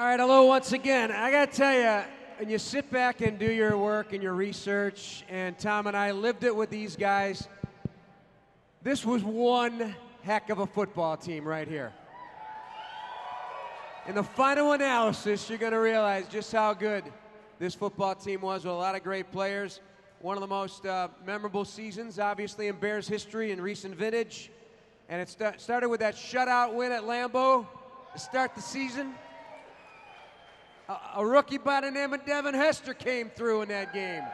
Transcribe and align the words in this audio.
All 0.00 0.06
right, 0.06 0.18
hello 0.18 0.46
once 0.46 0.72
again. 0.72 1.12
I 1.12 1.30
got 1.30 1.50
to 1.50 1.56
tell 1.58 1.74
you, 1.74 2.02
when 2.38 2.48
you 2.48 2.56
sit 2.56 2.90
back 2.90 3.20
and 3.20 3.38
do 3.38 3.52
your 3.52 3.76
work 3.76 4.14
and 4.14 4.22
your 4.22 4.32
research, 4.32 5.24
and 5.28 5.58
Tom 5.58 5.86
and 5.86 5.94
I 5.94 6.12
lived 6.12 6.42
it 6.42 6.56
with 6.56 6.70
these 6.70 6.96
guys, 6.96 7.46
this 8.82 9.04
was 9.04 9.22
one 9.22 9.94
heck 10.22 10.48
of 10.48 10.58
a 10.58 10.66
football 10.66 11.18
team 11.18 11.46
right 11.46 11.68
here. 11.68 11.92
In 14.06 14.14
the 14.14 14.22
final 14.22 14.72
analysis, 14.72 15.50
you're 15.50 15.58
going 15.58 15.74
to 15.74 15.80
realize 15.80 16.26
just 16.28 16.50
how 16.50 16.72
good 16.72 17.04
this 17.58 17.74
football 17.74 18.14
team 18.14 18.40
was 18.40 18.64
with 18.64 18.72
a 18.72 18.76
lot 18.76 18.94
of 18.94 19.02
great 19.02 19.30
players. 19.30 19.80
One 20.20 20.34
of 20.34 20.40
the 20.40 20.46
most 20.46 20.86
uh, 20.86 21.08
memorable 21.26 21.66
seasons, 21.66 22.18
obviously, 22.18 22.68
in 22.68 22.76
Bears 22.76 23.06
history 23.06 23.52
in 23.52 23.60
recent 23.60 23.94
vintage. 23.96 24.50
And 25.10 25.20
it 25.20 25.28
st- 25.28 25.60
started 25.60 25.90
with 25.90 26.00
that 26.00 26.14
shutout 26.14 26.72
win 26.72 26.90
at 26.90 27.02
Lambeau 27.02 27.66
to 28.14 28.18
start 28.18 28.54
the 28.54 28.62
season. 28.62 29.12
A, 30.90 31.20
a 31.20 31.24
rookie 31.26 31.58
by 31.58 31.82
the 31.82 31.90
name 31.90 32.12
of 32.12 32.26
Devin 32.26 32.54
Hester 32.54 32.94
came 32.94 33.30
through 33.30 33.62
in 33.62 33.68
that 33.68 33.94
game. 33.94 34.24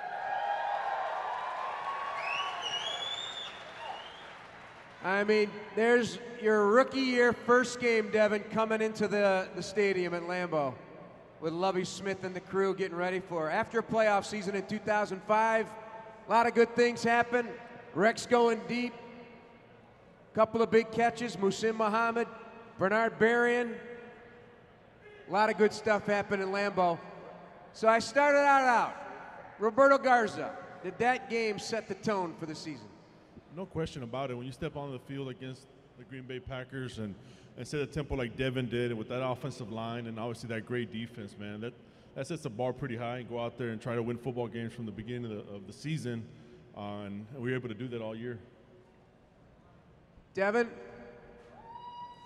I 5.05 5.23
mean, 5.24 5.51
there's 5.74 6.19
your 6.41 6.66
rookie 6.69 7.01
year 7.01 7.34
first 7.34 7.79
game, 7.79 8.10
Devin, 8.10 8.42
coming 8.45 8.80
into 8.80 9.06
the, 9.06 9.48
the 9.55 9.62
stadium 9.62 10.15
at 10.15 10.23
Lambeau 10.23 10.73
with 11.42 11.52
Lovie 11.52 11.84
Smith 11.84 12.24
and 12.24 12.34
the 12.34 12.41
crew 12.41 12.74
getting 12.74 12.96
ready 12.96 13.20
for. 13.20 13.51
After 13.51 13.80
a 13.80 13.82
playoff 13.82 14.24
season 14.24 14.54
in 14.54 14.65
2005, 14.66 15.66
a 15.66 16.30
lot 16.30 16.46
of 16.46 16.54
good 16.54 16.74
things 16.74 17.02
happen. 17.02 17.48
Rex 17.95 18.24
going 18.24 18.62
deep, 18.66 18.95
couple 20.34 20.62
of 20.62 20.71
big 20.71 20.90
catches, 20.90 21.37
Muhsin 21.37 21.77
Muhammad, 21.77 22.29
Bernard 22.79 23.18
Berrian. 23.18 23.74
A 25.29 25.32
lot 25.32 25.51
of 25.51 25.59
good 25.59 25.73
stuff 25.73 26.07
happened 26.07 26.43
in 26.43 26.51
Lambeau. 26.51 26.99
So 27.73 27.88
I 27.88 27.99
started 27.99 28.38
out 28.38 28.63
out. 28.63 28.95
Roberto 29.59 29.99
Garza, 29.99 30.51
did 30.83 30.96
that 30.99 31.29
game 31.29 31.59
set 31.59 31.88
the 31.88 31.95
tone 31.95 32.35
for 32.38 32.46
the 32.46 32.55
season? 32.55 32.87
No 33.57 33.66
question 33.66 34.02
about 34.02 34.30
it. 34.30 34.35
When 34.35 34.46
you 34.46 34.52
step 34.52 34.77
onto 34.77 34.93
the 34.93 35.05
field 35.05 35.29
against 35.29 35.63
the 35.99 36.05
Green 36.05 36.23
Bay 36.23 36.38
Packers 36.38 36.99
and, 36.99 37.15
and 37.57 37.66
set 37.66 37.80
a 37.80 37.87
tempo 37.87 38.15
like 38.15 38.37
Devin 38.37 38.68
did, 38.68 38.91
and 38.91 38.99
with 38.99 39.09
that 39.09 39.27
offensive 39.27 39.73
line 39.73 40.07
and 40.07 40.21
obviously 40.21 40.49
that 40.49 40.66
great 40.66 40.93
defense, 40.93 41.35
man, 41.38 41.61
that, 41.61 41.73
that 42.15 42.27
sets 42.27 42.43
the 42.43 42.51
bar 42.51 42.73
pretty 42.73 42.96
high 42.96 43.18
and 43.18 43.29
go 43.29 43.40
out 43.40 43.59
there 43.59 43.71
and 43.71 43.80
try 43.80 43.95
to 43.95 44.02
win 44.02 44.18
football 44.18 44.46
games 44.46 44.73
from 44.74 44.87
the 44.87 44.93
beginning 44.93 45.24
of 45.24 45.30
the, 45.30 45.55
of 45.55 45.66
the 45.66 45.73
season. 45.73 46.23
Uh, 46.77 47.05
and 47.07 47.27
we 47.37 47.51
were 47.51 47.57
able 47.57 47.68
to 47.68 47.74
do 47.74 47.88
that 47.88 48.02
all 48.02 48.15
year. 48.15 48.38
Devin, 50.35 50.68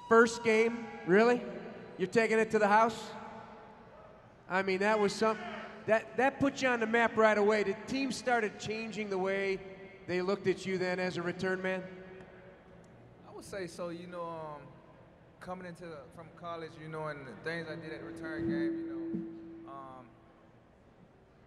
first 0.08 0.42
game, 0.42 0.84
really? 1.06 1.40
You're 2.00 2.08
taking 2.08 2.38
it 2.38 2.50
to 2.52 2.58
the 2.58 2.66
house? 2.66 2.98
I 4.48 4.62
mean, 4.62 4.78
that 4.78 4.98
was 4.98 5.12
some 5.12 5.36
that 5.84 6.16
that 6.16 6.40
put 6.40 6.62
you 6.62 6.68
on 6.68 6.80
the 6.80 6.86
map 6.86 7.14
right 7.14 7.36
away. 7.36 7.62
The 7.62 7.76
team 7.88 8.10
started 8.10 8.58
changing 8.58 9.10
the 9.10 9.18
way 9.18 9.60
they 10.06 10.22
looked 10.22 10.46
at 10.46 10.64
you 10.64 10.78
then 10.78 10.98
as 10.98 11.18
a 11.18 11.22
return 11.22 11.60
man. 11.60 11.82
I 13.28 13.36
would 13.36 13.44
say 13.44 13.66
so. 13.66 13.90
You 13.90 14.06
know, 14.06 14.22
um, 14.22 14.62
coming 15.40 15.66
into 15.66 15.84
the, 15.84 15.98
from 16.16 16.28
college, 16.40 16.72
you 16.82 16.88
know, 16.88 17.08
and 17.08 17.20
the 17.26 17.36
things 17.44 17.68
I 17.68 17.76
did 17.76 17.92
at 17.92 18.00
the 18.00 18.06
return 18.06 18.48
game, 18.48 18.80
you 18.80 18.88
know, 18.88 19.70
um, 19.70 20.06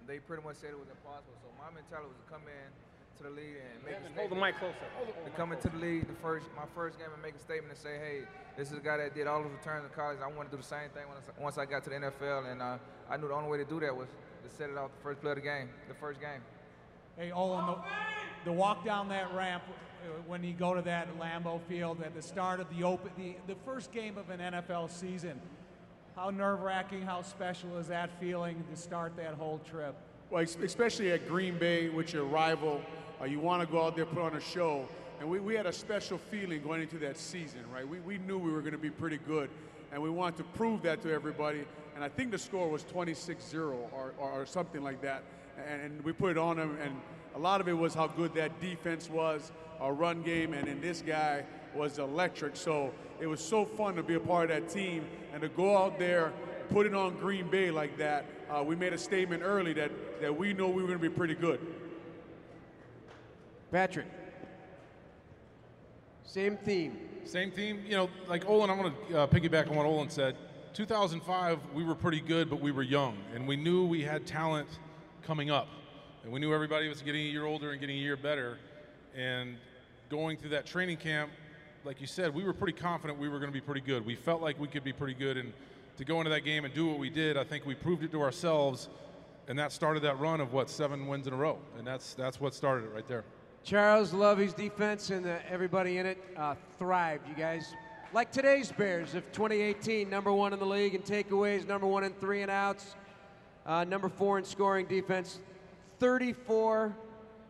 they 0.05 0.19
pretty 0.19 0.43
much 0.43 0.57
said 0.57 0.69
it 0.69 0.77
was 0.77 0.89
impossible. 0.89 1.33
So 1.41 1.49
my 1.57 1.73
mentality 1.73 2.09
was 2.09 2.17
to 2.23 2.31
come 2.31 2.45
in 2.45 2.69
to 3.17 3.23
the 3.23 3.29
league 3.29 3.57
and 3.61 3.83
make 3.85 3.95
a 3.95 3.99
Hold 3.99 4.31
the 4.31 4.35
statement. 4.35 4.41
mic 4.41 4.57
closer. 4.59 4.87
To 5.25 5.31
come 5.31 5.51
into 5.51 5.69
the 5.69 5.77
league, 5.77 6.07
the 6.07 6.13
first 6.21 6.47
my 6.55 6.63
first 6.75 6.97
game, 6.97 7.07
and 7.13 7.21
make 7.21 7.35
a 7.35 7.39
statement 7.39 7.69
and 7.71 7.77
say, 7.77 7.97
hey, 7.97 8.21
this 8.57 8.71
is 8.71 8.77
a 8.77 8.81
guy 8.81 8.97
that 8.97 9.13
did 9.13 9.27
all 9.27 9.43
his 9.43 9.51
returns 9.51 9.85
in 9.85 9.91
college. 9.91 10.17
I 10.23 10.27
want 10.27 10.49
to 10.49 10.55
do 10.57 10.61
the 10.61 10.67
same 10.67 10.89
thing 10.93 11.03
once, 11.07 11.25
once 11.39 11.57
I 11.57 11.65
got 11.65 11.83
to 11.85 11.89
the 11.89 11.97
NFL, 11.97 12.51
and 12.51 12.61
uh, 12.61 12.77
I 13.09 13.17
knew 13.17 13.27
the 13.27 13.33
only 13.33 13.49
way 13.49 13.57
to 13.57 13.65
do 13.65 13.79
that 13.81 13.95
was 13.95 14.09
to 14.43 14.49
set 14.49 14.69
it 14.69 14.77
off 14.77 14.89
the 14.97 15.03
first 15.03 15.21
play 15.21 15.31
of 15.31 15.37
the 15.37 15.41
game, 15.43 15.69
the 15.87 15.93
first 15.95 16.19
game. 16.19 16.41
Hey, 17.17 17.31
Olin, 17.31 17.65
the, 17.67 17.77
the 18.45 18.51
walk 18.51 18.83
down 18.83 19.07
that 19.09 19.33
ramp 19.35 19.63
uh, 19.67 20.07
when 20.25 20.43
you 20.43 20.53
go 20.53 20.73
to 20.73 20.81
that 20.81 21.07
Lambeau 21.19 21.61
Field 21.69 22.01
at 22.01 22.15
the 22.15 22.21
start 22.21 22.59
of 22.59 22.67
the 22.75 22.83
open, 22.83 23.11
the, 23.17 23.35
the 23.47 23.55
first 23.63 23.91
game 23.91 24.17
of 24.17 24.29
an 24.31 24.39
NFL 24.39 24.89
season. 24.89 25.39
How 26.15 26.29
nerve-wracking, 26.29 27.03
how 27.03 27.21
special 27.21 27.77
is 27.77 27.87
that 27.87 28.09
feeling 28.19 28.63
to 28.69 28.75
start 28.79 29.15
that 29.17 29.33
whole 29.35 29.59
trip? 29.69 29.95
Well, 30.29 30.43
especially 30.43 31.11
at 31.11 31.27
Green 31.27 31.57
Bay 31.57 31.89
with 31.89 32.13
your 32.13 32.25
rival, 32.25 32.81
you 33.25 33.39
want 33.39 33.61
to 33.61 33.71
go 33.71 33.83
out 33.83 33.95
there 33.95 34.05
put 34.05 34.23
on 34.23 34.35
a 34.35 34.41
show. 34.41 34.87
And 35.19 35.29
we, 35.29 35.39
we 35.39 35.55
had 35.55 35.65
a 35.65 35.73
special 35.73 36.17
feeling 36.17 36.61
going 36.61 36.81
into 36.81 36.97
that 36.99 37.17
season, 37.17 37.61
right? 37.73 37.87
We, 37.87 37.99
we 37.99 38.17
knew 38.17 38.37
we 38.37 38.51
were 38.51 38.61
going 38.61 38.73
to 38.73 38.77
be 38.77 38.89
pretty 38.89 39.19
good, 39.25 39.49
and 39.91 40.01
we 40.01 40.09
wanted 40.09 40.37
to 40.37 40.43
prove 40.43 40.81
that 40.83 41.01
to 41.03 41.13
everybody. 41.13 41.63
And 41.95 42.03
I 42.03 42.09
think 42.09 42.31
the 42.31 42.37
score 42.37 42.69
was 42.69 42.83
26 42.83 43.43
0 43.45 43.89
or, 43.93 44.13
or, 44.17 44.31
or 44.31 44.45
something 44.45 44.83
like 44.83 45.01
that. 45.01 45.23
And, 45.67 45.81
and 45.81 46.03
we 46.03 46.11
put 46.11 46.31
it 46.31 46.37
on 46.37 46.57
them, 46.57 46.77
and 46.81 46.95
a 47.35 47.39
lot 47.39 47.61
of 47.61 47.67
it 47.67 47.73
was 47.73 47.93
how 47.93 48.07
good 48.07 48.33
that 48.35 48.59
defense 48.59 49.09
was, 49.09 49.51
our 49.79 49.93
run 49.93 50.23
game, 50.23 50.53
and 50.53 50.67
then 50.67 50.81
this 50.81 51.01
guy 51.01 51.43
was 51.75 51.99
electric. 51.99 52.55
So 52.55 52.91
it 53.19 53.27
was 53.27 53.43
so 53.43 53.65
fun 53.65 53.95
to 53.95 54.03
be 54.03 54.15
a 54.15 54.19
part 54.19 54.51
of 54.51 54.55
that 54.57 54.73
team 54.73 55.05
and 55.31 55.41
to 55.41 55.49
go 55.49 55.77
out 55.77 55.97
there, 55.97 56.31
put 56.69 56.85
it 56.85 56.93
on 56.93 57.15
Green 57.17 57.49
Bay 57.49 57.71
like 57.71 57.97
that. 57.97 58.25
Uh, 58.49 58.63
we 58.63 58.75
made 58.75 58.93
a 58.93 58.97
statement 58.97 59.41
early 59.43 59.73
that, 59.73 59.91
that 60.21 60.35
we 60.35 60.53
know 60.53 60.67
we 60.67 60.81
were 60.81 60.87
going 60.87 60.99
to 60.99 61.09
be 61.09 61.15
pretty 61.15 61.35
good. 61.35 61.59
Patrick. 63.73 64.05
Same 66.25 66.57
theme. 66.57 66.95
Same 67.25 67.49
theme. 67.49 67.81
You 67.87 67.97
know, 67.97 68.09
like 68.27 68.47
Olin, 68.47 68.69
I 68.69 68.75
want 68.75 69.09
to 69.09 69.21
uh, 69.21 69.27
piggyback 69.27 69.67
on 69.67 69.75
what 69.75 69.87
Olin 69.87 70.11
said. 70.11 70.35
2005, 70.73 71.59
we 71.73 71.83
were 71.83 71.95
pretty 71.95 72.21
good, 72.21 72.51
but 72.51 72.61
we 72.61 72.71
were 72.71 72.83
young, 72.83 73.17
and 73.33 73.47
we 73.47 73.55
knew 73.55 73.83
we 73.83 74.03
had 74.03 74.27
talent 74.27 74.67
coming 75.23 75.49
up, 75.49 75.67
and 76.23 76.31
we 76.31 76.39
knew 76.39 76.53
everybody 76.53 76.87
was 76.87 77.01
getting 77.01 77.21
a 77.21 77.29
year 77.29 77.45
older 77.45 77.71
and 77.71 77.81
getting 77.81 77.97
a 77.97 77.99
year 77.99 78.15
better. 78.15 78.59
And 79.15 79.57
going 80.07 80.37
through 80.37 80.51
that 80.51 80.67
training 80.67 80.97
camp, 80.97 81.31
like 81.83 81.99
you 81.99 82.05
said, 82.05 82.31
we 82.31 82.43
were 82.43 82.53
pretty 82.53 82.77
confident 82.77 83.17
we 83.17 83.27
were 83.27 83.39
going 83.39 83.51
to 83.51 83.59
be 83.59 83.61
pretty 83.61 83.81
good. 83.81 84.05
We 84.05 84.15
felt 84.15 84.39
like 84.39 84.59
we 84.59 84.67
could 84.67 84.83
be 84.83 84.93
pretty 84.93 85.15
good, 85.15 85.35
and 85.35 85.51
to 85.97 86.05
go 86.05 86.19
into 86.19 86.29
that 86.29 86.41
game 86.41 86.63
and 86.63 86.75
do 86.75 86.85
what 86.85 86.99
we 86.99 87.09
did, 87.09 87.37
I 87.37 87.43
think 87.43 87.65
we 87.65 87.73
proved 87.73 88.03
it 88.03 88.11
to 88.11 88.21
ourselves, 88.21 88.87
and 89.47 89.57
that 89.57 89.71
started 89.71 90.03
that 90.03 90.19
run 90.19 90.41
of 90.41 90.53
what 90.53 90.69
seven 90.69 91.07
wins 91.07 91.25
in 91.25 91.33
a 91.33 91.37
row, 91.37 91.57
and 91.79 91.87
that's 91.87 92.13
that's 92.13 92.39
what 92.39 92.53
started 92.53 92.85
it 92.85 92.93
right 92.93 93.07
there. 93.07 93.23
Charles 93.63 94.13
Lovie's 94.13 94.53
defense 94.53 95.09
and 95.09 95.25
uh, 95.25 95.37
everybody 95.49 95.97
in 95.97 96.05
it 96.05 96.21
uh, 96.35 96.55
thrived, 96.77 97.29
you 97.29 97.33
guys. 97.33 97.73
Like 98.11 98.29
today's 98.29 98.69
Bears 98.73 99.15
of 99.15 99.23
2018, 99.31 100.09
number 100.09 100.33
one 100.33 100.51
in 100.51 100.59
the 100.59 100.65
league 100.65 100.95
in 100.95 101.01
takeaways, 101.01 101.65
number 101.65 101.87
one 101.87 102.03
in 102.03 102.11
three 102.15 102.41
and 102.41 102.51
outs, 102.51 102.95
uh, 103.65 103.85
number 103.85 104.09
four 104.09 104.37
in 104.37 104.43
scoring 104.43 104.85
defense, 104.85 105.39
34 105.99 106.93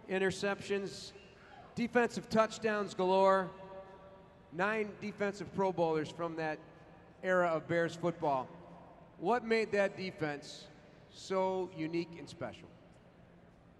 interceptions, 0.07 1.13
defensive 1.74 2.30
touchdowns 2.30 2.94
galore, 2.94 3.50
nine 4.51 4.90
defensive 5.01 5.51
Pro 5.56 5.72
Bowlers 5.72 6.09
from 6.09 6.35
that 6.35 6.59
era 7.24 7.47
of 7.47 7.68
Bears 7.68 7.95
football. 7.95 8.47
What 9.19 9.44
made 9.44 9.72
that 9.72 9.97
defense 9.97 10.68
so 11.09 11.72
unique 11.75 12.12
and 12.19 12.30
special? 12.30 12.68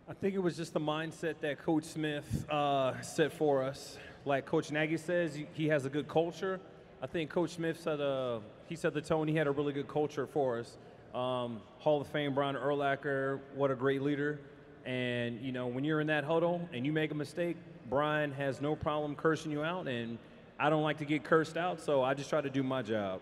I 0.06 0.12
think 0.14 0.36
it 0.36 0.40
was 0.40 0.58
just 0.58 0.74
the 0.74 0.81
mindset 0.81 1.36
that 1.40 1.64
Coach 1.64 1.86
Smith 1.86 2.50
uh, 2.50 3.02
set 3.02 3.31
for 3.31 3.64
us. 3.64 3.97
Like 4.25 4.46
Coach 4.46 4.69
Nagy 4.69 4.97
says, 4.97 5.38
he 5.53 5.69
has 5.69 5.86
a 5.86 5.90
good 5.90 6.09
culture. 6.09 6.59
I 7.02 7.08
think 7.08 7.30
Coach 7.30 7.52
Smith 7.52 7.80
set 7.80 8.02
a 8.02 8.41
he 8.68 8.75
set 8.75 8.94
the 8.94 9.02
tone. 9.02 9.30
He 9.30 9.36
had 9.36 9.47
a 9.47 9.52
really 9.52 9.72
good 9.72 9.88
culture 9.88 10.28
for 10.28 10.59
us. 10.59 10.78
Um, 11.14 11.62
Hall 11.80 12.02
of 12.02 12.08
Fame 12.08 12.34
Brian 12.34 12.56
Urlacher, 12.56 13.40
what 13.56 13.72
a 13.72 13.75
great 13.75 14.02
leader. 14.02 14.41
And 14.86 15.40
you 15.41 15.53
know, 15.53 15.68
when 15.68 15.86
you're 15.86 16.02
in 16.02 16.08
that 16.08 16.25
huddle 16.25 16.67
and 16.73 16.85
you 16.85 16.91
make 16.91 17.11
a 17.11 17.16
mistake, 17.16 17.55
Brian 17.90 18.34
has 18.34 18.59
no 18.59 18.76
problem 18.76 19.16
cursing 19.16 19.52
you 19.53 19.64
out. 19.64 19.88
And 19.88 20.17
I 20.59 20.70
don't 20.70 20.84
like 20.84 20.97
to 20.97 21.05
get 21.05 21.23
cursed 21.23 21.55
out, 21.55 21.79
so 21.79 22.03
I 22.03 22.14
just 22.14 22.29
try 22.29 22.41
to 22.41 22.50
do 22.50 22.61
my 22.61 22.82
job. 22.82 23.22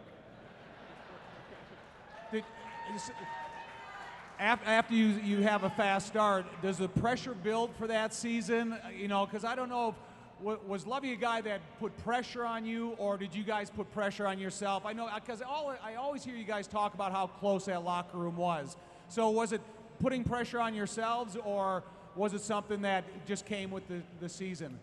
Did, 2.32 2.44
after 4.42 4.96
you, 4.96 5.08
you 5.24 5.44
have 5.44 5.64
a 5.64 5.70
fast 5.70 6.08
start, 6.08 6.46
does 6.62 6.78
the 6.78 6.90
pressure 6.90 7.34
build 7.34 7.76
for 7.76 7.88
that 7.88 8.14
season? 8.14 8.74
Uh, 8.74 8.90
You 8.90 9.08
know, 9.08 9.26
because 9.26 9.46
I 9.46 9.56
don't 9.56 9.70
know 9.70 9.90
if 9.90 9.96
was 10.68 10.88
Lovie 10.88 11.14
a 11.14 11.16
guy 11.16 11.40
that 11.42 11.62
put 11.80 11.96
pressure 12.04 12.44
on 12.44 12.66
you, 12.66 12.96
or 12.98 13.16
did 13.16 13.36
you 13.36 13.44
guys 13.44 13.70
put 13.70 13.92
pressure 13.94 14.26
on 14.26 14.40
yourself? 14.40 14.88
I 14.88 14.94
know 14.94 15.08
because 15.14 15.42
all 15.44 15.76
I 15.84 15.96
always 15.96 16.24
hear 16.24 16.36
you 16.36 16.44
guys 16.44 16.66
talk 16.68 16.96
about 16.96 17.12
how 17.12 17.28
close 17.28 17.66
that 17.66 17.84
locker 17.84 18.18
room 18.18 18.38
was. 18.38 18.76
So 19.08 19.30
was 19.30 19.52
it 19.52 19.62
putting 20.00 20.24
pressure 20.24 20.60
on 20.60 20.74
yourselves, 20.74 21.38
or 21.46 21.84
was 22.16 22.34
it 22.34 22.42
something 22.42 22.82
that 22.82 23.04
just 23.28 23.46
came 23.46 23.70
with 23.70 23.88
the, 23.88 24.02
the 24.20 24.28
season? 24.28 24.80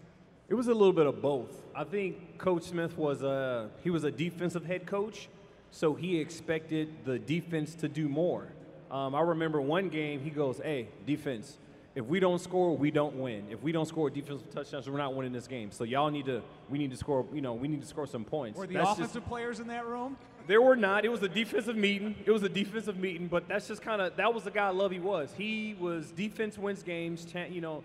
It 0.49 0.55
was 0.55 0.69
a 0.69 0.73
little 0.73 0.93
bit 0.93 1.07
of 1.07 1.21
both. 1.21 1.61
I 1.75 1.83
think 1.83 2.39
Coach 2.39 2.63
Smith 2.63 2.97
was 2.97 3.23
a 3.23 3.69
he 3.83 3.91
was 3.91 4.05
a 4.05 4.13
defensive 4.13 4.65
head 4.65 4.87
coach, 4.87 5.29
so 5.73 5.95
he 5.95 6.21
expected 6.21 7.05
the 7.05 7.19
defense 7.19 7.75
to 7.77 7.89
do 7.89 8.09
more. 8.09 8.47
Um, 8.91 9.15
I 9.15 9.21
remember 9.21 9.61
one 9.61 9.89
game 9.89 10.21
he 10.21 10.31
goes, 10.31 10.59
"Hey, 10.63 10.89
defense, 11.07 11.59
If 11.95 12.05
we 12.07 12.21
don't 12.21 12.39
score, 12.41 12.77
we 12.77 12.93
don't 12.93 13.17
win. 13.17 13.47
If 13.51 13.61
we 13.63 13.73
don't 13.73 13.87
score 13.87 14.09
defensive 14.09 14.49
touchdowns, 14.51 14.89
we're 14.89 14.99
not 14.99 15.15
winning 15.15 15.33
this 15.33 15.49
game. 15.49 15.73
So 15.73 15.83
y'all 15.83 16.11
need 16.11 16.27
to, 16.27 16.43
we 16.69 16.79
need 16.79 16.91
to 16.93 16.97
score, 16.97 17.27
you 17.33 17.41
know, 17.41 17.55
we 17.55 17.67
need 17.67 17.81
to 17.81 17.87
score 17.89 18.07
some 18.07 18.25
points. 18.25 18.57
Were 18.57 18.69
the 18.69 18.75
That's 18.75 18.91
just- 18.91 18.99
offensive 19.01 19.27
players 19.27 19.59
in 19.59 19.67
that 19.69 19.85
room? 19.85 20.17
there 20.47 20.63
were 20.63 20.77
not. 20.77 21.05
It 21.05 21.09
was 21.11 21.23
a 21.23 21.29
defensive 21.29 21.77
meeting. 21.77 22.15
It 22.25 22.31
was 22.31 22.43
a 22.43 22.49
defensive 22.49 22.99
meeting, 22.99 23.27
but 23.27 23.49
that's 23.49 23.67
just 23.69 23.83
kind 23.83 24.01
of 24.01 24.17
that 24.17 24.33
was 24.33 24.45
the 24.45 24.51
guy 24.51 24.69
Lovie 24.71 25.01
was. 25.01 25.35
He 25.37 25.75
was 25.81 26.11
defense 26.13 26.57
wins 26.57 26.83
games. 26.83 27.27
You 27.51 27.61
know, 27.61 27.83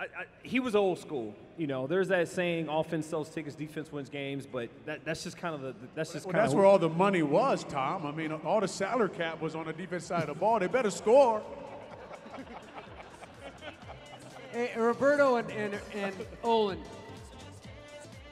I, 0.00 0.04
I, 0.04 0.24
he 0.42 0.60
was 0.60 0.74
old 0.74 0.98
school. 0.98 1.34
You 1.58 1.66
know, 1.66 1.86
there's 1.86 2.08
that 2.08 2.26
saying, 2.28 2.68
offense 2.70 3.06
sells 3.06 3.28
tickets, 3.28 3.54
defense 3.54 3.92
wins 3.92 4.08
games. 4.08 4.46
But 4.46 4.70
that, 4.86 5.04
that's 5.04 5.22
just 5.22 5.36
kind 5.36 5.54
of 5.54 5.60
the 5.60 5.74
that's 5.94 6.14
just 6.14 6.24
Well, 6.24 6.32
kind 6.32 6.42
that's 6.42 6.54
of 6.54 6.58
where 6.58 6.66
all 6.66 6.78
the 6.78 6.88
money 6.88 7.22
was, 7.22 7.64
Tom. 7.64 8.06
I 8.06 8.10
mean, 8.10 8.32
all 8.32 8.60
the 8.60 8.68
salary 8.68 9.10
cap 9.10 9.42
was 9.42 9.54
on 9.54 9.66
the 9.66 9.74
defense 9.74 10.06
side 10.06 10.22
of 10.22 10.28
the 10.28 10.34
ball. 10.34 10.58
They 10.58 10.66
better 10.66 10.90
score. 10.90 11.42
Hey, 14.52 14.72
Roberto 14.76 15.36
and, 15.36 15.48
and, 15.52 15.78
and 15.94 16.12
Olin, 16.42 16.80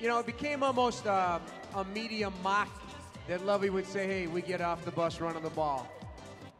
you 0.00 0.08
know, 0.08 0.18
it 0.18 0.26
became 0.26 0.64
almost 0.64 1.06
uh, 1.06 1.38
a 1.76 1.84
media 1.84 2.32
mock 2.42 2.68
that 3.28 3.46
Lovie 3.46 3.70
would 3.70 3.86
say, 3.86 4.04
hey, 4.04 4.26
we 4.26 4.42
get 4.42 4.60
off 4.60 4.84
the 4.84 4.90
bus 4.90 5.20
running 5.20 5.44
the 5.44 5.50
ball. 5.50 5.88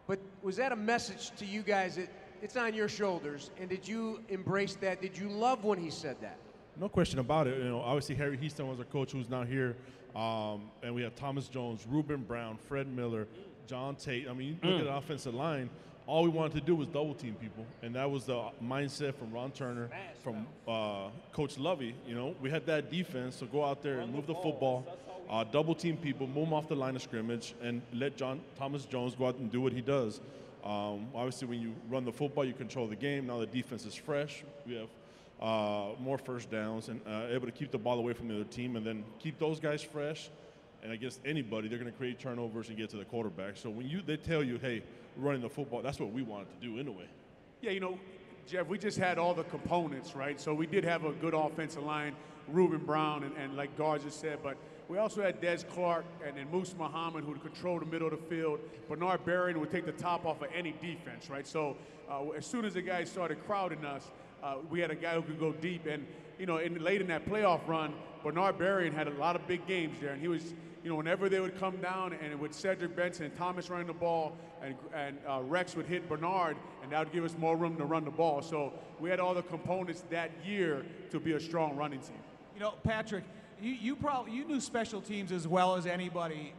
But 0.07 0.21
was 0.43 0.59
that 0.59 0.71
a 0.71 0.77
message 0.77 1.33
to 1.39 1.45
you 1.45 1.63
guys 1.63 1.97
that 1.97 2.09
it's 2.43 2.57
on 2.57 2.75
your 2.75 2.89
shoulders? 2.89 3.51
And 3.61 3.69
did 3.69 3.87
you 3.87 4.21
embrace 4.29 4.75
that? 4.77 5.01
Did 5.01 5.17
you 5.17 5.29
love 5.29 5.65
when 5.65 5.79
he 5.79 5.91
said 5.91 6.17
that? 6.21 6.37
No 6.79 6.89
question 6.89 7.19
about 7.19 7.47
it. 7.47 7.59
You 7.59 7.65
know, 7.65 7.81
obviously 7.81 8.15
Harry 8.15 8.37
Hiestand 8.39 8.69
was 8.69 8.79
our 8.79 8.85
coach, 8.85 9.13
who's 9.13 9.29
now 9.29 9.43
here, 9.43 9.77
um, 10.15 10.71
and 10.83 10.95
we 10.95 11.03
have 11.03 11.15
Thomas 11.17 11.49
Jones, 11.49 11.85
Ruben 11.89 12.23
Brown, 12.23 12.57
Fred 12.69 12.87
Miller, 12.87 13.27
John 13.67 13.97
Tait. 13.97 14.29
I 14.29 14.33
mean, 14.33 14.59
you 14.63 14.71
look 14.71 14.81
at 14.81 14.87
the 14.87 14.95
offensive 14.95 15.35
line. 15.35 15.71
All 16.07 16.23
we 16.23 16.31
wanted 16.31 16.55
to 16.55 16.61
do 16.63 16.75
was 16.75 16.87
double 16.87 17.15
team 17.15 17.35
people, 17.35 17.67
and 17.83 17.95
that 17.95 18.11
was 18.11 18.25
the 18.25 18.43
mindset 18.65 19.15
from 19.15 19.31
Ron 19.31 19.51
Turner, 19.51 19.91
from 20.25 20.47
uh, 20.67 21.09
Coach 21.33 21.59
Lovie. 21.59 21.95
You 22.07 22.15
know, 22.15 22.35
we 22.41 22.49
had 22.49 22.65
that 22.65 22.91
defense, 22.91 23.37
so 23.37 23.47
go 23.47 23.63
out 23.63 23.83
there 23.83 24.01
and 24.01 24.15
move 24.15 24.27
the 24.27 24.35
football, 24.37 24.87
uh, 25.29 25.45
double 25.45 25.75
team 25.75 25.99
people, 25.99 26.27
move 26.27 26.47
them 26.47 26.55
off 26.55 26.67
the 26.67 26.77
line 26.77 26.97
of 26.97 27.03
scrimmage, 27.03 27.55
and 27.61 27.83
let 27.93 28.17
John 28.17 28.41
Thomas 28.59 28.87
Jones 28.87 29.15
go 29.15 29.27
out 29.27 29.37
and 29.37 29.53
do 29.53 29.61
what 29.61 29.75
he 29.75 29.83
does. 29.83 30.21
Um, 30.69 31.09
obviously, 31.15 31.49
when 31.49 31.63
you 31.63 31.75
run 31.89 32.05
the 32.05 32.13
football, 32.13 32.45
you 32.45 32.53
control 32.53 32.87
the 32.87 32.97
game. 32.97 33.27
Now 33.27 33.39
the 33.39 33.47
defense 33.47 33.87
is 33.87 33.95
fresh. 33.95 34.45
We 34.67 34.75
have 34.77 34.89
uh, 35.41 35.95
more 35.99 36.19
first 36.19 36.51
downs 36.51 36.89
and 36.89 37.01
uh, 37.07 37.27
able 37.31 37.47
to 37.47 37.53
keep 37.53 37.71
the 37.71 37.79
ball 37.79 37.99
away 37.99 38.13
from 38.13 38.29
the 38.29 38.35
other 38.35 38.45
team 38.45 38.77
and 38.77 38.85
then 38.85 39.03
keep 39.19 39.39
those 39.39 39.59
guys 39.61 39.83
fresh. 39.83 40.29
And 40.83 40.93
against 40.93 41.21
anybody, 41.25 41.69
they're 41.69 41.79
going 41.79 41.91
to 41.91 41.97
create 41.97 42.19
turnovers 42.21 42.69
and 42.69 42.77
get 42.77 42.91
to 42.91 42.99
the 42.99 43.05
quarterback. 43.07 43.57
So 43.57 43.71
when 43.71 43.89
you 43.89 44.03
they 44.03 44.19
tell 44.19 44.45
you, 44.45 44.59
hey, 44.59 44.83
running 45.17 45.41
the 45.41 45.49
football, 45.49 45.81
that's 45.81 45.99
what 45.99 46.13
we 46.13 46.23
wanted 46.23 46.49
to 46.61 46.67
do 46.67 46.79
anyway. 46.79 47.09
Yeah, 47.63 47.71
you 47.71 47.81
know, 47.81 47.99
Jeff, 48.47 48.67
we 48.67 48.79
just 48.79 48.99
had 48.99 49.17
all 49.17 49.33
the 49.33 49.45
components, 49.45 50.15
right? 50.15 50.39
So 50.39 50.53
we 50.53 50.67
did 50.67 50.85
have 50.85 51.05
a 51.05 51.13
good 51.13 51.35
offensive 51.35 51.83
line, 51.83 52.15
Ruben 52.47 52.85
Brown, 52.85 53.25
and, 53.25 53.35
and 53.39 53.57
like 53.57 53.77
Gar 53.79 53.99
just 53.99 54.21
said, 54.21 54.39
but 54.43 54.57
we 54.89 54.97
also 54.97 55.23
had 55.23 55.41
Des 55.41 55.59
Clark 55.59 56.07
and 56.27 56.37
then 56.37 56.51
Moose 56.51 56.75
Muhammad 56.79 57.25
who 57.25 57.33
would 57.33 57.43
control 57.43 57.79
the 57.79 57.87
middle 57.87 58.09
of 58.09 58.19
the 58.19 58.35
field. 58.35 58.59
Bernard 58.89 59.25
Berrian 59.25 59.59
would 59.59 59.71
take 59.71 59.85
the 59.85 59.93
top 59.93 60.25
off 60.25 60.41
of 60.41 60.49
any 60.55 60.73
defense, 60.73 61.29
right? 61.29 61.47
So 61.47 61.77
uh, 62.11 62.31
as 62.31 62.47
soon 62.47 62.65
as 62.65 62.75
the 62.75 62.83
guys 62.83 63.11
started 63.11 63.45
crowding 63.47 63.85
us, 63.85 64.11
uh, 64.43 64.57
we 64.71 64.81
had 64.81 64.91
a 64.91 64.95
guy 64.95 65.15
who 65.15 65.23
could 65.23 65.39
go 65.39 65.53
deep. 65.53 65.87
And, 65.87 66.07
you 66.39 66.47
know, 66.47 66.57
in, 66.57 66.83
late 66.83 67.03
in 67.03 67.07
that 67.09 67.27
playoff 67.27 67.67
run, 67.69 67.93
Bernard 68.23 68.59
Berrian 68.59 68.95
had 68.95 69.09
a 69.09 69.13
lot 69.13 69.37
of 69.37 69.47
big 69.47 69.67
games 69.67 69.99
there. 70.01 70.13
And 70.13 70.23
he 70.23 70.29
was, 70.29 70.55
you 70.83 70.89
know, 70.89 70.97
whenever 70.97 71.29
they 71.29 71.41
would 71.41 71.59
come 71.59 71.77
down 71.79 72.15
and 72.15 72.41
with 72.41 72.55
Cedric 72.55 72.97
Benson 72.97 73.27
and 73.27 73.37
Thomas 73.37 73.69
running 73.69 73.89
the 73.89 73.93
ball 73.93 74.37
and, 74.63 74.75
and 74.95 75.19
uh, 75.29 75.43
Rex 75.43 75.77
would 75.77 75.87
hit 75.87 76.09
Bernard, 76.09 76.57
and 76.83 76.91
that 76.93 77.01
would 77.01 77.13
give 77.13 77.25
us 77.25 77.37
more 77.39 77.57
room 77.57 77.77
to 77.77 77.85
run 77.85 78.05
the 78.05 78.11
ball. 78.11 78.41
So 78.43 78.73
we 78.99 79.11
had 79.11 79.21
all 79.21 79.35
the 79.35 79.43
components 79.43 80.05
that 80.11 80.31
year 80.45 80.85
to 81.11 81.21
be 81.21 81.33
a 81.33 81.41
strong 81.41 81.77
running 81.77 82.01
team. 82.01 82.17
You 82.55 82.61
know, 82.61 82.75
Patrick, 82.83 83.25
you, 83.61 83.73
you 83.73 83.97
probably 83.97 84.33
you 84.33 84.45
knew 84.45 84.61
special 84.61 85.01
teams 85.01 85.33
as 85.33 85.47
well 85.47 85.77
as 85.77 85.87
anybody. 85.87 86.53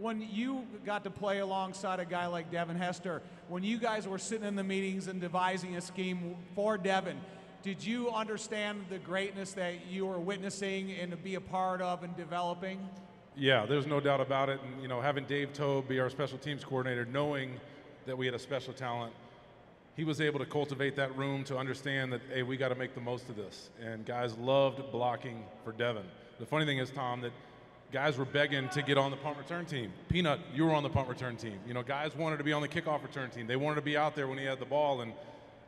When 0.00 0.26
you 0.32 0.66
got 0.84 1.04
to 1.04 1.10
play 1.10 1.38
alongside 1.38 2.00
a 2.00 2.04
guy 2.04 2.26
like 2.26 2.50
Devin 2.50 2.76
Hester, 2.76 3.22
when 3.48 3.62
you 3.62 3.78
guys 3.78 4.08
were 4.08 4.18
sitting 4.18 4.46
in 4.46 4.56
the 4.56 4.64
meetings 4.64 5.06
and 5.06 5.20
devising 5.20 5.76
a 5.76 5.80
scheme 5.80 6.36
for 6.54 6.76
Devin, 6.76 7.20
did 7.62 7.84
you 7.84 8.10
understand 8.10 8.84
the 8.90 8.98
greatness 8.98 9.52
that 9.52 9.86
you 9.86 10.04
were 10.04 10.18
witnessing 10.18 10.92
and 10.92 11.12
to 11.12 11.16
be 11.16 11.36
a 11.36 11.40
part 11.40 11.80
of 11.80 12.02
and 12.02 12.16
developing? 12.16 12.78
Yeah, 13.36 13.66
there's 13.66 13.86
no 13.86 14.00
doubt 14.00 14.20
about 14.20 14.48
it. 14.48 14.60
And 14.62 14.82
you 14.82 14.88
know, 14.88 15.00
having 15.00 15.24
Dave 15.24 15.52
Toub 15.52 15.88
be 15.88 16.00
our 16.00 16.10
special 16.10 16.38
teams 16.38 16.64
coordinator, 16.64 17.04
knowing 17.04 17.58
that 18.06 18.18
we 18.18 18.26
had 18.26 18.34
a 18.34 18.38
special 18.38 18.72
talent, 18.72 19.12
he 19.96 20.04
was 20.04 20.20
able 20.20 20.40
to 20.40 20.46
cultivate 20.46 20.96
that 20.96 21.16
room 21.16 21.44
to 21.44 21.56
understand 21.56 22.12
that 22.12 22.20
hey, 22.32 22.42
we 22.42 22.56
got 22.56 22.68
to 22.68 22.74
make 22.74 22.94
the 22.94 23.00
most 23.00 23.28
of 23.28 23.36
this. 23.36 23.70
And 23.80 24.04
guys 24.04 24.36
loved 24.38 24.90
blocking 24.90 25.44
for 25.64 25.72
Devin. 25.72 26.04
The 26.38 26.46
funny 26.46 26.64
thing 26.64 26.78
is, 26.78 26.90
Tom, 26.90 27.20
that 27.20 27.32
guys 27.92 28.18
were 28.18 28.24
begging 28.24 28.68
to 28.70 28.82
get 28.82 28.98
on 28.98 29.10
the 29.10 29.16
punt 29.16 29.38
return 29.38 29.66
team. 29.66 29.92
Peanut, 30.08 30.40
you 30.52 30.64
were 30.64 30.72
on 30.74 30.82
the 30.82 30.88
punt 30.90 31.08
return 31.08 31.36
team. 31.36 31.58
You 31.66 31.74
know, 31.74 31.82
guys 31.82 32.16
wanted 32.16 32.38
to 32.38 32.44
be 32.44 32.52
on 32.52 32.62
the 32.62 32.68
kickoff 32.68 33.02
return 33.02 33.30
team. 33.30 33.46
They 33.46 33.56
wanted 33.56 33.76
to 33.76 33.82
be 33.82 33.96
out 33.96 34.16
there 34.16 34.26
when 34.26 34.38
he 34.38 34.44
had 34.44 34.58
the 34.58 34.64
ball, 34.64 35.00
and 35.02 35.12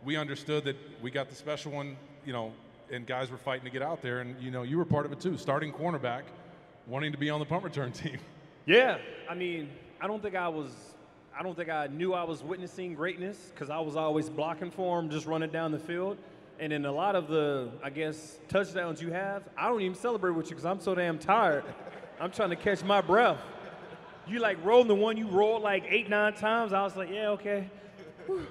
we 0.04 0.16
understood 0.16 0.64
that 0.64 0.76
we 1.00 1.10
got 1.10 1.28
the 1.28 1.36
special 1.36 1.72
one. 1.72 1.96
You 2.24 2.32
know, 2.32 2.52
and 2.90 3.06
guys 3.06 3.30
were 3.30 3.36
fighting 3.36 3.64
to 3.64 3.70
get 3.70 3.82
out 3.82 4.02
there, 4.02 4.20
and 4.20 4.40
you 4.42 4.50
know, 4.50 4.62
you 4.62 4.78
were 4.78 4.84
part 4.84 5.06
of 5.06 5.12
it 5.12 5.20
too. 5.20 5.36
Starting 5.38 5.72
cornerback, 5.72 6.22
wanting 6.86 7.12
to 7.12 7.18
be 7.18 7.30
on 7.30 7.38
the 7.40 7.46
punt 7.46 7.64
return 7.64 7.92
team. 7.92 8.18
Yeah, 8.68 8.98
I 9.30 9.36
mean, 9.36 9.70
I 10.00 10.08
don't 10.08 10.20
think 10.20 10.34
I 10.34 10.48
was. 10.48 10.72
I 11.38 11.44
don't 11.44 11.54
think 11.54 11.68
I 11.68 11.86
knew 11.86 12.14
I 12.14 12.24
was 12.24 12.42
witnessing 12.42 12.94
greatness 12.94 13.52
because 13.54 13.70
I 13.70 13.78
was 13.78 13.94
always 13.94 14.28
blocking 14.28 14.72
for 14.72 14.98
him, 14.98 15.08
just 15.08 15.24
running 15.24 15.50
down 15.50 15.70
the 15.70 15.78
field. 15.78 16.18
And 16.58 16.73
in 16.73 16.87
a 16.87 16.93
lot 16.93 17.14
of 17.14 17.29
the, 17.29 17.70
I 17.82 17.91
guess, 17.91 18.38
touchdowns 18.49 19.03
you 19.03 19.12
have, 19.12 19.43
I 19.56 19.69
don't 19.69 19.81
even 19.82 19.97
celebrate 19.97 20.31
with 20.31 20.47
you 20.47 20.50
because 20.50 20.64
I'm 20.64 20.81
so 20.81 20.94
damn 20.94 21.19
tired. 21.19 21.64
I'm 22.19 22.31
trying 22.31 22.50
to 22.50 22.56
catch 22.56 22.82
my 22.82 23.00
breath. 23.03 23.38
You 24.26 24.41
like 24.41 24.64
rolling 24.64 24.88
the 24.88 24.94
one 24.94 25.17
you 25.17 25.29
rolled 25.29 25.62
like 25.62 25.85
eight, 25.88 26.08
nine 26.08 26.35
times. 26.35 26.73
I 26.73 26.82
was 26.82 26.97
like, 26.97 27.11
yeah, 27.11 27.29
okay. 27.31 27.70
Whew. 28.26 28.47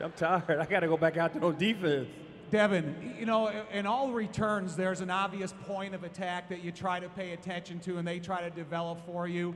I'm 0.00 0.12
tired. 0.12 0.58
I 0.60 0.66
got 0.66 0.80
to 0.80 0.88
go 0.88 0.96
back 0.96 1.16
out 1.16 1.32
there 1.32 1.44
on 1.44 1.56
defense. 1.56 2.08
Devin, 2.50 3.14
you 3.18 3.26
know, 3.26 3.52
in 3.72 3.86
all 3.86 4.10
returns, 4.10 4.74
there's 4.74 5.00
an 5.00 5.10
obvious 5.10 5.52
point 5.66 5.94
of 5.94 6.02
attack 6.02 6.48
that 6.48 6.64
you 6.64 6.72
try 6.72 6.98
to 6.98 7.08
pay 7.10 7.32
attention 7.32 7.78
to 7.80 7.98
and 7.98 8.08
they 8.08 8.18
try 8.18 8.40
to 8.40 8.50
develop 8.50 9.04
for 9.06 9.28
you. 9.28 9.54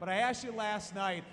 But 0.00 0.08
I 0.08 0.16
asked 0.16 0.44
you 0.44 0.52
last 0.52 0.94
night, 0.94 1.24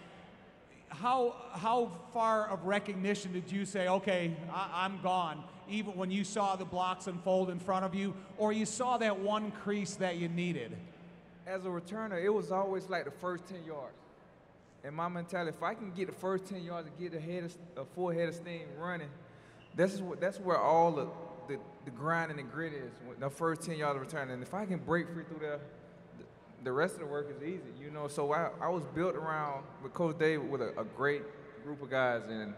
how, 0.90 1.36
how 1.54 1.92
far 2.14 2.48
of 2.50 2.66
recognition 2.66 3.34
did 3.34 3.52
you 3.52 3.66
say, 3.66 3.88
okay, 3.88 4.36
I, 4.52 4.86
I'm 4.86 5.02
gone, 5.02 5.44
even 5.70 5.96
when 5.96 6.12
you 6.12 6.24
saw 6.24 6.56
the 6.56 6.66
blocks 6.66 7.08
unfold 7.08 7.50
in 7.50 7.60
front 7.60 7.86
of 7.86 7.96
you, 7.96 8.14
or 8.38 8.52
you 8.52 8.66
saw 8.66 8.98
that 8.98 9.20
one 9.20 9.52
crease 9.52 9.96
that 9.96 10.18
you 10.18 10.28
needed? 10.28 10.76
As 11.48 11.66
a 11.66 11.70
returner, 11.70 12.24
it 12.24 12.30
was 12.30 12.52
always 12.52 12.90
like 12.90 13.06
the 13.06 13.12
first 13.12 13.48
10 13.48 13.64
yards. 13.66 13.96
And 14.84 14.96
my 14.96 15.10
mentality, 15.10 15.52
if 15.56 15.64
I 15.64 15.74
can 15.74 15.92
get 15.92 16.08
the 16.08 16.14
first 16.14 16.46
10 16.46 16.64
yards 16.64 16.88
and 16.88 16.98
get 16.98 17.18
a, 17.18 17.22
head 17.22 17.44
of, 17.44 17.56
a 17.78 17.86
full 17.86 18.10
head 18.10 18.30
of 18.30 18.36
steam 18.36 18.62
running, 18.78 19.10
this 19.76 19.94
is 19.94 20.02
what, 20.02 20.22
that's 20.22 20.40
where 20.40 20.58
all 20.58 20.92
the, 20.92 21.08
the, 21.48 21.60
the 21.86 21.92
grind 21.92 22.32
and 22.32 22.40
the 22.40 22.44
grit 22.44 22.74
is, 22.74 22.92
the 23.20 23.30
first 23.30 23.62
10 23.64 23.78
yards 23.78 23.96
of 23.96 24.02
return. 24.02 24.30
And 24.30 24.42
if 24.42 24.54
I 24.54 24.66
can 24.66 24.80
break 24.80 25.08
free 25.14 25.24
through 25.24 25.40
there, 25.40 25.60
the, 26.64 26.72
rest 26.72 26.96
of 26.96 27.02
the 27.02 27.06
work 27.08 27.30
is 27.36 27.44
easy, 27.44 27.62
you 27.82 27.92
know. 27.92 28.08
So 28.08 28.34
I, 28.34 28.50
I 28.62 28.70
was 28.70 28.84
built 28.96 29.16
around 29.16 29.64
with 29.84 29.94
Coach 29.94 30.18
David 30.18 30.50
with 30.50 30.62
a, 30.62 30.80
a 30.80 30.84
great 30.84 31.24
group 31.64 31.82
of 31.82 31.90
guys. 31.90 32.22
And 32.30 32.54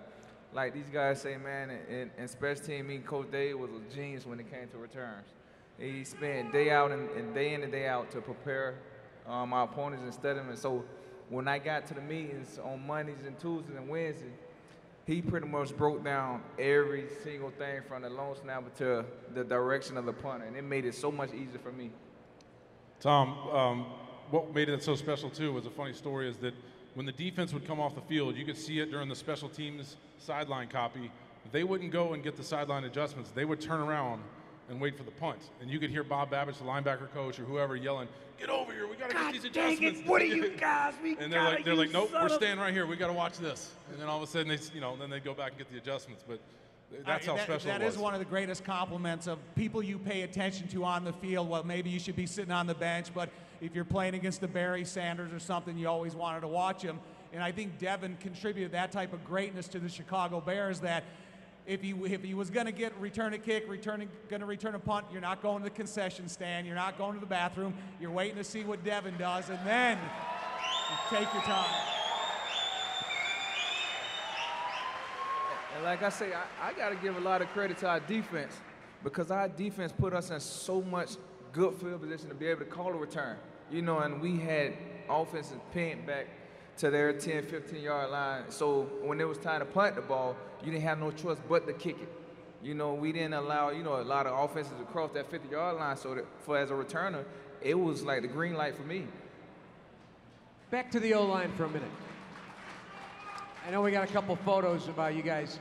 like 0.53 0.73
these 0.73 0.89
guys 0.91 1.21
say, 1.21 1.37
man, 1.37 1.71
and, 1.89 2.11
in 2.17 2.27
special 2.27 2.63
team, 2.63 2.87
me 2.87 2.95
and 2.95 3.05
Coach 3.05 3.31
David 3.31 3.55
was 3.55 3.69
a 3.71 3.95
genius 3.95 4.25
when 4.25 4.39
it 4.39 4.51
came 4.51 4.67
to 4.69 4.77
returns. 4.77 5.27
He 5.77 6.03
spent 6.03 6.51
day 6.51 6.69
out 6.69 6.91
and, 6.91 7.09
and 7.11 7.33
day 7.33 7.53
in 7.53 7.63
and 7.63 7.71
day 7.71 7.87
out 7.87 8.11
to 8.11 8.21
prepare 8.21 8.75
um, 9.27 9.53
opponents 9.53 10.03
and 10.03 10.13
study 10.13 10.39
them. 10.39 10.49
And 10.49 10.57
so 10.57 10.83
when 11.29 11.47
I 11.47 11.59
got 11.59 11.87
to 11.87 11.93
the 11.93 12.01
meetings 12.01 12.59
on 12.63 12.85
Mondays 12.85 13.25
and 13.25 13.39
Tuesdays 13.39 13.75
and 13.75 13.87
Wednesdays, 13.87 14.33
he 15.07 15.21
pretty 15.21 15.47
much 15.47 15.75
broke 15.75 16.03
down 16.03 16.43
every 16.59 17.07
single 17.23 17.49
thing 17.51 17.81
from 17.87 18.03
the 18.03 18.09
long 18.09 18.35
snapper 18.41 18.69
to 18.77 19.05
the 19.33 19.43
direction 19.43 19.97
of 19.97 20.05
the 20.05 20.13
punter, 20.13 20.45
and 20.45 20.55
it 20.55 20.63
made 20.63 20.85
it 20.85 20.93
so 20.93 21.11
much 21.11 21.33
easier 21.33 21.59
for 21.61 21.71
me. 21.71 21.89
Tom, 22.99 23.49
um, 23.49 23.85
what 24.29 24.53
made 24.53 24.69
it 24.69 24.83
so 24.83 24.95
special 24.95 25.29
too 25.29 25.53
was 25.53 25.65
a 25.65 25.71
funny 25.71 25.93
story 25.93 26.29
is 26.29 26.37
that 26.37 26.53
when 26.93 27.05
the 27.05 27.11
defense 27.11 27.53
would 27.53 27.65
come 27.65 27.79
off 27.79 27.95
the 27.95 28.01
field, 28.01 28.35
you 28.35 28.45
could 28.45 28.57
see 28.57 28.79
it 28.79 28.91
during 28.91 29.07
the 29.09 29.15
special 29.15 29.49
teams 29.49 29.95
sideline 30.19 30.67
copy. 30.67 31.11
They 31.51 31.63
wouldn't 31.63 31.91
go 31.91 32.13
and 32.13 32.23
get 32.23 32.35
the 32.37 32.43
sideline 32.43 32.83
adjustments. 32.83 33.31
They 33.33 33.45
would 33.45 33.59
turn 33.61 33.79
around 33.79 34.21
and 34.69 34.79
wait 34.79 34.97
for 34.97 35.03
the 35.03 35.11
punt. 35.11 35.39
And 35.61 35.69
you 35.69 35.79
could 35.79 35.89
hear 35.89 36.03
Bob 36.03 36.31
Babich, 36.31 36.57
the 36.57 36.63
linebacker 36.63 37.11
coach, 37.13 37.39
or 37.39 37.43
whoever 37.43 37.75
yelling, 37.75 38.07
"Get 38.39 38.49
over 38.49 38.71
here! 38.71 38.87
We 38.87 38.95
got 38.95 39.09
to 39.09 39.15
get 39.15 39.33
these 39.33 39.43
adjustments." 39.45 40.01
What 40.05 40.21
are 40.21 40.25
you 40.25 40.49
guys? 40.59 40.93
We 41.01 41.17
and 41.17 41.31
they're 41.33 41.41
gotta 41.41 41.55
like, 41.55 41.65
they're 41.65 41.75
like, 41.75 41.91
"Nope, 41.91 42.11
we're 42.13 42.29
staying 42.29 42.59
right 42.59 42.73
here. 42.73 42.85
We 42.85 42.95
got 42.95 43.07
to 43.07 43.13
watch 43.13 43.37
this." 43.39 43.71
And 43.91 43.99
then 43.99 44.07
all 44.07 44.17
of 44.17 44.23
a 44.23 44.27
sudden, 44.31 44.47
they, 44.49 44.59
you 44.73 44.81
know, 44.81 44.95
then 44.95 45.09
they 45.09 45.19
go 45.19 45.33
back 45.33 45.49
and 45.49 45.57
get 45.57 45.71
the 45.71 45.77
adjustments. 45.77 46.23
But 46.27 46.39
that's 47.05 47.27
Uh, 47.27 47.31
how 47.31 47.37
that- 47.37 47.43
special 47.45 47.67
That 47.71 47.81
it 47.81 47.85
was. 47.85 47.95
is 47.95 47.99
one 47.99 48.13
of 48.13 48.19
the 48.19 48.25
greatest 48.25 48.63
compliments 48.63 49.25
of 49.27 49.39
people 49.55 49.81
you 49.81 49.97
pay 49.97 50.21
attention 50.21 50.67
to 50.69 50.83
on 50.85 51.03
the 51.05 51.13
field. 51.13 51.49
Well, 51.49 51.63
maybe 51.63 51.89
you 51.89 51.99
should 51.99 52.15
be 52.15 52.27
sitting 52.27 52.51
on 52.51 52.67
the 52.67 52.75
bench, 52.75 53.07
but 53.13 53.29
if 53.61 53.75
you're 53.75 53.85
playing 53.85 54.15
against 54.15 54.41
the 54.41 54.47
Barry 54.47 54.83
Sanders 54.83 55.31
or 55.31 55.39
something, 55.39 55.77
you 55.77 55.87
always 55.87 56.15
wanted 56.15 56.41
to 56.41 56.47
watch 56.47 56.81
him. 56.81 56.99
And 57.31 57.43
I 57.43 57.51
think 57.51 57.77
Devin 57.77 58.17
contributed 58.19 58.71
that 58.73 58.91
type 58.91 59.13
of 59.13 59.23
greatness 59.23 59.67
to 59.69 59.79
the 59.79 59.87
Chicago 59.87 60.41
Bears 60.41 60.79
that 60.81 61.03
if 61.67 61.81
he 61.81 61.91
if 61.91 62.23
he 62.23 62.33
was 62.33 62.49
going 62.49 62.65
to 62.65 62.71
get 62.71 62.99
return 62.99 63.33
a 63.33 63.37
kick, 63.37 63.69
returning 63.69 64.09
going 64.29 64.39
to 64.39 64.47
return 64.47 64.73
a 64.73 64.79
punt, 64.79 65.05
you're 65.11 65.21
not 65.21 65.43
going 65.43 65.59
to 65.59 65.63
the 65.63 65.69
concession 65.69 66.27
stand, 66.27 66.65
you're 66.65 66.75
not 66.75 66.97
going 66.97 67.13
to 67.13 67.19
the 67.19 67.25
bathroom, 67.25 67.75
you're 67.99 68.11
waiting 68.11 68.37
to 68.37 68.43
see 68.43 68.63
what 68.63 68.83
Devin 68.83 69.15
does, 69.17 69.49
and 69.49 69.59
then 69.63 69.97
take 71.09 71.31
your 71.31 71.43
time. 71.43 71.87
And 75.75 75.85
like 75.85 76.01
I 76.01 76.09
say, 76.09 76.33
I, 76.33 76.69
I 76.69 76.73
got 76.73 76.89
to 76.89 76.95
give 76.95 77.15
a 77.15 77.21
lot 77.21 77.41
of 77.41 77.47
credit 77.49 77.77
to 77.79 77.87
our 77.87 77.99
defense 77.99 78.53
because 79.03 79.29
our 79.31 79.47
defense 79.47 79.93
put 79.95 80.13
us 80.13 80.31
in 80.31 80.39
so 80.39 80.81
much 80.81 81.11
good 81.53 81.75
field 81.75 82.01
position 82.01 82.29
to 82.29 82.35
be 82.35 82.47
able 82.47 82.61
to 82.61 82.65
call 82.65 82.89
a 82.89 82.97
return. 82.97 83.37
You 83.71 83.81
know, 83.81 83.99
and 83.99 84.21
we 84.21 84.37
had 84.37 84.73
offenses 85.09 85.57
pinned 85.73 86.05
back 86.05 86.27
to 86.77 86.89
their 86.89 87.13
10, 87.13 87.45
15 87.45 87.81
yard 87.81 88.11
line. 88.11 88.43
So 88.49 88.89
when 89.01 89.21
it 89.21 89.27
was 89.27 89.37
time 89.37 89.59
to 89.59 89.65
punt 89.65 89.95
the 89.95 90.01
ball, 90.01 90.35
you 90.63 90.71
didn't 90.71 90.83
have 90.83 90.99
no 90.99 91.11
choice 91.11 91.37
but 91.47 91.65
to 91.67 91.73
kick 91.73 91.97
it. 92.01 92.09
You 92.63 92.73
know, 92.73 92.93
we 92.93 93.11
didn't 93.11 93.33
allow, 93.33 93.71
you 93.71 93.83
know, 93.83 93.99
a 93.99 94.03
lot 94.03 94.27
of 94.27 94.37
offenses 94.37 94.73
to 94.77 94.85
cross 94.85 95.11
that 95.13 95.31
50 95.31 95.49
yard 95.49 95.77
line. 95.77 95.95
So 95.97 96.15
that 96.15 96.25
for 96.41 96.57
as 96.57 96.69
a 96.69 96.73
returner, 96.73 97.23
it 97.61 97.75
was 97.75 98.03
like 98.03 98.21
the 98.23 98.27
green 98.27 98.55
light 98.55 98.75
for 98.75 98.83
me. 98.83 99.05
Back 100.69 100.91
to 100.91 100.99
the 100.99 101.13
O 101.13 101.25
line 101.25 101.51
for 101.53 101.65
a 101.65 101.69
minute. 101.69 101.89
I 103.67 103.71
know 103.71 103.81
we 103.81 103.91
got 103.91 104.09
a 104.09 104.11
couple 104.11 104.35
photos 104.37 104.87
about 104.87 105.15
you 105.15 105.21
guys. 105.21 105.59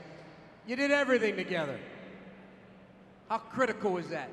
You 0.66 0.76
did 0.76 0.90
everything 0.90 1.36
together. 1.36 1.78
How 3.28 3.38
critical 3.38 3.92
was 3.92 4.08
that? 4.08 4.30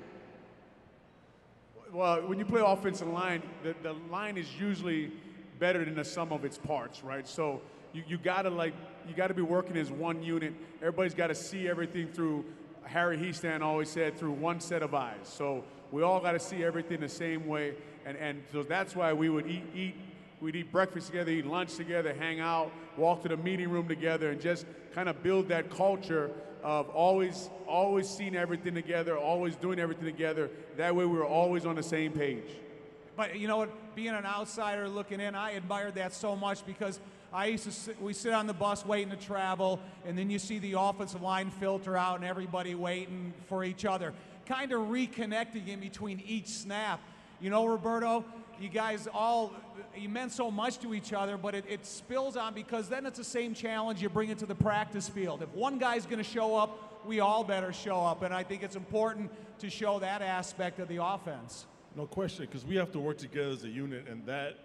Well, 1.93 2.27
when 2.27 2.37
you 2.37 2.45
play 2.45 2.61
offensive 2.63 3.07
line, 3.07 3.41
the, 3.63 3.73
the 3.81 3.93
line 4.11 4.37
is 4.37 4.47
usually 4.59 5.11
better 5.57 5.85
than 5.85 5.95
the 5.95 6.03
sum 6.03 6.33
of 6.33 6.43
its 6.43 6.57
parts, 6.57 7.01
right? 7.03 7.25
So 7.27 7.61
you, 7.93 8.03
you 8.07 8.17
gotta 8.17 8.49
like 8.49 8.73
you 9.07 9.15
gotta 9.15 9.33
be 9.33 9.41
working 9.41 9.77
as 9.77 9.89
one 9.89 10.21
unit. 10.21 10.53
Everybody's 10.81 11.13
gotta 11.13 11.35
see 11.35 11.67
everything 11.67 12.09
through 12.09 12.45
Harry 12.83 13.17
Hiestand 13.17 13.61
always 13.61 13.89
said 13.89 14.17
through 14.17 14.33
one 14.33 14.59
set 14.59 14.83
of 14.83 14.93
eyes. 14.93 15.15
So 15.23 15.63
we 15.91 16.03
all 16.03 16.19
gotta 16.19 16.39
see 16.39 16.63
everything 16.63 16.99
the 16.99 17.09
same 17.09 17.47
way. 17.47 17.75
And 18.05 18.17
and 18.17 18.43
so 18.51 18.63
that's 18.63 18.95
why 18.95 19.13
we 19.13 19.29
would 19.29 19.47
eat 19.47 19.63
eat 19.73 19.95
we'd 20.41 20.55
eat 20.55 20.71
breakfast 20.71 21.07
together, 21.07 21.31
eat 21.31 21.45
lunch 21.45 21.75
together, 21.75 22.13
hang 22.13 22.41
out, 22.41 22.71
walk 22.97 23.21
to 23.23 23.29
the 23.29 23.37
meeting 23.37 23.69
room 23.69 23.87
together, 23.87 24.31
and 24.31 24.41
just 24.41 24.65
kind 24.93 25.07
of 25.07 25.23
build 25.23 25.47
that 25.47 25.69
culture 25.69 26.31
of 26.63 26.89
always 26.89 27.49
always 27.67 28.09
seeing 28.09 28.35
everything 28.35 28.73
together, 28.73 29.17
always 29.17 29.55
doing 29.55 29.79
everything 29.79 30.05
together. 30.05 30.49
That 30.77 30.95
way 30.95 31.05
we 31.05 31.17
were 31.17 31.25
always 31.25 31.65
on 31.65 31.75
the 31.75 31.83
same 31.83 32.11
page. 32.11 32.45
But 33.15 33.39
you 33.39 33.47
know 33.47 33.57
what? 33.57 33.95
Being 33.95 34.09
an 34.09 34.25
outsider 34.25 34.87
looking 34.87 35.19
in, 35.19 35.35
I 35.35 35.51
admired 35.51 35.95
that 35.95 36.13
so 36.13 36.35
much 36.35 36.65
because 36.65 36.99
I 37.33 37.47
used 37.47 37.65
to 37.65 37.71
sit, 37.71 38.01
we 38.01 38.13
sit 38.13 38.33
on 38.33 38.47
the 38.47 38.53
bus 38.53 38.85
waiting 38.85 39.09
to 39.09 39.17
travel, 39.17 39.79
and 40.05 40.17
then 40.17 40.29
you 40.29 40.39
see 40.39 40.59
the 40.59 40.73
offensive 40.73 41.21
line 41.21 41.49
filter 41.49 41.97
out 41.97 42.17
and 42.17 42.25
everybody 42.25 42.75
waiting 42.75 43.33
for 43.47 43.63
each 43.63 43.85
other, 43.85 44.13
kind 44.45 44.71
of 44.71 44.81
reconnecting 44.81 45.67
in 45.67 45.79
between 45.79 46.21
each 46.25 46.47
snap. 46.47 47.01
You 47.41 47.49
know, 47.49 47.65
Roberto, 47.65 48.23
you 48.59 48.69
guys 48.69 49.07
all 49.13 49.53
you 49.95 50.09
meant 50.09 50.31
so 50.31 50.51
much 50.51 50.79
to 50.79 50.93
each 50.93 51.13
other, 51.13 51.37
but 51.37 51.55
it, 51.55 51.65
it 51.67 51.85
spills 51.85 52.37
on 52.37 52.53
because 52.53 52.89
then 52.89 53.05
it's 53.05 53.17
the 53.17 53.23
same 53.23 53.53
challenge 53.53 54.01
you 54.01 54.09
bring 54.09 54.29
it 54.29 54.37
to 54.39 54.45
the 54.45 54.55
practice 54.55 55.09
field. 55.09 55.41
If 55.41 55.49
one 55.49 55.79
guy's 55.79 56.05
going 56.05 56.17
to 56.17 56.23
show 56.23 56.55
up, 56.55 57.05
we 57.05 57.19
all 57.19 57.43
better 57.43 57.73
show 57.73 57.99
up, 58.01 58.21
and 58.21 58.33
I 58.33 58.43
think 58.43 58.63
it's 58.63 58.75
important 58.75 59.31
to 59.59 59.69
show 59.69 59.99
that 59.99 60.21
aspect 60.21 60.79
of 60.79 60.87
the 60.87 61.03
offense. 61.03 61.65
No 61.95 62.05
question, 62.05 62.45
because 62.45 62.65
we 62.65 62.75
have 62.75 62.91
to 62.91 62.99
work 62.99 63.17
together 63.17 63.49
as 63.49 63.63
a 63.63 63.69
unit, 63.69 64.07
and 64.07 64.25
that 64.25 64.57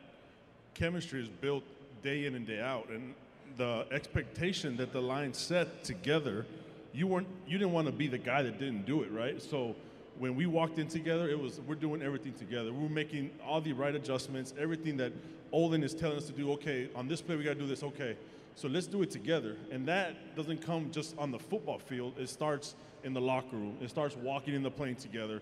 chemistry 0.75 1.22
is 1.22 1.28
built 1.28 1.64
day 2.02 2.26
in 2.26 2.34
and 2.34 2.46
day 2.46 2.61
out. 2.61 2.88
And 2.90 3.14
the 3.56 3.87
expectation 3.90 4.76
that 4.78 4.92
the 4.92 5.00
line 5.00 5.32
set 5.32 5.84
together, 5.84 6.46
you 6.92 7.06
weren't, 7.06 7.28
you 7.46 7.58
didn't 7.58 7.72
want 7.72 7.87
to 7.87 7.92
be 7.92 8.06
the 8.06 8.18
guy 8.18 8.42
that 8.42 8.58
didn't 8.58 8.87
do 8.87 9.02
it, 9.02 9.12
right? 9.12 9.40
So 9.40 9.76
when 10.19 10.37
we 10.37 10.47
walked 10.47 10.78
in 10.78 10.88
together, 10.88 11.28
it 11.28 11.38
was 11.38 11.61
we're 11.61 11.75
doing 11.75 12.02
everything 12.02 12.35
together. 12.35 12.73
We're 12.73 12.88
making 12.88 13.31
all 13.45 13.61
the 13.61 13.73
right 13.73 13.95
adjustments, 13.95 14.54
everything 14.59 14.97
that 14.99 15.12
Olin 15.52 15.83
is 15.83 15.95
telling 15.95 16.16
us 16.16 16.26
to 16.26 16.33
do. 16.33 16.52
Okay, 16.52 16.88
on 16.95 17.09
this 17.09 17.21
play 17.21 17.37
we 17.37 17.45
got 17.45 17.54
to 17.54 17.61
do 17.61 17.66
this. 17.66 17.83
Okay, 17.83 18.16
so 18.54 18.69
let's 18.69 18.87
do 18.87 19.02
it 19.02 19.11
together. 19.11 19.57
And 19.71 19.87
that 19.88 20.37
doesn't 20.37 20.62
come 20.64 20.90
just 20.90 21.16
on 21.19 21.31
the 21.31 21.38
football 21.38 21.78
field. 21.78 22.14
It 22.19 22.28
starts 22.28 22.75
in 23.04 23.12
the 23.12 23.21
locker 23.21 23.57
room. 23.57 23.76
It 23.81 23.90
starts 23.90 24.16
walking 24.16 24.54
in 24.54 24.62
the 24.62 24.71
plane 24.71 24.97
together 24.97 25.40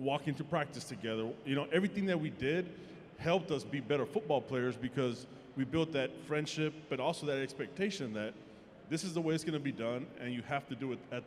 walking 0.00 0.34
to 0.34 0.44
practice 0.44 0.84
together. 0.84 1.28
You 1.44 1.54
know, 1.54 1.66
everything 1.72 2.06
that 2.06 2.18
we 2.18 2.30
did 2.30 2.68
helped 3.18 3.50
us 3.50 3.62
be 3.62 3.80
better 3.80 4.06
football 4.06 4.40
players 4.40 4.76
because 4.76 5.26
we 5.56 5.64
built 5.64 5.92
that 5.92 6.10
friendship, 6.26 6.72
but 6.88 7.00
also 7.00 7.26
that 7.26 7.38
expectation 7.38 8.14
that 8.14 8.32
this 8.88 9.04
is 9.04 9.14
the 9.14 9.20
way 9.20 9.34
it's 9.34 9.44
going 9.44 9.54
to 9.54 9.60
be 9.60 9.72
done, 9.72 10.06
and 10.20 10.32
you 10.32 10.42
have 10.42 10.66
to 10.68 10.74
do 10.74 10.92
it 10.92 10.98
at 11.12 11.22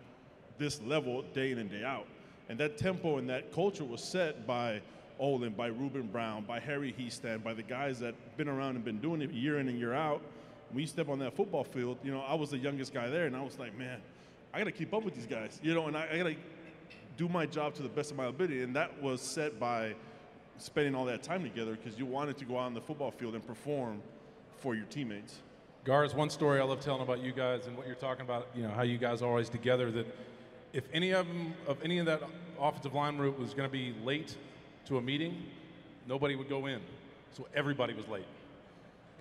this 0.57 0.81
level 0.81 1.21
day 1.33 1.51
in 1.51 1.59
and 1.59 1.69
day 1.69 1.83
out. 1.83 2.07
And 2.49 2.59
that 2.59 2.77
tempo 2.77 3.17
and 3.17 3.29
that 3.29 3.53
culture 3.53 3.83
was 3.83 4.03
set 4.03 4.45
by 4.45 4.81
Olin, 5.19 5.53
by 5.53 5.67
Ruben 5.67 6.07
Brown, 6.07 6.43
by 6.43 6.59
Harry 6.59 6.93
Hiestand, 6.97 7.43
by 7.43 7.53
the 7.53 7.63
guys 7.63 7.99
that 7.99 8.15
been 8.37 8.49
around 8.49 8.75
and 8.75 8.83
been 8.83 8.99
doing 8.99 9.21
it 9.21 9.31
year 9.31 9.59
in 9.59 9.67
and 9.69 9.79
year 9.79 9.93
out. 9.93 10.21
When 10.71 10.81
you 10.81 10.87
step 10.87 11.07
on 11.07 11.19
that 11.19 11.35
football 11.35 11.63
field, 11.63 11.99
you 12.03 12.11
know, 12.11 12.21
I 12.21 12.33
was 12.33 12.49
the 12.49 12.57
youngest 12.57 12.93
guy 12.93 13.07
there, 13.07 13.27
and 13.27 13.35
I 13.35 13.41
was 13.41 13.59
like, 13.59 13.77
man, 13.77 14.01
I 14.53 14.57
got 14.57 14.65
to 14.65 14.71
keep 14.71 14.93
up 14.93 15.03
with 15.03 15.15
these 15.15 15.27
guys, 15.27 15.59
you 15.63 15.73
know, 15.73 15.87
and 15.87 15.95
I, 15.95 16.07
I 16.11 16.17
got 16.17 16.23
to 16.25 16.35
do 17.15 17.29
my 17.29 17.45
job 17.45 17.75
to 17.75 17.83
the 17.83 17.89
best 17.89 18.11
of 18.11 18.17
my 18.17 18.25
ability. 18.25 18.63
And 18.63 18.75
that 18.75 19.01
was 19.01 19.21
set 19.21 19.59
by 19.59 19.95
spending 20.57 20.95
all 20.95 21.05
that 21.05 21.23
time 21.23 21.43
together 21.43 21.75
because 21.75 21.97
you 21.97 22.05
wanted 22.05 22.37
to 22.37 22.45
go 22.45 22.57
out 22.57 22.65
on 22.65 22.73
the 22.73 22.81
football 22.81 23.11
field 23.11 23.35
and 23.35 23.45
perform 23.45 24.01
for 24.57 24.75
your 24.75 24.85
teammates. 24.85 25.39
Gars, 25.83 26.15
one 26.15 26.29
story 26.29 26.59
I 26.59 26.63
love 26.63 26.79
telling 26.79 27.01
about 27.01 27.19
you 27.19 27.33
guys 27.33 27.67
and 27.67 27.75
what 27.75 27.85
you're 27.85 27.95
talking 27.95 28.23
about, 28.23 28.47
you 28.55 28.63
know, 28.63 28.69
how 28.69 28.83
you 28.83 28.97
guys 28.97 29.21
are 29.21 29.29
always 29.29 29.49
together, 29.49 29.91
that 29.91 30.07
if 30.73 30.83
any 30.93 31.11
of 31.11 31.27
them, 31.27 31.53
of 31.67 31.77
any 31.83 31.99
of 31.99 32.05
that 32.07 32.21
offensive 32.59 32.93
line 32.93 33.17
route 33.17 33.37
was 33.39 33.53
going 33.53 33.69
to 33.69 33.71
be 33.71 33.93
late 34.03 34.35
to 34.87 34.97
a 34.97 35.01
meeting, 35.01 35.43
nobody 36.07 36.35
would 36.35 36.49
go 36.49 36.65
in. 36.65 36.79
So 37.31 37.47
everybody 37.55 37.93
was 37.93 38.07
late. 38.07 38.25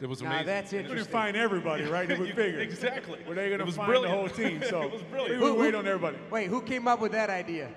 It 0.00 0.08
was 0.08 0.20
Now, 0.22 0.30
amazing. 0.30 0.46
that's 0.46 0.72
We 0.72 0.82
couldn't 0.82 1.04
find 1.08 1.36
everybody, 1.36 1.84
right? 1.84 2.08
They 2.08 2.14
would 2.18 2.28
You- 2.28 2.34
figure. 2.34 2.60
exactly. 2.60 3.20
Were 3.28 3.34
they 3.34 3.48
going 3.48 3.60
to 3.60 3.64
was 3.66 3.76
find 3.76 3.88
brilliant. 3.88 4.12
the 4.12 4.18
whole 4.42 4.50
team? 4.50 4.62
So 4.68 4.82
It 4.82 4.92
was 4.92 5.02
brilliant. 5.02 5.42
we 5.42 5.50
would 5.50 5.58
wait 5.60 5.74
on 5.74 5.86
everybody. 5.86 6.16
Wait, 6.30 6.48
who 6.48 6.62
came 6.62 6.88
up 6.88 7.00
with 7.00 7.12
that 7.12 7.30
idea? 7.30 7.68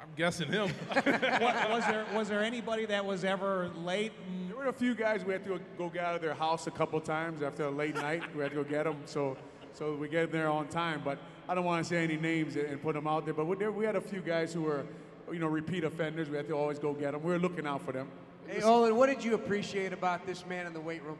I'm 0.00 0.08
guessing 0.16 0.48
him. 0.50 0.70
Wa- 0.94 1.66
was 1.68 1.84
there 1.86 2.06
was 2.14 2.28
there 2.28 2.42
anybody 2.42 2.86
that 2.86 3.04
was 3.04 3.24
ever 3.24 3.68
late? 3.84 4.12
There 4.48 4.56
were 4.56 4.68
a 4.68 4.72
few 4.72 4.94
guys 4.94 5.24
we 5.24 5.32
had 5.32 5.44
to 5.44 5.50
go, 5.50 5.58
go 5.76 5.88
get 5.90 6.04
out 6.04 6.14
of 6.14 6.22
their 6.22 6.34
house 6.34 6.66
a 6.66 6.70
couple 6.70 6.98
times 7.00 7.42
after 7.42 7.64
a 7.64 7.70
late 7.70 7.94
night. 7.96 8.22
We 8.34 8.42
had 8.42 8.50
to 8.52 8.56
go 8.56 8.64
get 8.64 8.84
them, 8.84 8.96
so 9.04 9.36
so 9.78 9.94
we 9.94 10.08
get 10.08 10.32
there 10.32 10.50
on 10.50 10.66
time. 10.68 11.02
But 11.04 11.18
I 11.48 11.54
don't 11.54 11.64
want 11.64 11.84
to 11.84 11.88
say 11.88 12.02
any 12.02 12.16
names 12.16 12.56
and 12.56 12.82
put 12.82 12.94
them 12.94 13.06
out 13.06 13.24
there. 13.24 13.34
But 13.34 13.46
we, 13.46 13.84
had 13.84 13.96
a 13.96 14.00
few 14.00 14.20
guys 14.20 14.52
who 14.52 14.62
were, 14.62 14.84
you 15.32 15.38
know, 15.38 15.46
repeat 15.46 15.84
offenders. 15.84 16.28
We 16.28 16.36
had 16.36 16.48
to 16.48 16.54
always 16.54 16.78
go 16.78 16.92
get 16.92 17.12
them. 17.12 17.22
We 17.22 17.32
were 17.32 17.38
looking 17.38 17.66
out 17.66 17.82
for 17.82 17.92
them. 17.92 18.08
Hey, 18.48 18.62
Olin, 18.62 18.96
what 18.96 19.08
did 19.08 19.22
you 19.22 19.34
appreciate 19.34 19.92
about 19.92 20.26
this 20.26 20.44
man 20.46 20.66
in 20.66 20.72
the 20.72 20.80
weight 20.80 21.02
room? 21.04 21.18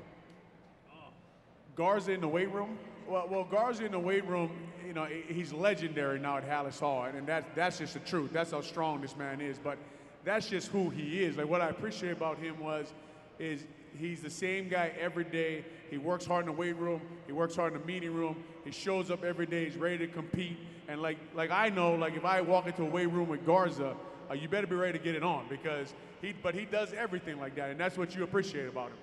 Garza 1.76 2.12
in 2.12 2.20
the 2.20 2.28
weight 2.28 2.50
room. 2.50 2.76
Well, 3.06 3.28
well, 3.30 3.44
Garza 3.44 3.84
in 3.84 3.92
the 3.92 3.98
weight 3.98 4.26
room, 4.26 4.50
you 4.86 4.92
know, 4.92 5.04
he's 5.04 5.52
legendary 5.52 6.18
now 6.18 6.38
at 6.38 6.48
Halas 6.48 6.80
Hall, 6.80 7.04
and 7.04 7.26
that, 7.28 7.54
that's 7.54 7.78
just 7.78 7.94
the 7.94 8.00
truth. 8.00 8.32
That's 8.32 8.50
how 8.50 8.60
strong 8.60 9.00
this 9.00 9.16
man 9.16 9.40
is. 9.40 9.58
But 9.58 9.78
that's 10.24 10.48
just 10.48 10.68
who 10.68 10.90
he 10.90 11.22
is. 11.22 11.36
Like 11.36 11.48
what 11.48 11.60
I 11.60 11.68
appreciate 11.68 12.12
about 12.12 12.38
him 12.38 12.58
was, 12.58 12.92
is 13.38 13.64
he's 13.96 14.22
the 14.22 14.30
same 14.30 14.68
guy 14.68 14.92
every 14.98 15.24
day. 15.24 15.64
He 15.90 15.98
works 15.98 16.26
hard 16.26 16.46
in 16.46 16.46
the 16.46 16.58
weight 16.58 16.76
room. 16.76 17.00
He 17.26 17.32
works 17.32 17.56
hard 17.56 17.74
in 17.74 17.80
the 17.80 17.86
meeting 17.86 18.12
room. 18.12 18.42
He 18.64 18.70
shows 18.70 19.10
up 19.10 19.24
every 19.24 19.46
day. 19.46 19.64
He's 19.64 19.76
ready 19.76 19.98
to 19.98 20.06
compete. 20.06 20.58
And 20.88 21.00
like, 21.02 21.18
like 21.34 21.50
I 21.50 21.68
know, 21.68 21.94
like 21.94 22.16
if 22.16 22.24
I 22.24 22.40
walk 22.40 22.66
into 22.66 22.82
a 22.82 22.86
weight 22.86 23.10
room 23.10 23.28
with 23.28 23.44
Garza, 23.44 23.94
uh, 24.30 24.34
you 24.34 24.48
better 24.48 24.66
be 24.66 24.76
ready 24.76 24.98
to 24.98 25.04
get 25.04 25.14
it 25.14 25.22
on 25.22 25.46
because 25.48 25.94
he, 26.20 26.34
but 26.42 26.54
he 26.54 26.64
does 26.64 26.92
everything 26.92 27.38
like 27.38 27.54
that, 27.56 27.70
and 27.70 27.80
that's 27.80 27.96
what 27.96 28.14
you 28.14 28.24
appreciate 28.24 28.68
about 28.68 28.88
him. 28.88 28.96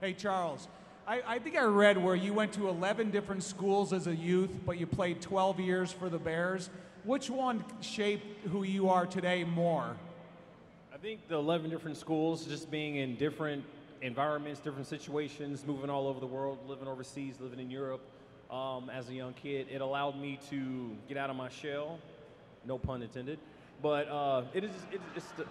Hey, 0.00 0.14
Charles, 0.14 0.68
I, 1.06 1.22
I 1.26 1.38
think 1.38 1.56
I 1.56 1.62
read 1.62 2.02
where 2.02 2.14
you 2.14 2.32
went 2.32 2.52
to 2.54 2.68
11 2.68 3.10
different 3.10 3.42
schools 3.42 3.92
as 3.92 4.06
a 4.06 4.14
youth, 4.14 4.50
but 4.64 4.78
you 4.78 4.86
played 4.86 5.20
12 5.20 5.60
years 5.60 5.92
for 5.92 6.08
the 6.08 6.18
Bears. 6.18 6.70
Which 7.04 7.28
one 7.28 7.64
shaped 7.80 8.46
who 8.48 8.62
you 8.62 8.88
are 8.88 9.06
today 9.06 9.44
more? 9.44 9.96
I 10.92 10.96
think 10.96 11.28
the 11.28 11.36
11 11.36 11.68
different 11.68 11.98
schools, 11.98 12.46
just 12.46 12.70
being 12.70 12.96
in 12.96 13.16
different 13.16 13.64
environments, 14.04 14.60
different 14.60 14.86
situations, 14.86 15.64
moving 15.66 15.88
all 15.88 16.06
over 16.06 16.20
the 16.20 16.26
world, 16.26 16.58
living 16.68 16.86
overseas, 16.86 17.36
living 17.40 17.58
in 17.58 17.70
Europe 17.70 18.02
um, 18.50 18.90
as 18.90 19.08
a 19.08 19.14
young 19.14 19.32
kid, 19.32 19.66
it 19.70 19.80
allowed 19.80 20.20
me 20.20 20.38
to 20.50 20.94
get 21.08 21.16
out 21.16 21.30
of 21.30 21.36
my 21.36 21.48
shell. 21.48 21.98
No 22.66 22.78
pun 22.78 23.02
intended. 23.02 23.38
But 23.82 24.08
uh, 24.08 24.42
it 24.52 24.62
is 24.62 24.70
it, 24.92 25.00
it's 25.16 25.32
the. 25.32 25.46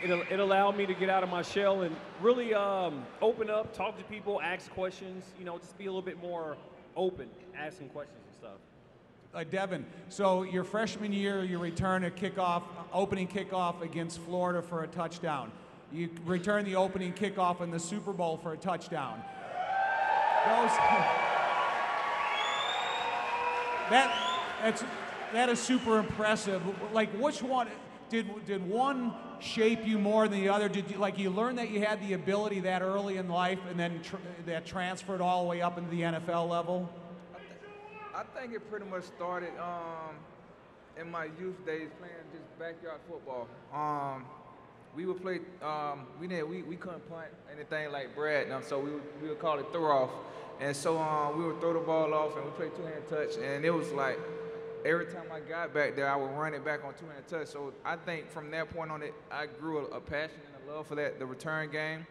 It, 0.00 0.10
it 0.30 0.38
allowed 0.38 0.76
me 0.76 0.86
to 0.86 0.94
get 0.94 1.10
out 1.10 1.24
of 1.24 1.28
my 1.28 1.42
shell 1.42 1.82
and 1.82 1.96
really 2.20 2.54
um, 2.54 3.04
open 3.20 3.50
up, 3.50 3.74
talk 3.74 3.98
to 3.98 4.04
people, 4.04 4.40
ask 4.40 4.70
questions, 4.70 5.24
you 5.40 5.44
know, 5.44 5.58
just 5.58 5.76
be 5.76 5.86
a 5.86 5.88
little 5.88 6.02
bit 6.02 6.22
more 6.22 6.56
open, 6.94 7.28
asking 7.56 7.88
questions 7.88 8.20
and 8.28 8.36
stuff. 8.36 8.58
Uh, 9.34 9.42
Devin, 9.42 9.84
so 10.08 10.44
your 10.44 10.62
freshman 10.62 11.12
year, 11.12 11.42
you 11.42 11.58
return 11.58 12.04
a 12.04 12.10
kickoff, 12.10 12.62
opening 12.92 13.26
kickoff 13.26 13.82
against 13.82 14.20
Florida 14.20 14.62
for 14.62 14.84
a 14.84 14.86
touchdown. 14.86 15.50
You 15.92 16.10
return 16.24 16.64
the 16.64 16.76
opening 16.76 17.12
kickoff 17.12 17.60
in 17.60 17.70
the 17.70 17.78
Super 17.80 18.12
Bowl 18.12 18.36
for 18.36 18.52
a 18.52 18.56
touchdown. 18.56 19.22
Those, 20.44 20.70
that 23.90 24.14
that's 24.62 24.84
that 25.32 25.48
is 25.48 25.58
super 25.58 25.98
impressive. 25.98 26.62
Like, 26.92 27.10
which 27.12 27.42
one 27.42 27.68
did 28.10 28.44
did 28.44 28.68
one 28.68 29.14
shape 29.40 29.86
you 29.86 29.98
more 29.98 30.28
than 30.28 30.40
the 30.40 30.48
other? 30.48 30.68
Did 30.68 30.90
you 30.90 30.98
like 30.98 31.18
you 31.18 31.30
learn 31.30 31.56
that 31.56 31.70
you 31.70 31.80
had 31.80 32.06
the 32.06 32.12
ability 32.12 32.60
that 32.60 32.82
early 32.82 33.16
in 33.16 33.28
life, 33.28 33.58
and 33.70 33.78
then 33.78 34.02
tr- 34.02 34.16
that 34.46 34.66
transferred 34.66 35.20
all 35.20 35.42
the 35.44 35.48
way 35.48 35.62
up 35.62 35.78
into 35.78 35.90
the 35.90 36.02
NFL 36.02 36.48
level? 36.48 36.90
I 38.14 38.24
think 38.38 38.52
it 38.52 38.68
pretty 38.68 38.86
much 38.86 39.04
started 39.04 39.52
um, 39.60 40.16
in 41.00 41.10
my 41.10 41.26
youth 41.38 41.64
days 41.64 41.88
playing 41.98 42.14
just 42.32 42.58
backyard 42.58 42.98
football. 43.08 43.46
Um, 43.72 44.24
we 44.98 45.06
would 45.06 45.22
play. 45.22 45.38
Um, 45.62 46.06
we 46.20 46.26
didn't. 46.26 46.48
We, 46.48 46.62
we 46.64 46.74
couldn't 46.74 47.08
punt 47.08 47.28
anything 47.54 47.92
like 47.92 48.16
Brad, 48.16 48.50
um, 48.50 48.64
so 48.66 48.80
we 48.80 48.90
would, 48.90 49.02
we 49.22 49.28
would 49.28 49.38
call 49.38 49.56
it 49.60 49.66
throw 49.70 49.84
off. 49.84 50.10
And 50.60 50.74
so 50.74 50.98
um, 50.98 51.38
we 51.38 51.44
would 51.44 51.60
throw 51.60 51.72
the 51.72 51.78
ball 51.78 52.12
off, 52.12 52.34
and 52.36 52.44
we 52.44 52.50
played 52.50 52.74
two 52.74 52.82
hand 52.82 53.04
touch, 53.08 53.36
and 53.40 53.64
it 53.64 53.70
was 53.70 53.92
like 53.92 54.18
every 54.84 55.06
time 55.06 55.26
I 55.32 55.38
got 55.38 55.72
back 55.72 55.94
there, 55.94 56.10
I 56.10 56.16
would 56.16 56.32
run 56.32 56.52
it 56.52 56.64
back 56.64 56.84
on 56.84 56.94
two 56.94 57.06
hand 57.06 57.28
touch. 57.28 57.46
So 57.46 57.72
I 57.84 57.94
think 57.94 58.28
from 58.28 58.50
that 58.50 58.74
point 58.74 58.90
on, 58.90 59.04
it 59.04 59.14
I 59.30 59.46
grew 59.46 59.86
a, 59.86 59.98
a 59.98 60.00
passion 60.00 60.40
and 60.52 60.68
a 60.68 60.74
love 60.74 60.88
for 60.88 60.96
that 60.96 61.20
the 61.20 61.26
return 61.26 61.70
game, 61.70 62.04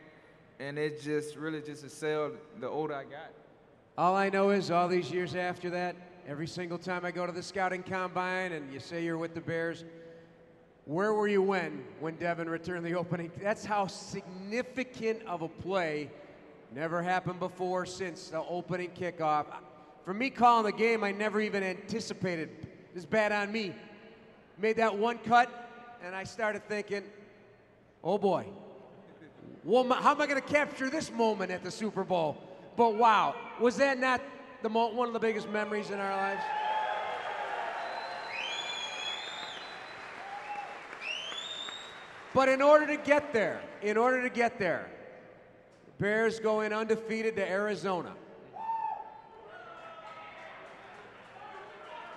and 0.61 0.79
it 0.79 1.01
just 1.01 1.35
really 1.35 1.59
just 1.59 1.83
excelled 1.83 2.37
the 2.61 2.69
older 2.69 2.93
I 2.93 3.03
got. 3.03 3.33
All 3.97 4.15
I 4.15 4.29
know 4.29 4.51
is 4.51 4.71
all 4.71 4.87
these 4.87 5.11
years 5.11 5.35
after 5.35 5.69
that, 5.71 5.97
every 6.25 6.47
single 6.47 6.77
time 6.77 7.03
I 7.03 7.11
go 7.11 7.25
to 7.25 7.33
the 7.33 7.43
scouting 7.43 7.83
combine 7.83 8.53
and 8.53 8.71
you 8.71 8.79
say 8.79 9.03
you're 9.03 9.17
with 9.17 9.33
the 9.33 9.41
Bears, 9.41 9.83
where 10.87 11.13
were 11.13 11.27
you 11.27 11.41
when 11.41 11.83
when 11.99 12.15
Devin 12.15 12.49
returned 12.49 12.85
the 12.85 12.95
opening? 12.95 13.29
That's 13.41 13.65
how 13.65 13.87
significant 13.87 15.21
of 15.27 15.41
a 15.41 15.49
play 15.49 16.09
never 16.73 17.01
happened 17.03 17.39
before 17.39 17.85
since 17.85 18.29
the 18.29 18.41
opening 18.41 18.91
kickoff. 18.91 19.45
For 20.05 20.13
me 20.13 20.29
calling 20.29 20.65
the 20.65 20.71
game, 20.71 21.03
I 21.03 21.11
never 21.11 21.41
even 21.41 21.61
anticipated. 21.61 22.67
It's 22.95 23.05
bad 23.05 23.33
on 23.33 23.51
me. 23.51 23.75
Made 24.57 24.77
that 24.77 24.97
one 24.97 25.17
cut, 25.19 25.49
and 26.03 26.15
I 26.15 26.23
started 26.23 26.67
thinking, 26.69 27.03
oh 28.01 28.17
boy, 28.17 28.47
well, 29.65 29.83
how 29.91 30.11
am 30.11 30.21
I 30.21 30.25
going 30.25 30.41
to 30.41 30.47
capture 30.47 30.89
this 30.89 31.11
moment 31.11 31.51
at 31.51 31.63
the 31.63 31.71
Super 31.71 32.05
Bowl? 32.05 32.37
But 32.77 32.95
wow, 32.95 33.35
was 33.59 33.75
that 33.77 33.99
not 33.99 34.21
the 34.61 34.69
one 34.69 35.07
of 35.07 35.13
the 35.13 35.19
biggest 35.19 35.49
memories 35.49 35.89
in 35.89 35.99
our 35.99 36.15
lives? 36.15 36.41
But 42.33 42.49
in 42.49 42.61
order 42.61 42.85
to 42.87 42.97
get 42.97 43.33
there, 43.33 43.61
in 43.81 43.97
order 43.97 44.21
to 44.21 44.29
get 44.29 44.59
there, 44.59 44.89
Bears 45.99 46.39
going 46.39 46.73
undefeated 46.73 47.35
to 47.37 47.49
Arizona. 47.49 48.13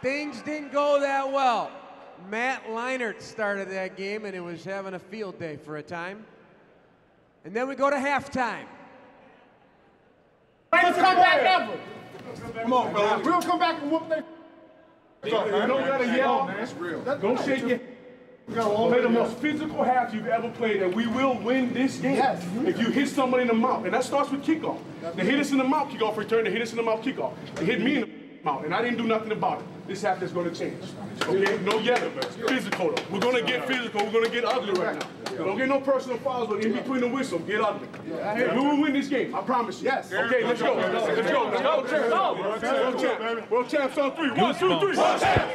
Things 0.02 0.42
didn't 0.42 0.72
go 0.72 1.00
that 1.00 1.30
well. 1.30 1.70
Matt 2.28 2.64
Leinart 2.66 3.20
started 3.22 3.70
that 3.70 3.96
game 3.96 4.24
and 4.24 4.34
it 4.34 4.40
was 4.40 4.64
having 4.64 4.94
a 4.94 4.98
field 4.98 5.38
day 5.38 5.56
for 5.56 5.78
a 5.78 5.82
time. 5.82 6.24
And 7.44 7.54
then 7.54 7.68
we 7.68 7.74
go 7.74 7.88
to 7.88 7.96
halftime. 7.96 8.66
Let's 10.72 10.98
come 10.98 11.16
back 11.16 11.40
ever. 11.40 11.78
Come 12.62 12.72
on, 12.72 12.92
bro. 12.92 13.20
We'll 13.24 13.42
come 13.42 13.58
back 13.58 13.82
and 13.82 13.90
whoop 13.90 14.08
that. 14.08 14.26
You 15.24 15.30
don't 15.30 15.86
gotta 15.86 16.06
yell. 16.06 16.46
That's 16.46 16.72
real. 16.74 17.00
Don't 17.02 17.42
shake 17.44 17.66
your. 17.66 17.80
Play 18.52 19.00
the 19.00 19.08
most 19.08 19.36
physical 19.38 19.82
half 19.84 20.12
you've 20.12 20.26
ever 20.26 20.50
played, 20.50 20.82
and 20.82 20.94
we 20.94 21.06
will 21.06 21.38
win 21.38 21.72
this 21.72 21.98
game 21.98 22.16
yes. 22.16 22.44
if 22.66 22.78
you 22.78 22.90
hit 22.90 23.08
somebody 23.08 23.42
in 23.42 23.48
the 23.48 23.54
mouth. 23.54 23.84
And 23.84 23.94
that 23.94 24.04
starts 24.04 24.30
with 24.30 24.44
kickoff. 24.44 24.78
They 25.14 25.24
hit 25.24 25.38
us 25.38 25.52
in 25.52 25.58
the 25.58 25.64
mouth, 25.64 25.90
kickoff 25.90 26.16
return. 26.16 26.44
They 26.44 26.50
hit 26.50 26.62
us 26.62 26.70
in 26.70 26.76
the 26.76 26.82
mouth, 26.82 27.02
kickoff. 27.02 27.34
They 27.54 27.64
hit 27.64 27.80
me 27.80 27.96
in 27.96 28.00
the 28.02 28.08
mouth, 28.44 28.64
and 28.64 28.74
I 28.74 28.82
didn't 28.82 28.98
do 28.98 29.06
nothing 29.06 29.32
about 29.32 29.60
it. 29.60 29.66
This 29.86 30.02
half 30.02 30.22
is 30.22 30.32
going 30.32 30.50
to 30.50 30.56
change. 30.56 30.82
Okay? 31.22 31.58
No 31.62 31.78
yelling. 31.78 32.12
Physical, 32.48 32.92
though. 32.92 33.02
We're 33.10 33.20
going 33.20 33.36
to 33.36 33.42
get 33.42 33.66
physical. 33.66 34.04
We're 34.04 34.12
going 34.12 34.24
to 34.24 34.30
get 34.30 34.44
ugly 34.44 34.72
right 34.80 34.98
now. 34.98 35.08
Don't 35.36 35.56
get 35.56 35.68
no 35.68 35.80
personal 35.80 36.18
fouls, 36.18 36.48
but 36.48 36.64
in 36.64 36.72
between 36.72 37.00
the 37.00 37.08
whistle, 37.08 37.38
get 37.40 37.60
ugly. 37.60 37.88
We 38.04 38.60
will 38.60 38.80
win 38.80 38.92
this 38.92 39.08
game. 39.08 39.34
I 39.34 39.42
promise 39.42 39.80
you. 39.80 39.86
Yes. 39.86 40.12
Okay, 40.12 40.44
let's 40.44 40.60
go. 40.60 40.74
Let's 40.74 41.06
go. 41.06 41.14
Let's 41.14 41.30
go. 41.30 41.78
Let's 41.80 42.62
go. 42.62 42.80
World 42.80 43.00
champs. 43.00 43.50
World 43.50 43.68
champs 43.68 43.98
on 43.98 44.16
three. 44.16 44.30
One, 44.32 44.54
two, 44.58 44.78
three. 44.80 44.96
World 44.96 45.20
champs. 45.20 45.54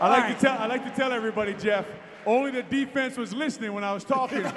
I 0.00 0.08
like 0.08 0.22
right. 0.22 0.38
to 0.38 0.40
tell 0.40 0.58
I 0.58 0.66
like 0.66 0.84
to 0.84 0.90
tell 0.90 1.12
everybody, 1.12 1.54
Jeff. 1.54 1.86
Only 2.26 2.50
the 2.50 2.62
defense 2.62 3.16
was 3.16 3.32
listening 3.32 3.72
when 3.72 3.84
I 3.84 3.92
was 3.92 4.04
talking. 4.04 4.42
the 4.42 4.54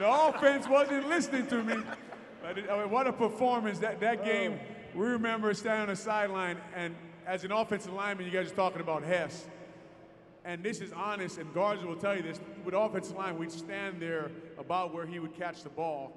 offense 0.00 0.68
wasn't 0.68 1.08
listening 1.08 1.46
to 1.48 1.62
me. 1.62 1.76
But 2.42 2.58
it, 2.58 2.70
I 2.70 2.78
mean, 2.78 2.90
what 2.90 3.06
a 3.06 3.12
performance 3.12 3.78
that 3.78 4.00
that 4.00 4.20
oh. 4.22 4.24
game. 4.24 4.58
We 4.94 5.06
remember 5.06 5.54
standing 5.54 5.82
on 5.82 5.88
the 5.88 5.96
sideline, 5.96 6.58
and 6.76 6.94
as 7.26 7.44
an 7.44 7.52
offensive 7.52 7.94
lineman, 7.94 8.26
you 8.26 8.32
guys 8.32 8.52
are 8.52 8.54
talking 8.54 8.82
about 8.82 9.02
Hess. 9.02 9.46
And 10.44 10.62
this 10.62 10.80
is 10.80 10.92
honest, 10.92 11.38
and 11.38 11.54
guards 11.54 11.84
will 11.84 11.96
tell 11.96 12.16
you 12.16 12.22
this. 12.22 12.40
With 12.64 12.74
offensive 12.74 13.16
line, 13.16 13.38
we'd 13.38 13.52
stand 13.52 14.02
there 14.02 14.30
about 14.58 14.92
where 14.92 15.06
he 15.06 15.18
would 15.18 15.34
catch 15.38 15.62
the 15.62 15.70
ball. 15.70 16.12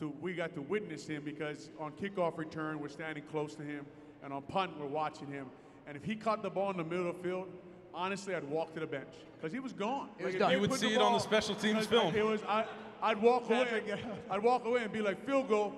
To, 0.00 0.12
we 0.20 0.34
got 0.34 0.54
to 0.54 0.62
witness 0.62 1.08
him 1.08 1.22
because 1.24 1.70
on 1.80 1.90
kickoff 1.92 2.38
return, 2.38 2.78
we're 2.78 2.88
standing 2.88 3.24
close 3.24 3.56
to 3.56 3.62
him, 3.62 3.84
and 4.22 4.32
on 4.32 4.42
punt, 4.42 4.78
we're 4.78 4.86
watching 4.86 5.26
him. 5.26 5.46
And 5.88 5.96
if 5.96 6.04
he 6.04 6.14
caught 6.14 6.42
the 6.42 6.50
ball 6.50 6.70
in 6.70 6.76
the 6.76 6.84
middle 6.84 7.10
of 7.10 7.16
the 7.16 7.22
field, 7.22 7.48
honestly, 7.92 8.34
I'd 8.34 8.44
walk 8.44 8.74
to 8.74 8.80
the 8.80 8.86
bench 8.86 9.08
because 9.36 9.52
he 9.52 9.58
was 9.58 9.72
gone. 9.72 10.08
It 10.18 10.24
was 10.24 10.34
like, 10.34 10.38
done. 10.38 10.52
You 10.52 10.60
would 10.60 10.74
see 10.74 10.94
it 10.94 11.00
on 11.00 11.14
the 11.14 11.18
special 11.18 11.56
teams 11.56 11.86
film. 11.86 12.14
It 12.14 12.24
was. 12.24 12.42
I, 12.46 12.64
I'd 13.02 13.20
walk 13.20 13.50
away. 13.50 13.82
I'd 14.30 14.42
walk 14.42 14.66
away 14.66 14.84
and 14.84 14.92
be 14.92 15.00
like, 15.00 15.24
field 15.26 15.48
goal. 15.48 15.74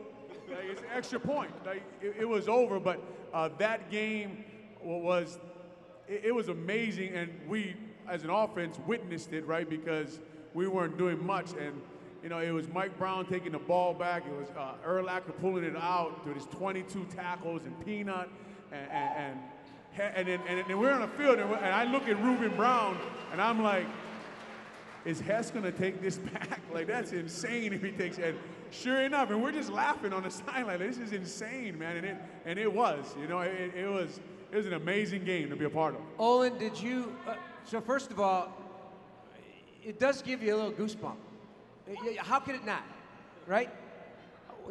Like, 0.50 0.64
it's 0.64 0.82
an 0.82 0.88
extra 0.94 1.20
point. 1.20 1.52
Like, 1.64 1.82
it, 2.02 2.16
it 2.20 2.28
was 2.28 2.46
over. 2.46 2.78
But 2.78 3.00
uh, 3.32 3.48
that 3.58 3.90
game 3.90 4.44
was. 4.82 5.38
It, 6.08 6.26
it 6.26 6.34
was 6.34 6.48
amazing, 6.48 7.14
and 7.14 7.30
we, 7.48 7.74
as 8.06 8.24
an 8.24 8.30
offense, 8.30 8.78
witnessed 8.86 9.32
it 9.32 9.46
right 9.46 9.68
because 9.68 10.20
we 10.52 10.66
weren't 10.66 10.98
doing 10.98 11.24
much 11.24 11.52
and. 11.52 11.80
You 12.22 12.28
know, 12.28 12.38
it 12.38 12.50
was 12.50 12.68
Mike 12.68 12.98
Brown 12.98 13.26
taking 13.26 13.52
the 13.52 13.58
ball 13.58 13.94
back. 13.94 14.24
It 14.26 14.32
was 14.32 14.48
uh, 14.56 14.74
Urlacher 14.86 15.38
pulling 15.40 15.64
it 15.64 15.76
out 15.76 16.24
to 16.26 16.34
his 16.34 16.44
22 16.46 17.06
tackles 17.14 17.62
and 17.64 17.84
Peanut 17.84 18.28
and, 18.72 18.90
and, 18.90 19.16
and 19.16 19.38
and 19.98 20.28
then, 20.28 20.40
and 20.46 20.80
we're 20.80 20.92
on 20.92 21.00
the 21.00 21.08
field, 21.08 21.38
and, 21.38 21.50
and 21.50 21.74
I 21.74 21.84
look 21.84 22.08
at 22.08 22.22
Ruben 22.22 22.54
Brown, 22.56 22.96
and 23.32 23.42
I'm 23.42 23.62
like, 23.62 23.86
is 25.04 25.20
Hess 25.20 25.50
gonna 25.50 25.72
take 25.72 26.00
this 26.00 26.18
back? 26.32 26.60
Like 26.72 26.86
that's 26.86 27.12
insane 27.12 27.72
if 27.72 27.82
he 27.82 27.90
takes 27.90 28.18
it. 28.18 28.24
And 28.24 28.38
sure 28.70 29.00
enough, 29.02 29.30
and 29.30 29.42
we're 29.42 29.52
just 29.52 29.70
laughing 29.70 30.12
on 30.12 30.22
the 30.22 30.30
sideline. 30.30 30.78
This 30.78 30.98
is 30.98 31.12
insane, 31.12 31.78
man. 31.78 31.96
And 31.96 32.06
it 32.06 32.16
and 32.44 32.58
it 32.58 32.72
was, 32.72 33.14
you 33.20 33.26
know, 33.26 33.40
it, 33.40 33.72
it 33.74 33.88
was 33.88 34.20
it 34.52 34.56
was 34.56 34.66
an 34.66 34.74
amazing 34.74 35.24
game 35.24 35.50
to 35.50 35.56
be 35.56 35.64
a 35.64 35.70
part 35.70 35.94
of. 35.94 36.00
Olin, 36.18 36.56
did 36.58 36.80
you? 36.80 37.16
Uh, 37.26 37.34
so 37.64 37.80
first 37.80 38.10
of 38.10 38.20
all, 38.20 38.52
it 39.82 39.98
does 39.98 40.22
give 40.22 40.42
you 40.42 40.54
a 40.54 40.56
little 40.56 40.72
goosebump. 40.72 41.16
How 42.18 42.40
could 42.40 42.54
it 42.54 42.64
not? 42.64 42.84
Right? 43.46 43.70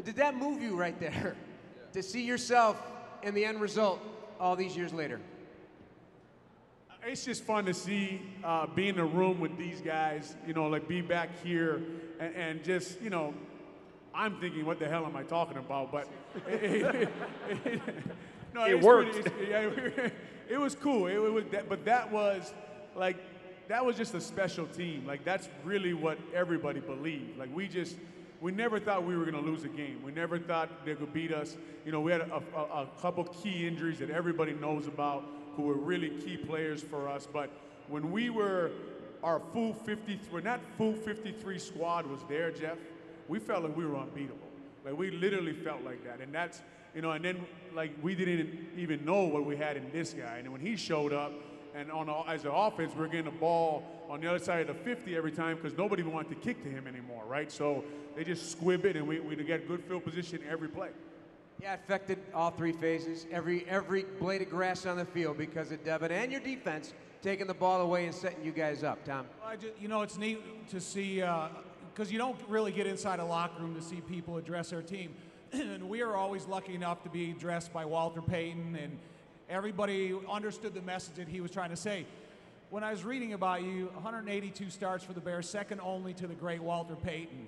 Did 0.04 0.16
that 0.18 0.36
move 0.36 0.62
you 0.62 0.76
right 0.76 1.00
there 1.00 1.36
to 1.94 2.04
see 2.04 2.24
yourself 2.24 2.82
in 3.24 3.34
the 3.34 3.44
end 3.46 3.60
result 3.60 4.00
all 4.40 4.56
these 4.56 4.76
years 4.78 4.94
later? 4.94 5.20
It's 7.06 7.24
just 7.24 7.44
fun 7.44 7.66
to 7.66 7.74
see, 7.74 8.22
uh, 8.44 8.68
be 8.68 8.90
in 8.90 9.00
a 9.00 9.06
room 9.06 9.40
with 9.40 9.58
these 9.58 9.80
guys, 9.80 10.36
you 10.46 10.54
know, 10.54 10.68
like 10.68 10.88
be 10.88 11.02
back 11.02 11.30
here 11.44 11.82
and, 12.20 12.36
and 12.36 12.64
just, 12.64 13.02
you 13.02 13.10
know, 13.10 13.34
I'm 14.14 14.40
thinking, 14.40 14.66
what 14.66 14.80
the 14.80 14.88
hell 14.88 15.06
am 15.06 15.16
I 15.16 15.24
talking 15.24 15.58
about? 15.58 15.92
But 15.92 16.08
it, 16.48 16.64
it, 16.64 17.10
it, 17.66 17.82
no, 18.54 18.66
it 18.66 18.82
worked. 18.82 19.14
Pretty, 19.14 19.50
yeah, 19.50 19.70
it 20.50 20.60
was 20.60 20.76
cool. 20.76 21.08
It, 21.08 21.18
was, 21.18 21.46
that, 21.52 21.70
but 21.70 21.86
that 21.86 22.12
was 22.12 22.54
like 22.96 23.18
that 23.70 23.86
was 23.86 23.96
just 23.96 24.16
a 24.16 24.22
special 24.22 24.66
team. 24.66 25.06
Like 25.08 25.24
that's 25.24 25.48
really 25.64 25.94
what 25.94 26.18
everybody 26.34 26.82
believed. 26.82 27.38
Like 27.38 27.56
we 27.56 27.68
just 27.68 27.96
we 28.42 28.52
never 28.52 28.80
thought 28.80 29.04
we 29.04 29.16
were 29.16 29.26
going 29.26 29.42
to 29.42 29.50
lose 29.50 29.64
a 29.64 29.70
game. 29.70 30.02
We 30.04 30.12
never 30.12 30.40
thought 30.40 30.86
they 30.86 30.96
could 30.96 31.14
beat 31.14 31.32
us. 31.32 31.56
You 31.86 31.92
know, 31.92 32.02
we 32.02 32.12
had 32.12 32.22
a, 32.22 32.42
a, 32.56 32.62
a, 32.62 32.88
couple 33.02 33.26
key 33.26 33.68
injuries 33.68 34.00
that 34.00 34.10
everybody 34.10 34.54
knows 34.54 34.88
about 34.88 35.26
who 35.56 35.64
were 35.64 35.74
really 35.74 36.10
key 36.10 36.38
players 36.38 36.82
for 36.82 37.10
us. 37.10 37.28
But 37.32 37.50
when 37.90 38.12
we 38.12 38.30
were 38.30 38.72
our 39.24 39.42
full 39.52 39.74
53, 39.74 40.32
when 40.32 40.46
that 40.46 40.62
full 40.78 40.94
53 40.94 41.60
squad 41.60 42.08
was 42.08 42.22
there, 42.30 42.50
Jeff, 42.52 42.78
we 43.28 43.40
felt 43.40 43.64
like 43.64 43.76
we 43.76 43.86
were 43.86 43.98
unbeatable. 43.98 44.38
Like 44.86 44.98
we 44.98 45.12
literally 45.12 45.54
felt 45.54 45.84
like 45.84 46.06
that. 46.06 46.22
And 46.22 46.34
that's, 46.34 46.62
you 46.96 47.02
know, 47.02 47.12
and 47.12 47.26
then 47.26 47.46
like 47.76 47.92
we 48.02 48.16
didn't 48.16 48.70
even 48.78 49.04
know 49.04 49.26
what 49.26 49.46
we 49.46 49.58
had 49.58 49.76
in 49.76 49.92
this 49.92 50.14
guy. 50.14 50.38
And 50.38 50.50
when 50.50 50.62
he 50.62 50.78
showed 50.78 51.12
up, 51.12 51.34
and 51.76 51.92
on 51.92 52.10
as 52.28 52.46
an 52.46 52.52
offense, 52.52 52.94
we 52.96 53.04
are 53.04 53.08
getting 53.08 53.26
the 53.26 53.32
ball 53.32 53.84
on 54.10 54.22
the 54.22 54.28
other 54.28 54.40
side 54.40 54.62
of 54.62 54.68
the 54.68 54.84
50 54.84 55.16
every 55.16 55.32
time 55.32 55.58
because 55.58 55.78
nobody 55.78 56.04
wanted 56.04 56.30
to 56.30 56.36
kick 56.36 56.64
to 56.64 56.70
him 56.70 56.88
anymore, 56.88 57.24
right? 57.28 57.52
So 57.52 57.84
they 58.16 58.24
just 58.24 58.52
squib 58.52 58.86
it, 58.86 58.96
and 58.96 59.08
we, 59.08 59.20
we 59.20 59.36
get 59.36 59.68
good 59.68 59.84
field 59.84 60.04
position 60.04 60.40
every 60.50 60.68
play. 60.68 60.90
Yeah, 61.62 61.74
affected 61.74 62.20
all 62.34 62.52
three 62.52 62.72
phases, 62.72 63.28
every 63.32 63.68
every 63.68 64.06
blade 64.20 64.42
of 64.42 64.50
grass 64.50 64.86
on 64.86 64.98
the 64.98 65.06
field 65.06 65.38
because 65.38 65.72
of 65.72 65.84
Devin 65.84 66.12
and 66.12 66.32
your 66.32 66.42
defense 66.42 66.94
taking 67.22 67.48
the 67.48 67.54
ball 67.54 67.82
away 67.82 68.06
and 68.06 68.16
setting 68.16 68.44
you 68.46 68.52
guys 68.52 68.84
up, 68.84 69.04
Tom? 69.04 69.26
I 69.46 69.58
just, 69.58 69.74
you 69.80 69.90
know, 69.90 70.02
it's 70.02 70.18
neat 70.18 70.70
to 70.70 70.80
see 70.80 71.22
uh, 71.22 71.50
because 71.94 72.14
you 72.14 72.18
don't 72.18 72.40
really 72.48 72.72
get 72.72 72.88
inside 72.88 73.20
a 73.20 73.26
locker 73.26 73.62
room 73.62 73.76
to 73.76 73.82
see 73.82 74.00
people 74.00 74.38
address 74.38 74.70
their 74.70 74.82
team. 74.82 75.14
and 75.52 75.90
we 75.90 76.02
are 76.02 76.16
always 76.16 76.46
lucky 76.46 76.76
enough 76.76 77.04
to 77.04 77.10
be 77.10 77.32
addressed 77.32 77.74
by 77.74 77.84
Walter 77.84 78.22
Payton, 78.22 78.78
and 78.82 78.98
everybody 79.50 80.16
understood 80.32 80.74
the 80.74 80.82
message 80.82 81.16
that 81.16 81.28
he 81.28 81.42
was 81.42 81.52
trying 81.52 81.72
to 81.72 81.76
say. 81.76 82.06
When 82.70 82.84
I 82.84 82.92
was 82.92 83.04
reading 83.04 83.34
about 83.34 83.64
you, 83.64 83.88
182 83.96 84.70
starts 84.70 85.04
for 85.04 85.14
the 85.14 85.20
Bears, 85.20 85.50
second 85.50 85.82
only 85.82 86.14
to 86.14 86.28
the 86.28 86.36
great 86.36 86.62
Walter 86.62 86.96
Payton. 86.96 87.48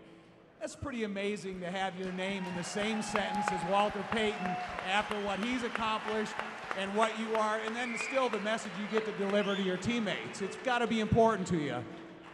That's 0.59 0.75
pretty 0.75 1.03
amazing 1.03 1.59
to 1.61 1.69
have 1.69 1.97
your 1.99 2.11
name 2.13 2.43
in 2.45 2.55
the 2.55 2.63
same 2.63 3.01
sentence 3.03 3.45
as 3.51 3.69
Walter 3.69 4.03
Payton 4.11 4.55
after 4.91 5.15
what 5.21 5.39
he's 5.39 5.63
accomplished 5.63 6.33
and 6.77 6.93
what 6.95 7.17
you 7.19 7.35
are, 7.35 7.59
and 7.65 7.75
then 7.75 7.95
still 8.07 8.29
the 8.29 8.39
message 8.39 8.71
you 8.79 8.87
get 8.91 9.05
to 9.05 9.11
deliver 9.23 9.55
to 9.55 9.61
your 9.61 9.77
teammates. 9.77 10.41
It's 10.41 10.55
got 10.57 10.79
to 10.79 10.87
be 10.87 10.99
important 10.99 11.47
to 11.49 11.57
you. 11.57 11.83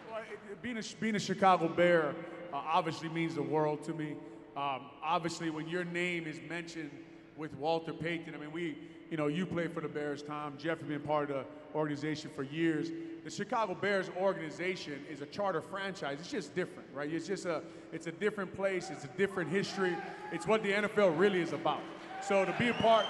Well, 0.10 0.22
being 0.62 0.78
a, 0.78 0.84
being 1.00 1.16
a 1.16 1.20
Chicago 1.20 1.68
Bear 1.68 2.16
uh, 2.54 2.58
obviously 2.58 3.10
means 3.10 3.36
the 3.36 3.42
world 3.42 3.84
to 3.84 3.94
me. 3.94 4.16
Um, 4.56 4.82
obviously, 5.04 5.50
when 5.50 5.68
your 5.68 5.84
name 5.84 6.26
is 6.26 6.40
mentioned 6.50 6.92
with 7.36 7.54
Walter 7.56 7.94
Payton, 7.94 8.34
I 8.34 8.38
mean, 8.38 8.52
we, 8.52 8.78
you 9.10 9.18
know, 9.18 9.28
you 9.28 9.46
played 9.46 9.74
for 9.74 9.82
the 9.82 9.88
Bears, 9.88 10.22
Tom. 10.22 10.54
Jeff 10.58 10.80
has 10.80 10.88
been 10.88 11.00
part 11.02 11.30
of 11.30 11.38
the 11.38 11.46
organization 11.76 12.30
for 12.36 12.44
years. 12.44 12.92
The 13.24 13.30
Chicago 13.30 13.74
Bears 13.74 14.10
organization 14.18 15.04
is 15.10 15.22
a 15.22 15.26
charter 15.26 15.62
franchise. 15.62 16.18
It's 16.20 16.32
just 16.32 16.56
different, 16.56 16.90
right? 16.94 17.12
It's 17.12 17.28
just 17.28 17.46
a, 17.46 17.62
it's 17.92 18.08
a 18.08 18.12
different 18.12 18.54
place. 18.56 18.90
It's 18.90 19.06
a 19.06 19.10
different 19.18 19.50
history. 19.50 19.96
It's 20.32 20.48
what 20.48 20.64
the 20.64 20.72
NFL 20.72 21.18
really 21.18 21.42
is 21.42 21.54
about. 21.54 21.82
So 22.22 22.46
to 22.46 22.54
be 22.58 22.70
a 22.70 22.74
part, 22.74 23.06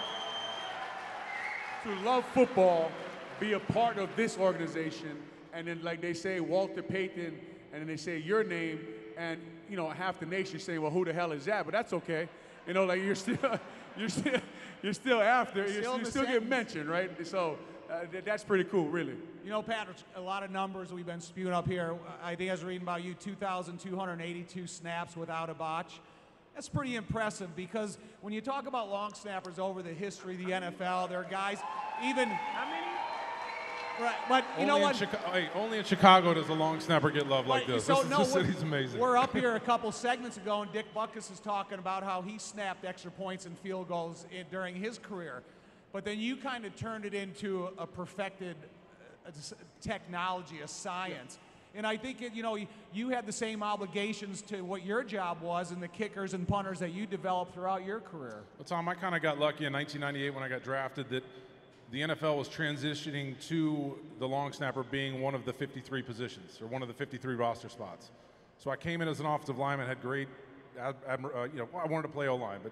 to 1.83 1.95
love 2.01 2.25
football, 2.33 2.91
be 3.39 3.53
a 3.53 3.59
part 3.59 3.97
of 3.97 4.09
this 4.15 4.37
organization, 4.37 5.17
and 5.53 5.67
then 5.67 5.81
like 5.83 6.01
they 6.01 6.13
say, 6.13 6.39
Walter 6.39 6.83
Payton, 6.83 7.39
and 7.73 7.81
then 7.81 7.87
they 7.87 7.97
say 7.97 8.17
your 8.17 8.43
name, 8.43 8.79
and 9.17 9.39
you 9.69 9.77
know 9.77 9.89
half 9.89 10.19
the 10.19 10.25
nation 10.25 10.59
saying, 10.59 10.81
well, 10.81 10.91
who 10.91 11.05
the 11.05 11.13
hell 11.13 11.31
is 11.31 11.45
that? 11.45 11.65
But 11.65 11.73
that's 11.73 11.93
okay. 11.93 12.27
You 12.67 12.73
know, 12.73 12.85
like 12.85 13.01
you're 13.01 13.15
still, 13.15 13.37
you're 13.97 14.09
still, 14.09 14.39
you're 14.83 14.93
still 14.93 15.21
after, 15.21 15.59
you're, 15.67 15.81
Still 15.81 15.97
you 15.97 16.03
the 16.03 16.11
still 16.11 16.25
get 16.25 16.47
mentioned, 16.47 16.89
right? 16.89 17.09
So 17.25 17.57
uh, 17.91 18.05
th- 18.11 18.23
that's 18.23 18.43
pretty 18.43 18.63
cool, 18.65 18.89
really. 18.89 19.15
You 19.43 19.49
know, 19.49 19.61
Pat, 19.61 19.87
a 20.15 20.21
lot 20.21 20.43
of 20.43 20.51
numbers 20.51 20.91
we've 20.91 21.05
been 21.05 21.21
spewing 21.21 21.53
up 21.53 21.67
here. 21.67 21.95
I 22.23 22.35
think 22.35 22.49
I 22.49 22.53
was 22.53 22.63
reading 22.63 22.83
about 22.83 23.03
you 23.03 23.13
2,282 23.13 24.67
snaps 24.67 25.15
without 25.15 25.49
a 25.49 25.53
botch. 25.53 25.99
That's 26.53 26.69
pretty 26.69 26.95
impressive 26.95 27.55
because 27.55 27.97
when 28.21 28.33
you 28.33 28.41
talk 28.41 28.67
about 28.67 28.89
long 28.89 29.13
snappers 29.13 29.59
over 29.59 29.83
the 29.83 29.93
history 29.93 30.33
of 30.33 30.39
the 30.39 30.51
NFL, 30.51 31.07
there 31.07 31.19
are 31.19 31.27
guys, 31.29 31.59
even. 32.03 32.29
How 32.29 32.65
many? 32.65 33.06
Right, 33.99 34.15
but 34.29 34.43
you 34.43 34.61
only 34.61 34.65
know 34.67 34.75
in 34.77 34.81
what? 34.83 34.95
Chica- 34.95 35.19
hey, 35.31 35.49
only 35.55 35.79
in 35.79 35.83
Chicago 35.83 36.33
does 36.33 36.49
a 36.49 36.53
long 36.53 36.79
snapper 36.79 37.09
get 37.09 37.27
love 37.27 37.47
like 37.47 37.67
Right, 37.67 37.75
this. 37.75 37.85
so 37.85 37.95
this, 37.95 38.03
is, 38.03 38.09
no, 38.09 38.17
this 38.19 38.31
city's 38.33 38.61
amazing. 38.61 38.99
We're 38.99 39.17
up 39.17 39.33
here 39.35 39.55
a 39.55 39.59
couple 39.59 39.91
segments 39.91 40.37
ago, 40.37 40.61
and 40.61 40.71
Dick 40.71 40.85
Butkus 40.95 41.31
is 41.31 41.39
talking 41.39 41.79
about 41.79 42.03
how 42.03 42.21
he 42.21 42.37
snapped 42.37 42.85
extra 42.85 43.09
points 43.09 43.45
and 43.45 43.57
field 43.59 43.87
goals 43.87 44.25
in, 44.31 44.45
during 44.51 44.75
his 44.75 44.99
career. 44.99 45.41
But 45.93 46.05
then 46.05 46.19
you 46.19 46.37
kind 46.37 46.65
of 46.65 46.75
turned 46.75 47.05
it 47.05 47.13
into 47.15 47.69
a 47.77 47.87
perfected 47.87 48.55
uh, 49.25 49.31
technology, 49.81 50.59
a 50.63 50.67
science. 50.67 51.39
And 51.73 51.85
I 51.85 51.97
think 51.97 52.21
it, 52.21 52.33
you 52.33 52.43
know 52.43 52.55
you, 52.55 52.67
you 52.93 53.09
had 53.09 53.25
the 53.25 53.31
same 53.31 53.61
obligations 53.63 54.41
to 54.43 54.61
what 54.61 54.85
your 54.85 55.03
job 55.03 55.41
was 55.41 55.71
and 55.71 55.81
the 55.81 55.87
kickers 55.87 56.33
and 56.33 56.47
punters 56.47 56.79
that 56.79 56.91
you 56.91 57.05
developed 57.05 57.53
throughout 57.53 57.85
your 57.85 57.99
career. 57.99 58.41
Well, 58.57 58.65
Tom, 58.65 58.87
I 58.89 58.95
kind 58.95 59.15
of 59.15 59.21
got 59.21 59.39
lucky 59.39 59.65
in 59.65 59.73
1998 59.73 60.33
when 60.33 60.43
I 60.43 60.49
got 60.49 60.63
drafted 60.63 61.09
that 61.09 61.23
the 61.91 62.01
NFL 62.01 62.37
was 62.37 62.49
transitioning 62.49 63.35
to 63.47 63.97
the 64.19 64.27
long 64.27 64.51
snapper 64.51 64.83
being 64.83 65.21
one 65.21 65.33
of 65.33 65.45
the 65.45 65.53
53 65.53 66.01
positions 66.01 66.59
or 66.61 66.67
one 66.67 66.81
of 66.81 66.87
the 66.87 66.93
53 66.93 67.35
roster 67.35 67.69
spots. 67.69 68.11
So 68.57 68.71
I 68.71 68.75
came 68.75 69.01
in 69.01 69.07
as 69.07 69.19
an 69.19 69.25
offensive 69.25 69.57
lineman, 69.57 69.87
had 69.87 70.01
great, 70.01 70.27
uh, 70.79 70.93
you 71.53 71.59
know, 71.59 71.69
I 71.77 71.87
wanted 71.87 72.07
to 72.07 72.13
play 72.13 72.27
O 72.27 72.35
line, 72.35 72.59
but 72.61 72.71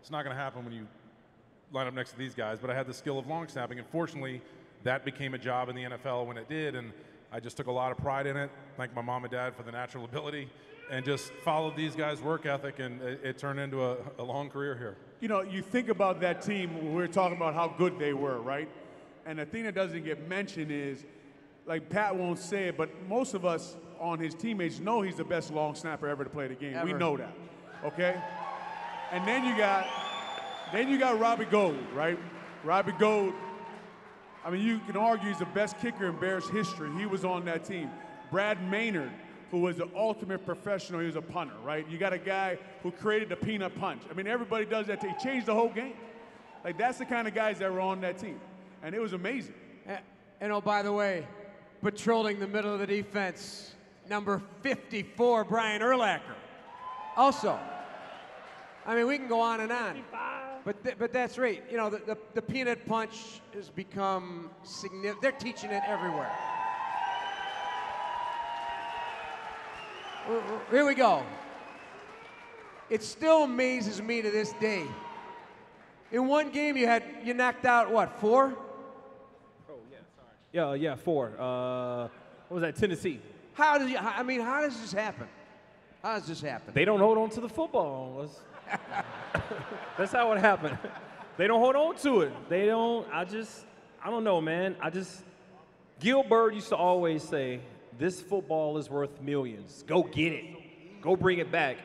it's 0.00 0.10
not 0.10 0.24
going 0.24 0.34
to 0.34 0.42
happen 0.42 0.64
when 0.64 0.74
you 0.74 0.86
line 1.72 1.86
up 1.86 1.94
next 1.94 2.10
to 2.12 2.18
these 2.18 2.34
guys. 2.34 2.58
But 2.58 2.70
I 2.70 2.74
had 2.74 2.86
the 2.86 2.94
skill 2.94 3.18
of 3.18 3.26
long 3.26 3.46
snapping, 3.48 3.78
and 3.78 3.86
fortunately, 3.88 4.42
that 4.82 5.04
became 5.04 5.34
a 5.34 5.38
job 5.38 5.68
in 5.68 5.76
the 5.76 5.82
NFL 5.82 6.26
when 6.26 6.36
it 6.36 6.48
did, 6.48 6.74
and 6.74 6.92
I 7.32 7.40
just 7.40 7.56
took 7.56 7.66
a 7.66 7.72
lot 7.72 7.92
of 7.92 7.98
pride 7.98 8.26
in 8.26 8.36
it. 8.36 8.50
Thank 8.76 8.94
my 8.94 9.02
mom 9.02 9.24
and 9.24 9.30
dad 9.30 9.54
for 9.54 9.62
the 9.62 9.72
natural 9.72 10.04
ability, 10.10 10.48
and 10.90 11.04
just 11.04 11.32
followed 11.44 11.76
these 11.76 11.96
guys' 11.96 12.20
work 12.20 12.46
ethic, 12.46 12.78
and 12.78 13.00
it, 13.02 13.20
it 13.24 13.38
turned 13.38 13.58
into 13.58 13.84
a, 13.84 13.96
a 14.18 14.22
long 14.22 14.48
career 14.48 14.76
here. 14.76 14.96
You 15.20 15.28
know, 15.28 15.40
you 15.40 15.62
think 15.62 15.88
about 15.88 16.20
that 16.20 16.42
team, 16.42 16.74
we 16.82 16.90
we're 16.90 17.06
talking 17.06 17.36
about 17.36 17.54
how 17.54 17.68
good 17.68 17.98
they 17.98 18.12
were, 18.12 18.40
right? 18.40 18.68
And 19.24 19.38
the 19.38 19.46
thing 19.46 19.64
that 19.64 19.74
doesn't 19.74 20.04
get 20.04 20.28
mentioned 20.28 20.70
is, 20.70 21.04
like 21.66 21.88
Pat 21.88 22.14
won't 22.14 22.38
say 22.38 22.68
it, 22.68 22.76
but 22.76 22.90
most 23.08 23.34
of 23.34 23.44
us 23.44 23.76
on 23.98 24.18
his 24.18 24.34
teammates 24.34 24.78
know 24.78 25.02
he's 25.02 25.16
the 25.16 25.24
best 25.24 25.52
long 25.52 25.74
snapper 25.74 26.06
ever 26.06 26.22
to 26.22 26.30
play 26.30 26.46
the 26.46 26.54
game. 26.54 26.80
We 26.84 26.92
know 26.92 27.16
that, 27.16 27.32
okay? 27.84 28.16
And 29.10 29.26
then 29.26 29.44
you 29.44 29.56
got, 29.56 29.88
then 30.72 30.88
you 30.88 30.98
got 30.98 31.18
Robbie 31.18 31.46
Gould, 31.46 31.78
right? 31.94 32.18
Robbie 32.62 32.92
Gould. 32.98 33.34
I 34.44 34.50
mean, 34.50 34.64
you 34.64 34.78
can 34.86 34.96
argue 34.96 35.28
he's 35.28 35.38
the 35.38 35.46
best 35.46 35.80
kicker 35.80 36.06
in 36.06 36.16
Bears 36.20 36.48
history. 36.48 36.90
He 36.96 37.06
was 37.06 37.24
on 37.24 37.44
that 37.46 37.64
team. 37.64 37.90
Brad 38.30 38.62
Maynard, 38.70 39.10
who 39.50 39.60
was 39.60 39.76
the 39.76 39.88
ultimate 39.94 40.44
professional, 40.44 41.00
he 41.00 41.06
was 41.06 41.16
a 41.16 41.22
punter, 41.22 41.54
right? 41.64 41.88
You 41.88 41.98
got 41.98 42.12
a 42.12 42.18
guy 42.18 42.58
who 42.82 42.90
created 42.90 43.28
the 43.28 43.36
peanut 43.36 43.78
punch. 43.78 44.02
I 44.10 44.14
mean, 44.14 44.26
everybody 44.26 44.64
does 44.66 44.86
that. 44.86 45.02
He 45.02 45.12
changed 45.22 45.46
the 45.46 45.54
whole 45.54 45.68
game. 45.68 45.94
Like 46.64 46.76
that's 46.78 46.98
the 46.98 47.04
kind 47.06 47.28
of 47.28 47.34
guys 47.34 47.58
that 47.60 47.72
were 47.72 47.80
on 47.80 48.00
that 48.00 48.18
team, 48.18 48.40
and 48.82 48.94
it 48.94 49.00
was 49.00 49.12
amazing. 49.12 49.54
A- 49.88 49.98
And 50.40 50.52
oh, 50.52 50.60
by 50.60 50.82
the 50.82 50.92
way, 50.92 51.26
patrolling 51.80 52.40
the 52.40 52.46
middle 52.48 52.72
of 52.74 52.80
the 52.80 52.86
defense, 52.86 53.74
number 54.08 54.42
54, 54.62 55.44
Brian 55.44 55.80
Urlacher. 55.82 56.20
Also, 57.16 57.58
I 58.84 58.94
mean, 58.96 59.06
we 59.06 59.16
can 59.18 59.28
go 59.28 59.40
on 59.40 59.60
and 59.60 59.70
on. 59.72 60.02
But, 60.64 60.82
th- 60.82 60.96
but 60.98 61.12
that's 61.12 61.38
right. 61.38 61.62
You 61.70 61.76
know, 61.76 61.88
the, 61.90 61.98
the, 61.98 62.18
the 62.34 62.42
peanut 62.42 62.84
punch 62.86 63.40
has 63.54 63.68
become 63.70 64.50
significant. 64.64 65.22
They're 65.22 65.30
teaching 65.32 65.70
it 65.70 65.82
everywhere. 65.86 66.30
Here 70.70 70.84
we 70.86 70.94
go. 70.94 71.22
It 72.90 73.02
still 73.02 73.44
amazes 73.44 74.00
me 74.00 74.22
to 74.22 74.30
this 74.30 74.52
day. 74.54 74.84
In 76.12 76.26
one 76.26 76.50
game, 76.50 76.76
you 76.76 76.86
had 76.86 77.02
you 77.24 77.34
knocked 77.34 77.64
out 77.64 77.90
what 77.90 78.20
four? 78.20 78.54
Oh 79.68 79.74
Yeah, 79.90 79.98
sorry. 80.16 80.78
yeah, 80.78 80.90
yeah, 80.90 80.96
four. 80.96 81.32
Uh, 81.38 82.08
what 82.48 82.60
was 82.60 82.62
that? 82.62 82.76
Tennessee. 82.76 83.20
How 83.54 83.78
does 83.78 83.90
you, 83.90 83.96
I 83.98 84.22
mean, 84.22 84.40
how 84.40 84.60
does 84.60 84.80
this 84.80 84.92
happen? 84.92 85.26
How 86.02 86.18
does 86.18 86.28
this 86.28 86.40
happen? 86.40 86.74
They 86.74 86.84
don't 86.84 87.00
hold 87.00 87.18
on 87.18 87.30
to 87.30 87.40
the 87.40 87.48
football. 87.48 88.20
That's, 88.20 88.82
that's 89.98 90.12
how 90.12 90.30
it 90.32 90.38
happened. 90.38 90.78
They 91.36 91.46
don't 91.46 91.60
hold 91.60 91.74
on 91.76 91.96
to 91.98 92.20
it. 92.22 92.32
They 92.48 92.66
don't. 92.66 93.06
I 93.12 93.24
just, 93.24 93.64
I 94.04 94.10
don't 94.10 94.24
know, 94.24 94.40
man. 94.40 94.76
I 94.80 94.90
just, 94.90 95.22
Gill 95.98 96.22
Byrd 96.22 96.54
used 96.54 96.68
to 96.68 96.76
always 96.76 97.22
say, 97.22 97.60
"This 97.98 98.20
football 98.20 98.78
is 98.78 98.88
worth 98.90 99.20
millions. 99.20 99.84
Go 99.86 100.02
get 100.02 100.32
it. 100.32 101.00
Go 101.02 101.16
bring 101.16 101.38
it 101.38 101.50
back." 101.50 101.76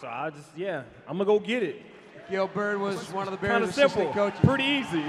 So 0.00 0.08
I 0.08 0.30
just, 0.30 0.56
yeah, 0.56 0.82
I'm 1.06 1.18
gonna 1.18 1.26
go 1.26 1.38
get 1.38 1.62
it. 1.62 1.82
Gill 2.30 2.46
Byrd 2.46 2.78
was 2.80 3.12
one 3.12 3.26
of 3.26 3.32
the 3.32 3.46
Kind 3.46 3.64
Bears' 3.64 3.76
of 3.76 3.90
simple. 3.90 4.12
coaches. 4.12 4.40
Pretty 4.42 4.64
easy. 4.64 5.02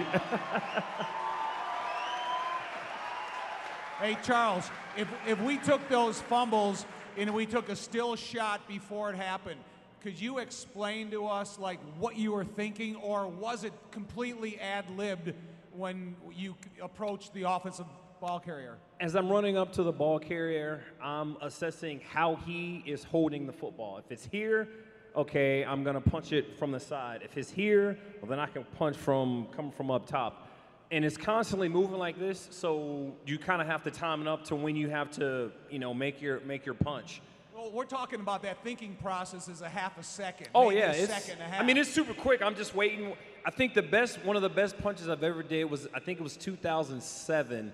Hey, 4.00 4.18
Charles, 4.24 4.68
if, 4.98 5.08
if 5.28 5.40
we 5.42 5.60
took 5.60 5.88
those 5.88 6.20
fumbles 6.22 6.88
and 7.18 7.32
we 7.36 7.46
took 7.46 7.70
a 7.70 7.76
still 7.76 8.16
shot 8.16 8.68
before 8.68 9.12
it 9.12 9.16
happened, 9.16 9.60
could 10.02 10.20
you 10.20 10.40
explain 10.40 11.12
to 11.12 11.28
us 11.28 11.60
like 11.60 11.80
what 12.00 12.18
you 12.18 12.32
were 12.32 12.44
thinking, 12.44 12.96
or 12.96 13.28
was 13.28 13.64
it 13.64 13.74
completely 13.92 14.60
ad-libbed 14.60 15.36
when 15.74 16.16
you 16.36 16.56
approached 16.82 17.32
the 17.36 17.44
offensive 17.44 17.86
ball 18.22 18.40
carrier? 18.40 18.78
As 19.00 19.16
I'm 19.16 19.30
running 19.30 19.58
up 19.58 19.74
to 19.74 19.84
the 19.84 19.92
ball 19.92 20.20
carrier, 20.20 20.84
I'm 21.02 21.38
assessing 21.42 22.02
how 22.08 22.36
he 22.36 22.84
is 22.86 23.04
holding 23.04 23.48
the 23.48 23.52
football. 23.52 23.98
If 23.98 24.12
it's 24.12 24.26
here, 24.32 24.68
okay, 25.16 25.66
I'm 25.66 25.84
gonna 25.84 26.00
punch 26.00 26.32
it 26.32 26.56
from 26.60 26.72
the 26.72 26.80
side. 26.80 27.22
If 27.26 27.36
it's 27.36 27.50
here, 27.50 27.98
well, 28.22 28.30
then 28.30 28.40
I 28.40 28.46
can 28.46 28.64
punch 28.78 28.96
from 28.96 29.48
coming 29.56 29.72
from 29.72 29.90
up 29.90 30.06
top. 30.06 30.48
And 30.92 31.04
it's 31.04 31.18
constantly 31.18 31.68
moving 31.68 31.98
like 31.98 32.20
this, 32.20 32.48
so 32.52 33.12
you 33.26 33.40
kind 33.40 33.60
of 33.60 33.68
have 33.68 33.82
to 33.84 33.92
time 33.92 34.22
it 34.22 34.28
up 34.28 34.44
to 34.46 34.56
when 34.56 34.76
you 34.76 34.90
have 34.90 35.10
to, 35.12 35.52
you 35.72 35.80
know, 35.80 35.92
make 35.92 36.22
your 36.22 36.42
make 36.42 36.64
your 36.64 36.76
punch. 36.76 37.22
Well, 37.56 37.72
we're 37.72 37.86
talking 37.86 38.20
about 38.20 38.44
that 38.44 38.64
thinking 38.64 38.98
process 39.02 39.48
is 39.48 39.62
a 39.62 39.70
half 39.70 39.98
a 39.98 40.04
second. 40.04 40.50
Oh 40.54 40.68
maybe 40.68 40.80
yeah, 40.80 40.92
a 40.92 40.96
it's, 40.96 41.12
second 41.12 41.42
and 41.42 41.42
a 41.42 41.46
half. 41.46 41.62
I 41.64 41.66
mean, 41.66 41.78
it's 41.78 41.90
super 41.90 42.14
quick. 42.14 42.44
I'm 42.44 42.56
just 42.56 42.76
waiting. 42.76 43.14
I 43.44 43.50
think 43.50 43.74
the 43.74 43.82
best, 43.82 44.24
one 44.24 44.36
of 44.36 44.44
the 44.44 44.50
best 44.50 44.78
punches 44.78 45.10
I've 45.10 45.24
ever 45.24 45.42
did 45.42 45.64
was, 45.64 45.88
I 45.96 46.00
think 46.00 46.20
it 46.20 46.24
was 46.24 46.38
2007. 46.38 47.74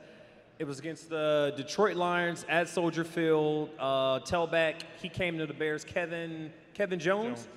It 0.60 0.66
was 0.66 0.80
against 0.80 1.10
the 1.10 1.54
Detroit 1.56 1.96
Lions 1.96 2.44
at 2.50 2.68
Soldier 2.68 3.04
Field. 3.04 3.70
Uh, 3.78 4.20
tailback, 4.22 4.82
he 5.00 5.08
came 5.08 5.38
to 5.38 5.46
the 5.46 5.54
Bears. 5.54 5.84
Kevin, 5.84 6.52
Kevin 6.74 6.98
Jones. 6.98 7.48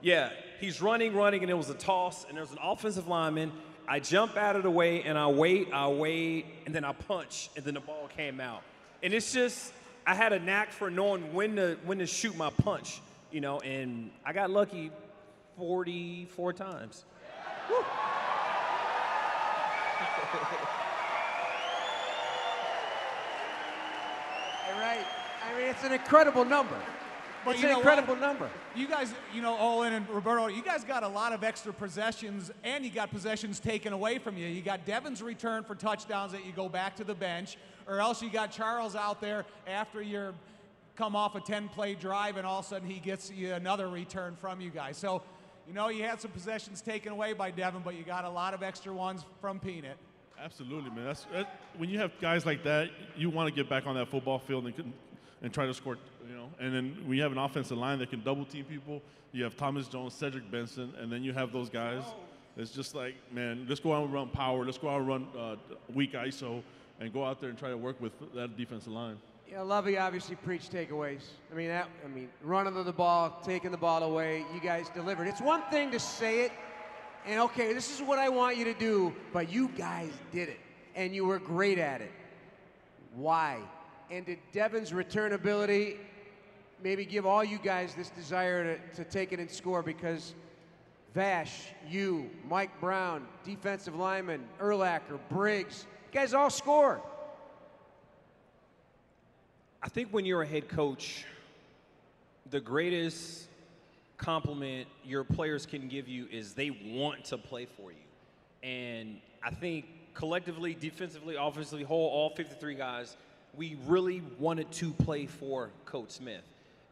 Yeah, 0.00 0.30
he's 0.58 0.82
running, 0.82 1.14
running, 1.14 1.42
and 1.42 1.50
it 1.50 1.54
was 1.54 1.70
a 1.70 1.74
toss, 1.74 2.26
and 2.28 2.36
there's 2.36 2.50
an 2.50 2.58
offensive 2.60 3.06
lineman. 3.06 3.52
I 3.86 3.94
I 3.94 4.00
jump 4.00 4.36
out 4.36 4.56
of 4.56 4.62
the 4.62 4.70
way 4.70 5.02
and 5.02 5.18
I 5.18 5.26
wait, 5.26 5.68
I 5.72 5.88
wait, 5.88 6.46
and 6.66 6.74
then 6.74 6.84
I 6.84 6.92
punch, 6.92 7.50
and 7.56 7.64
then 7.64 7.74
the 7.74 7.80
ball 7.80 8.08
came 8.16 8.40
out. 8.40 8.62
And 9.02 9.12
it's 9.12 9.32
just 9.32 9.72
I 10.06 10.14
had 10.14 10.32
a 10.32 10.38
knack 10.38 10.72
for 10.72 10.90
knowing 10.90 11.32
when 11.32 11.56
to 11.56 11.76
when 11.84 11.98
to 11.98 12.06
shoot 12.06 12.36
my 12.36 12.50
punch, 12.50 13.00
you 13.30 13.40
know, 13.40 13.60
and 13.60 14.10
I 14.24 14.32
got 14.32 14.50
lucky 14.50 14.90
44 15.58 16.52
times. 16.54 17.04
right. 24.82 25.06
I 25.44 25.58
mean, 25.58 25.68
it's 25.68 25.84
an 25.84 25.92
incredible 25.92 26.44
number. 26.44 26.76
But 27.44 27.56
it's 27.56 27.64
an 27.64 27.70
incredible 27.70 28.14
what? 28.14 28.20
number. 28.20 28.50
You 28.76 28.86
guys, 28.86 29.12
you 29.34 29.42
know, 29.42 29.58
Olin 29.58 29.92
and 29.92 30.08
Roberto, 30.08 30.46
you 30.46 30.62
guys 30.62 30.84
got 30.84 31.02
a 31.02 31.08
lot 31.08 31.32
of 31.32 31.42
extra 31.42 31.72
possessions, 31.72 32.52
and 32.62 32.84
you 32.84 32.90
got 32.90 33.10
possessions 33.10 33.58
taken 33.58 33.92
away 33.92 34.18
from 34.18 34.36
you. 34.36 34.46
You 34.46 34.62
got 34.62 34.86
Devin's 34.86 35.22
return 35.22 35.64
for 35.64 35.74
touchdowns 35.74 36.30
that 36.32 36.46
you 36.46 36.52
go 36.52 36.68
back 36.68 36.94
to 36.96 37.04
the 37.04 37.14
bench, 37.14 37.56
or 37.88 38.00
else 38.00 38.22
you 38.22 38.30
got 38.30 38.52
Charles 38.52 38.94
out 38.94 39.20
there 39.20 39.44
after 39.66 40.00
you're 40.00 40.34
come 40.94 41.16
off 41.16 41.34
a 41.34 41.40
10-play 41.40 41.94
drive, 41.94 42.36
and 42.36 42.46
all 42.46 42.60
of 42.60 42.66
a 42.66 42.68
sudden 42.68 42.88
he 42.88 43.00
gets 43.00 43.30
you 43.30 43.54
another 43.54 43.88
return 43.88 44.36
from 44.36 44.60
you 44.60 44.70
guys. 44.70 44.96
So, 44.96 45.22
you 45.66 45.72
know, 45.72 45.88
you 45.88 46.04
had 46.04 46.20
some 46.20 46.30
possessions 46.30 46.82
taken 46.82 47.12
away 47.12 47.32
by 47.32 47.50
Devin, 47.50 47.80
but 47.82 47.94
you 47.94 48.02
got 48.04 48.24
a 48.24 48.30
lot 48.30 48.52
of 48.52 48.62
extra 48.62 48.92
ones 48.92 49.24
from 49.40 49.58
Peanut. 49.58 49.96
Absolutely, 50.42 50.90
man. 50.90 51.04
That's 51.04 51.24
that, 51.32 51.60
when 51.76 51.88
you 51.88 51.98
have 52.00 52.10
guys 52.20 52.44
like 52.44 52.64
that, 52.64 52.90
you 53.16 53.30
want 53.30 53.48
to 53.48 53.54
get 53.54 53.68
back 53.68 53.86
on 53.86 53.94
that 53.94 54.08
football 54.08 54.40
field 54.40 54.66
and 54.66 54.92
and 55.40 55.52
try 55.52 55.66
to 55.66 55.74
score. 55.74 55.96
You 56.28 56.34
know, 56.34 56.48
and 56.58 56.74
then 56.74 56.96
you 57.08 57.22
have 57.22 57.32
an 57.32 57.38
offensive 57.38 57.78
line 57.78 57.98
that 58.00 58.10
can 58.10 58.22
double 58.22 58.44
team 58.44 58.64
people, 58.64 59.02
you 59.32 59.44
have 59.44 59.56
Thomas 59.56 59.88
Jones, 59.88 60.14
Cedric 60.14 60.50
Benson, 60.50 60.92
and 60.98 61.12
then 61.12 61.22
you 61.22 61.32
have 61.32 61.52
those 61.52 61.68
guys. 61.68 62.02
It's 62.56 62.70
just 62.70 62.94
like, 62.94 63.14
man, 63.32 63.66
let's 63.68 63.80
go 63.80 63.94
out 63.94 64.04
and 64.04 64.12
run 64.12 64.28
power. 64.28 64.64
Let's 64.64 64.78
go 64.78 64.90
out 64.90 64.98
and 64.98 65.08
run 65.08 65.26
uh, 65.38 65.56
weak 65.94 66.12
ISO, 66.12 66.62
and 67.00 67.12
go 67.12 67.24
out 67.24 67.40
there 67.40 67.48
and 67.48 67.58
try 67.58 67.70
to 67.70 67.76
work 67.76 68.00
with 68.00 68.12
that 68.34 68.56
defensive 68.56 68.92
line. 68.92 69.18
Yeah, 69.50 69.62
Lovie 69.62 69.98
obviously 69.98 70.36
preached 70.36 70.72
takeaways. 70.72 71.22
I 71.50 71.54
mean, 71.54 71.68
that, 71.68 71.88
I 72.04 72.08
mean, 72.08 72.28
running 72.42 72.72
the 72.84 72.92
ball, 72.92 73.40
taking 73.44 73.70
the 73.70 73.76
ball 73.76 74.02
away. 74.02 74.44
You 74.54 74.60
guys 74.60 74.88
delivered. 74.94 75.28
It's 75.28 75.40
one 75.40 75.62
thing 75.70 75.90
to 75.90 76.00
say 76.00 76.46
it, 76.46 76.52
and 77.26 77.40
okay, 77.40 77.72
this 77.72 77.94
is 77.94 78.02
what 78.02 78.18
I 78.18 78.28
want 78.28 78.56
you 78.56 78.64
to 78.64 78.74
do, 78.74 79.14
but 79.32 79.50
you 79.50 79.68
guys 79.68 80.10
did 80.32 80.48
it, 80.48 80.60
and 80.94 81.14
you 81.14 81.24
were 81.24 81.38
great 81.38 81.78
at 81.78 82.00
it. 82.00 82.12
Why? 83.14 83.58
And 84.10 84.26
did 84.26 84.38
Devin's 84.52 84.92
return 84.92 85.32
ability 85.32 85.98
maybe 86.82 87.04
give 87.04 87.26
all 87.26 87.44
you 87.44 87.58
guys 87.58 87.94
this 87.94 88.10
desire 88.10 88.76
to, 88.76 88.96
to 88.96 89.10
take 89.10 89.32
it 89.32 89.38
and 89.38 89.50
score? 89.50 89.82
Because 89.82 90.34
Vash, 91.14 91.66
you, 91.88 92.30
Mike 92.48 92.80
Brown, 92.80 93.26
defensive 93.44 93.94
lineman, 93.94 94.42
Urlacher, 94.60 95.18
Briggs, 95.30 95.86
you 96.12 96.20
guys 96.20 96.34
all 96.34 96.50
score. 96.50 97.02
I 99.82 99.88
think 99.88 100.08
when 100.10 100.24
you're 100.24 100.42
a 100.42 100.46
head 100.46 100.68
coach, 100.68 101.24
the 102.50 102.60
greatest 102.60 103.48
compliment 104.22 104.86
your 105.04 105.24
players 105.24 105.66
can 105.66 105.88
give 105.88 106.08
you 106.08 106.26
is 106.30 106.54
they 106.54 106.70
want 106.70 107.24
to 107.26 107.36
play 107.36 107.66
for 107.66 107.90
you. 107.90 107.98
And 108.62 109.20
I 109.42 109.50
think 109.50 109.86
collectively, 110.14 110.74
defensively, 110.74 111.36
offensively, 111.36 111.84
whole 111.84 112.08
all 112.08 112.30
53 112.30 112.74
guys, 112.76 113.16
we 113.56 113.76
really 113.86 114.22
wanted 114.38 114.70
to 114.72 114.92
play 114.92 115.26
for 115.26 115.70
Coach 115.84 116.10
Smith. 116.10 116.44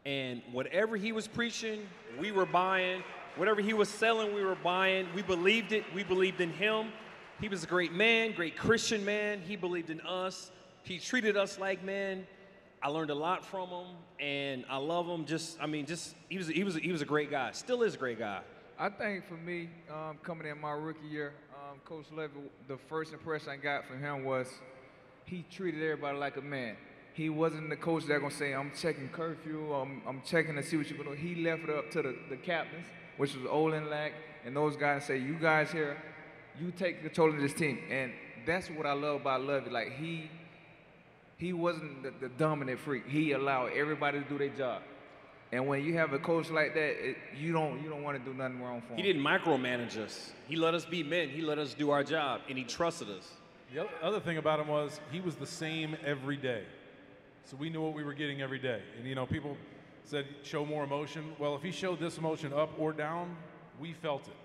And 0.05 0.41
whatever 0.51 0.97
he 0.97 1.11
was 1.11 1.27
preaching, 1.27 1.87
we 2.19 2.31
were 2.31 2.45
buying. 2.45 3.03
Whatever 3.37 3.61
he 3.61 3.73
was 3.73 3.87
selling, 3.87 4.35
we 4.35 4.43
were 4.43 4.55
buying. 4.55 5.07
We 5.15 5.21
believed 5.21 5.71
it. 5.71 5.85
We 5.95 6.03
believed 6.03 6.41
in 6.41 6.51
him. 6.51 6.91
He 7.39 7.47
was 7.47 7.63
a 7.63 7.67
great 7.67 7.93
man, 7.93 8.33
great 8.33 8.57
Christian 8.57 9.05
man. 9.05 9.41
He 9.47 9.55
believed 9.55 9.89
in 9.89 10.01
us. 10.01 10.51
He 10.83 10.99
treated 10.99 11.37
us 11.37 11.57
like 11.57 11.83
men. 11.83 12.27
I 12.83 12.87
learned 12.87 13.11
a 13.11 13.15
lot 13.15 13.45
from 13.45 13.69
him, 13.69 13.85
and 14.19 14.65
I 14.67 14.77
love 14.77 15.07
him. 15.07 15.25
Just, 15.25 15.61
I 15.61 15.67
mean, 15.67 15.85
just 15.85 16.15
he 16.29 16.37
was 16.37 16.47
he 16.47 16.63
was 16.63 16.75
he 16.75 16.91
was 16.91 17.01
a 17.01 17.05
great 17.05 17.29
guy. 17.29 17.51
Still 17.51 17.83
is 17.83 17.93
a 17.93 17.97
great 17.97 18.17
guy. 18.17 18.41
I 18.79 18.89
think 18.89 19.27
for 19.27 19.35
me, 19.35 19.69
um, 19.91 20.17
coming 20.23 20.47
in 20.47 20.59
my 20.59 20.71
rookie 20.71 21.07
year, 21.07 21.33
um, 21.53 21.79
Coach 21.85 22.05
Lovie, 22.11 22.33
the 22.67 22.77
first 22.89 23.13
impression 23.13 23.49
I 23.49 23.57
got 23.57 23.85
from 23.85 23.99
him 23.99 24.23
was 24.23 24.47
he 25.25 25.45
treated 25.51 25.83
everybody 25.83 26.17
like 26.17 26.37
a 26.37 26.41
man. 26.41 26.75
He 27.13 27.29
wasn't 27.29 27.69
the 27.69 27.75
coach 27.75 28.05
that 28.07 28.19
gonna 28.19 28.33
say, 28.33 28.53
I'm 28.53 28.71
checking 28.75 29.09
curfew, 29.09 29.73
I'm, 29.73 30.01
I'm 30.07 30.21
checking 30.25 30.55
to 30.55 30.63
see 30.63 30.77
what 30.77 30.89
you're 30.89 30.97
gonna 30.97 31.15
do. 31.15 31.21
He 31.21 31.43
left 31.43 31.63
it 31.63 31.69
up 31.69 31.91
to 31.91 32.01
the, 32.01 32.15
the 32.29 32.37
captains, 32.37 32.87
which 33.17 33.35
was 33.35 33.45
Olin 33.45 33.89
Lack, 33.89 34.13
and 34.45 34.55
those 34.55 34.75
guys 34.75 35.05
say, 35.05 35.19
you 35.19 35.35
guys 35.35 35.71
here, 35.71 35.97
you 36.59 36.71
take 36.71 37.03
control 37.03 37.29
of 37.29 37.39
this 37.39 37.53
team. 37.53 37.77
And 37.91 38.11
that's 38.45 38.69
what 38.69 38.87
I 38.87 38.93
love 38.93 39.21
about 39.21 39.43
Lovie. 39.43 39.69
Like 39.69 39.91
he 39.99 40.31
he 41.41 41.53
wasn't 41.53 42.03
the, 42.03 42.13
the 42.21 42.29
dominant 42.29 42.79
freak. 42.79 43.07
He 43.07 43.31
allowed 43.31 43.71
everybody 43.75 44.19
to 44.19 44.25
do 44.25 44.37
their 44.37 44.49
job. 44.49 44.83
And 45.51 45.67
when 45.67 45.83
you 45.83 45.95
have 45.97 46.13
a 46.13 46.19
coach 46.19 46.51
like 46.51 46.75
that, 46.75 47.09
it, 47.09 47.17
you 47.35 47.51
don't 47.51 47.81
you 47.81 47.89
don't 47.89 48.03
want 48.03 48.17
to 48.17 48.23
do 48.23 48.37
nothing 48.37 48.61
wrong 48.61 48.81
for 48.81 48.93
him. 48.93 48.97
He 48.97 49.01
didn't 49.01 49.23
micromanage 49.23 49.97
us. 49.97 50.33
He 50.47 50.55
let 50.55 50.75
us 50.75 50.85
be 50.85 51.01
men. 51.01 51.29
He 51.29 51.41
let 51.41 51.57
us 51.57 51.73
do 51.73 51.89
our 51.89 52.03
job, 52.03 52.41
and 52.47 52.57
he 52.57 52.63
trusted 52.63 53.09
us. 53.09 53.27
The 53.73 53.87
other 54.03 54.19
thing 54.19 54.37
about 54.37 54.59
him 54.59 54.67
was 54.67 55.01
he 55.11 55.19
was 55.19 55.35
the 55.35 55.47
same 55.47 55.97
every 56.05 56.37
day. 56.37 56.63
So 57.45 57.57
we 57.57 57.69
knew 57.69 57.81
what 57.81 57.95
we 57.95 58.03
were 58.03 58.13
getting 58.13 58.41
every 58.41 58.59
day. 58.59 58.81
And 58.97 59.07
you 59.07 59.15
know, 59.15 59.25
people 59.25 59.57
said 60.03 60.27
show 60.43 60.63
more 60.63 60.83
emotion. 60.83 61.33
Well, 61.39 61.55
if 61.55 61.63
he 61.63 61.71
showed 61.71 61.99
this 61.99 62.19
emotion 62.19 62.53
up 62.53 62.69
or 62.77 62.93
down, 62.93 63.35
we 63.79 63.93
felt 63.93 64.27
it. 64.27 64.35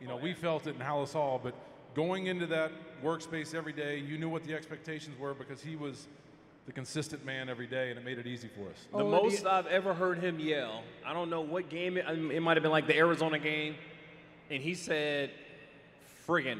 You 0.00 0.08
know, 0.08 0.16
we 0.16 0.32
oh, 0.32 0.40
felt 0.40 0.66
it 0.66 0.74
in 0.74 0.80
Halas 0.80 1.12
Hall, 1.12 1.38
but 1.40 1.54
going 1.94 2.26
into 2.26 2.46
that 2.46 2.72
workspace 3.04 3.54
every 3.54 3.74
day, 3.74 3.98
you 3.98 4.16
knew 4.16 4.30
what 4.30 4.44
the 4.44 4.54
expectations 4.54 5.18
were 5.18 5.34
because 5.34 5.60
he 5.60 5.76
was 5.76 6.08
the 6.66 6.72
consistent 6.72 7.24
man 7.24 7.48
every 7.48 7.66
day 7.66 7.90
and 7.90 7.98
it 7.98 8.04
made 8.04 8.18
it 8.18 8.26
easy 8.26 8.48
for 8.48 8.68
us. 8.68 8.86
The 8.92 8.98
oh, 8.98 9.10
most 9.10 9.46
I've 9.46 9.66
ever 9.68 9.94
heard 9.94 10.18
him 10.18 10.40
yell, 10.40 10.82
I 11.04 11.12
don't 11.12 11.30
know 11.30 11.40
what 11.40 11.68
game 11.68 11.96
it, 11.96 12.04
I 12.06 12.14
mean, 12.14 12.32
it 12.32 12.40
might 12.40 12.56
have 12.56 12.62
been 12.62 12.72
like 12.72 12.88
the 12.88 12.96
Arizona 12.96 13.38
game, 13.38 13.76
and 14.50 14.62
he 14.62 14.74
said, 14.74 15.30
"Friggin'." 16.26 16.58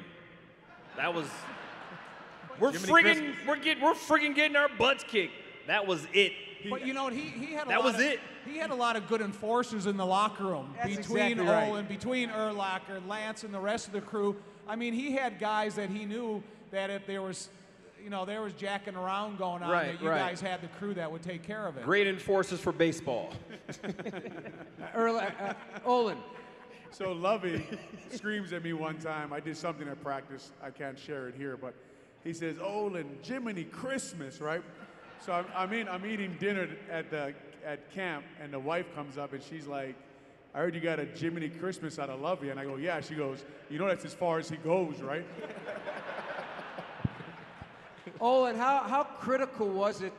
That 0.96 1.12
was. 1.12 1.26
We're 2.60 2.72
Jiminy 2.72 2.90
friggin', 2.90 3.02
Christmas. 3.02 3.36
we're 3.46 3.56
getting, 3.58 3.82
we're 3.82 3.92
friggin' 3.92 4.34
getting 4.34 4.56
our 4.56 4.70
butts 4.78 5.04
kicked. 5.04 5.34
That 5.66 5.86
was 5.86 6.06
it. 6.14 6.32
But 6.70 6.86
you 6.86 6.94
know, 6.94 7.08
he, 7.08 7.20
he 7.20 7.52
had 7.52 7.66
a 7.66 7.68
That 7.68 7.80
lot 7.80 7.84
was 7.84 7.94
of, 7.96 8.00
it. 8.00 8.20
He 8.46 8.56
had 8.56 8.70
a 8.70 8.74
lot 8.74 8.96
of 8.96 9.08
good 9.08 9.20
enforcers 9.20 9.84
in 9.86 9.98
the 9.98 10.06
locker 10.06 10.44
room 10.44 10.74
That's 10.76 10.96
between 10.96 11.32
exactly 11.32 11.46
right. 11.46 11.68
Olin, 11.68 11.86
between 11.86 12.30
Urlacher, 12.30 13.06
Lance, 13.06 13.44
and 13.44 13.52
the 13.52 13.60
rest 13.60 13.88
of 13.88 13.92
the 13.92 14.00
crew. 14.00 14.36
I 14.66 14.76
mean, 14.76 14.94
he 14.94 15.12
had 15.12 15.38
guys 15.38 15.74
that 15.74 15.90
he 15.90 16.06
knew 16.06 16.42
that 16.70 16.88
if 16.88 17.06
there 17.06 17.22
was, 17.22 17.50
you 18.06 18.10
know, 18.10 18.24
there 18.24 18.40
was 18.40 18.52
jacking 18.52 18.94
around 18.94 19.36
going 19.36 19.64
on, 19.64 19.68
Right, 19.68 19.94
that 19.94 20.00
you 20.00 20.08
right. 20.08 20.18
guys 20.18 20.40
had 20.40 20.62
the 20.62 20.68
crew 20.78 20.94
that 20.94 21.10
would 21.10 21.24
take 21.24 21.42
care 21.42 21.66
of 21.66 21.76
it. 21.76 21.82
Great 21.82 22.06
enforcers 22.06 22.60
for 22.60 22.70
baseball. 22.70 23.32
Erla, 24.94 25.32
uh, 25.40 25.54
Olin, 25.84 26.16
So 26.92 27.10
Lovie 27.10 27.66
screams 28.10 28.52
at 28.52 28.62
me 28.62 28.74
one 28.74 28.98
time. 28.98 29.32
I 29.32 29.40
did 29.40 29.56
something 29.56 29.88
at 29.88 30.00
practice. 30.04 30.52
I 30.62 30.70
can't 30.70 30.96
share 30.96 31.26
it 31.26 31.34
here, 31.34 31.56
but 31.56 31.74
he 32.22 32.32
says, 32.32 32.58
"Olin, 32.60 33.18
Jiminy 33.24 33.64
Christmas, 33.64 34.40
right?" 34.40 34.62
So 35.20 35.32
I'm, 35.32 35.46
I'm 35.56 35.72
in. 35.72 35.88
I'm 35.88 36.06
eating 36.06 36.36
dinner 36.38 36.68
at 36.88 37.10
the 37.10 37.34
at 37.64 37.90
camp, 37.90 38.24
and 38.40 38.52
the 38.52 38.60
wife 38.60 38.86
comes 38.94 39.18
up 39.18 39.32
and 39.32 39.42
she's 39.42 39.66
like, 39.66 39.96
"I 40.54 40.58
heard 40.58 40.76
you 40.76 40.80
got 40.80 41.00
a 41.00 41.06
Jiminy 41.06 41.48
Christmas 41.48 41.98
out 41.98 42.08
of 42.08 42.20
Lovie," 42.20 42.50
and 42.50 42.60
I 42.60 42.64
go, 42.64 42.76
"Yeah." 42.76 43.00
She 43.00 43.16
goes, 43.16 43.44
"You 43.68 43.80
know 43.80 43.88
that's 43.88 44.04
as 44.04 44.14
far 44.14 44.38
as 44.38 44.48
he 44.48 44.58
goes, 44.58 45.00
right?" 45.02 45.26
Olin, 48.20 48.56
how, 48.56 48.80
how 48.80 49.04
critical 49.04 49.68
was 49.68 50.00
it 50.00 50.12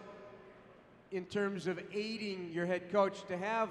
in 1.12 1.25
terms 1.25 1.67
of 1.67 1.79
aiding 1.93 2.51
your 2.53 2.65
head 2.65 2.91
coach 2.91 3.25
to 3.27 3.38
have? 3.38 3.69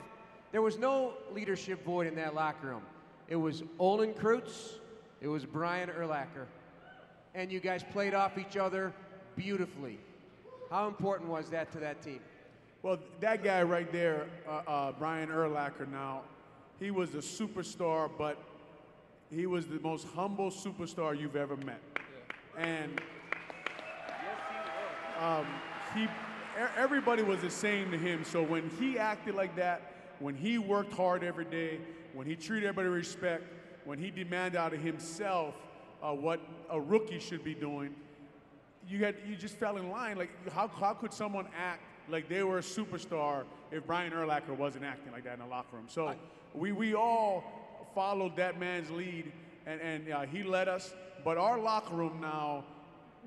There 0.53 0.63
was 0.63 0.79
no 0.79 1.15
leadership 1.33 1.85
void 1.85 2.07
in 2.07 2.15
that 2.17 2.35
locker 2.35 2.69
room. 2.69 2.83
It 3.29 3.37
was 3.37 3.63
Olin 3.79 4.15
Kreutz, 4.15 4.75
it 5.21 5.29
was 5.29 5.45
Brian 5.45 5.89
Urlacher, 5.89 6.47
and 7.35 7.51
you 7.51 7.61
guys 7.61 7.85
played 7.93 8.15
off 8.15 8.39
each 8.39 8.57
other 8.57 8.93
beautifully. 9.37 9.99
How 10.71 10.89
important 10.89 11.31
was 11.31 11.51
that 11.51 11.73
to 11.73 11.79
that 11.79 12.03
team? 12.03 12.21
Well, 12.83 12.99
that 13.21 13.43
guy 13.43 13.63
right 13.63 13.91
there, 13.91 14.27
uh, 14.49 14.63
uh, 14.67 14.93
Brian 14.93 15.29
Urlacher. 15.29 15.91
Now, 15.91 16.23
he 16.79 16.91
was 16.91 17.15
a 17.15 17.19
superstar, 17.19 18.11
but 18.17 18.39
he 19.31 19.47
was 19.47 19.67
the 19.67 19.81
most 19.81 20.07
humble 20.15 20.51
superstar 20.51 21.19
you've 21.19 21.37
ever 21.37 21.57
met. 21.57 21.81
And 22.57 23.01
um, 25.19 25.47
he, 25.95 26.09
everybody 26.77 27.23
was 27.23 27.41
the 27.41 27.51
same 27.51 27.91
to 27.91 27.99
him. 27.99 28.25
So 28.25 28.43
when 28.43 28.71
he 28.79 28.99
acted 28.99 29.35
like 29.35 29.57
that, 29.57 29.93
when 30.19 30.35
he 30.35 30.59
worked 30.59 30.93
hard 30.93 31.23
every 31.23 31.45
day, 31.45 31.81
when 32.15 32.27
he 32.27 32.37
treated 32.37 32.69
everybody 32.69 32.89
with 32.89 32.99
respect, 32.99 33.45
when 33.85 33.99
he 33.99 34.11
demanded 34.11 34.59
out 34.59 34.73
of 34.73 34.81
himself 34.81 35.55
uh, 36.03 36.13
what 36.13 36.41
a 36.71 36.81
rookie 36.81 37.19
should 37.19 37.45
be 37.45 37.55
doing, 37.55 37.95
you 38.89 39.05
had 39.05 39.17
you 39.27 39.37
just 39.37 39.57
fell 39.57 39.77
in 39.77 39.91
line. 39.91 40.17
Like 40.17 40.31
how 40.51 40.69
how 40.69 40.95
could 40.95 41.13
someone 41.13 41.47
act 41.57 41.83
like 42.09 42.29
they 42.29 42.43
were 42.43 42.59
a 42.59 42.63
superstar 42.63 43.45
if 43.71 43.87
Brian 43.87 44.13
Urlacher 44.13 44.57
wasn't 44.57 44.85
acting 44.85 45.13
like 45.13 45.25
that 45.25 45.35
in 45.35 45.41
the 45.41 45.47
locker 45.47 45.77
room? 45.77 45.87
So 45.89 46.15
we 46.55 46.73
we 46.73 46.95
all 46.95 47.45
followed 47.95 48.37
that 48.37 48.59
man's 48.59 48.91
lead, 48.91 49.33
and 49.67 49.81
and 49.81 50.13
uh, 50.13 50.21
he 50.23 50.43
led 50.43 50.69
us. 50.69 50.95
but 51.25 51.37
our 51.37 51.59
locker 51.59 51.95
room 51.95 52.19
now, 52.21 52.65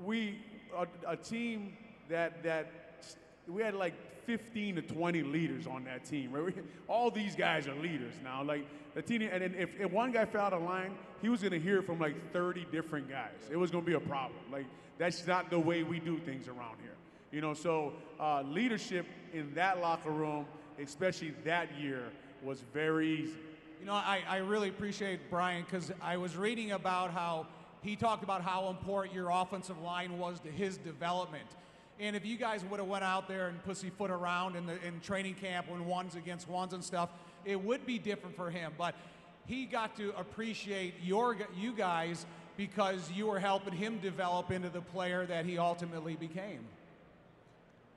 we 0.04 0.40
a, 0.78 1.12
a 1.12 1.18
team 1.18 1.74
that 2.10 2.44
that 2.44 2.72
we 3.48 3.62
had 3.62 3.74
like 3.74 3.94
15 4.26 4.76
to 4.76 4.82
20 4.84 5.24
leaders 5.24 5.66
on 5.66 5.84
that 5.86 6.06
team. 6.06 6.32
Right? 6.32 6.56
All 6.88 7.10
these 7.10 7.36
guys 7.36 7.68
are 7.68 7.76
leaders 7.76 8.14
now. 8.24 8.44
Like 8.44 8.66
the 8.94 9.02
team, 9.02 9.22
and 9.24 9.42
then 9.42 9.56
if, 9.58 9.80
if 9.80 9.92
one 9.92 10.12
guy 10.12 10.26
fell 10.26 10.46
out 10.46 10.54
of 10.54 10.62
line, 10.62 10.96
he 11.22 11.30
was 11.30 11.42
gonna 11.42 11.58
hear 11.58 11.82
from 11.82 12.00
like 12.00 12.32
30 12.32 12.68
different 12.72 13.10
guys. 13.10 13.50
It 13.52 13.58
was 13.58 13.72
gonna 13.72 13.86
be 13.86 13.94
a 13.94 14.00
problem. 14.00 14.40
Like 14.52 14.66
that's 14.98 15.26
not 15.26 15.50
the 15.50 15.60
way 15.60 15.84
we 15.84 16.00
do 16.00 16.20
things 16.20 16.48
around 16.48 16.78
here. 16.82 16.96
You 17.32 17.42
know, 17.42 17.54
so 17.54 17.94
uh, 18.20 18.42
leadership 18.44 19.06
in 19.34 19.54
that 19.54 19.82
locker 19.82 20.12
room, 20.12 20.46
especially 20.82 21.34
that 21.46 21.70
year, 21.80 22.12
was 22.44 22.64
very 22.74 23.24
easy. 23.24 23.38
You 23.80 23.86
know, 23.86 23.94
I, 23.94 24.22
I 24.28 24.38
really 24.38 24.70
appreciate 24.70 25.30
Brian 25.30 25.64
because 25.64 25.92
I 26.02 26.18
was 26.18 26.36
reading 26.36 26.72
about 26.72 27.12
how 27.12 27.48
he 27.82 27.96
talked 27.96 28.24
about 28.24 28.42
how 28.42 28.70
important 28.70 29.16
your 29.16 29.30
offensive 29.30 29.80
line 29.82 30.18
was 30.18 30.40
to 30.42 30.50
his 30.50 30.78
development. 30.78 31.48
And 32.00 32.16
if 32.16 32.26
you 32.26 32.38
guys 32.38 32.64
would 32.66 32.80
have 32.80 32.88
went 32.88 33.04
out 33.04 33.28
there 33.28 33.48
and 33.48 33.64
pussyfoot 33.64 34.10
around 34.10 34.56
in 34.56 34.66
the 34.66 34.82
in 34.86 35.00
training 35.02 35.36
camp 35.36 35.70
when 35.70 35.86
ones 35.86 36.16
against 36.16 36.48
ones 36.48 36.74
and 36.74 36.84
stuff, 36.84 37.10
it 37.46 37.62
would 37.62 37.86
be 37.86 38.00
different 38.00 38.36
for 38.36 38.50
him. 38.50 38.74
But 38.78 38.96
he 39.46 39.66
got 39.66 39.98
to 39.98 40.14
appreciate 40.18 40.94
your 41.04 41.36
you 41.58 41.74
guys 41.74 42.26
because 42.56 43.12
you 43.12 43.28
were 43.28 43.40
helping 43.40 43.74
him 43.74 44.00
develop 44.00 44.52
into 44.52 44.70
the 44.70 44.82
player 44.82 45.26
that 45.26 45.46
he 45.46 45.58
ultimately 45.58 46.16
became. 46.16 46.60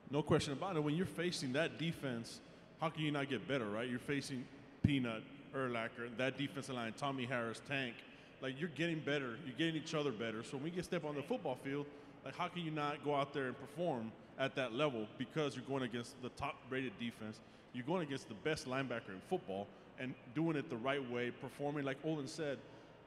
No 0.09 0.21
question 0.21 0.53
about 0.53 0.75
it. 0.75 0.83
When 0.83 0.95
you're 0.95 1.05
facing 1.05 1.53
that 1.53 1.77
defense, 1.77 2.39
how 2.79 2.89
can 2.89 3.03
you 3.03 3.11
not 3.11 3.29
get 3.29 3.47
better, 3.47 3.65
right? 3.65 3.89
You're 3.89 3.99
facing 3.99 4.45
Peanut, 4.83 5.23
Urlacher, 5.55 6.15
that 6.17 6.37
defensive 6.37 6.75
line, 6.75 6.93
Tommy 6.97 7.25
Harris, 7.25 7.61
Tank. 7.67 7.95
Like 8.43 8.59
you're 8.59 8.69
getting 8.69 8.99
better. 8.99 9.37
You're 9.45 9.55
getting 9.57 9.75
each 9.75 9.95
other 9.95 10.11
better. 10.11 10.43
So 10.43 10.57
when 10.57 10.65
we 10.65 10.69
get 10.69 10.83
step 10.83 11.05
on 11.05 11.15
the 11.15 11.23
football 11.23 11.57
field, 11.63 11.87
like 12.25 12.35
how 12.37 12.49
can 12.49 12.61
you 12.61 12.71
not 12.71 13.03
go 13.03 13.15
out 13.15 13.33
there 13.33 13.45
and 13.45 13.59
perform 13.59 14.11
at 14.37 14.55
that 14.55 14.73
level 14.73 15.07
because 15.17 15.55
you're 15.55 15.65
going 15.65 15.83
against 15.83 16.21
the 16.21 16.29
top-rated 16.29 16.97
defense. 16.99 17.39
You're 17.73 17.85
going 17.85 18.03
against 18.05 18.27
the 18.27 18.35
best 18.35 18.67
linebacker 18.67 19.09
in 19.09 19.21
football 19.29 19.67
and 19.99 20.13
doing 20.35 20.55
it 20.55 20.69
the 20.69 20.77
right 20.77 21.09
way, 21.11 21.31
performing 21.31 21.85
like 21.85 21.97
Olin 22.03 22.27
said. 22.27 22.57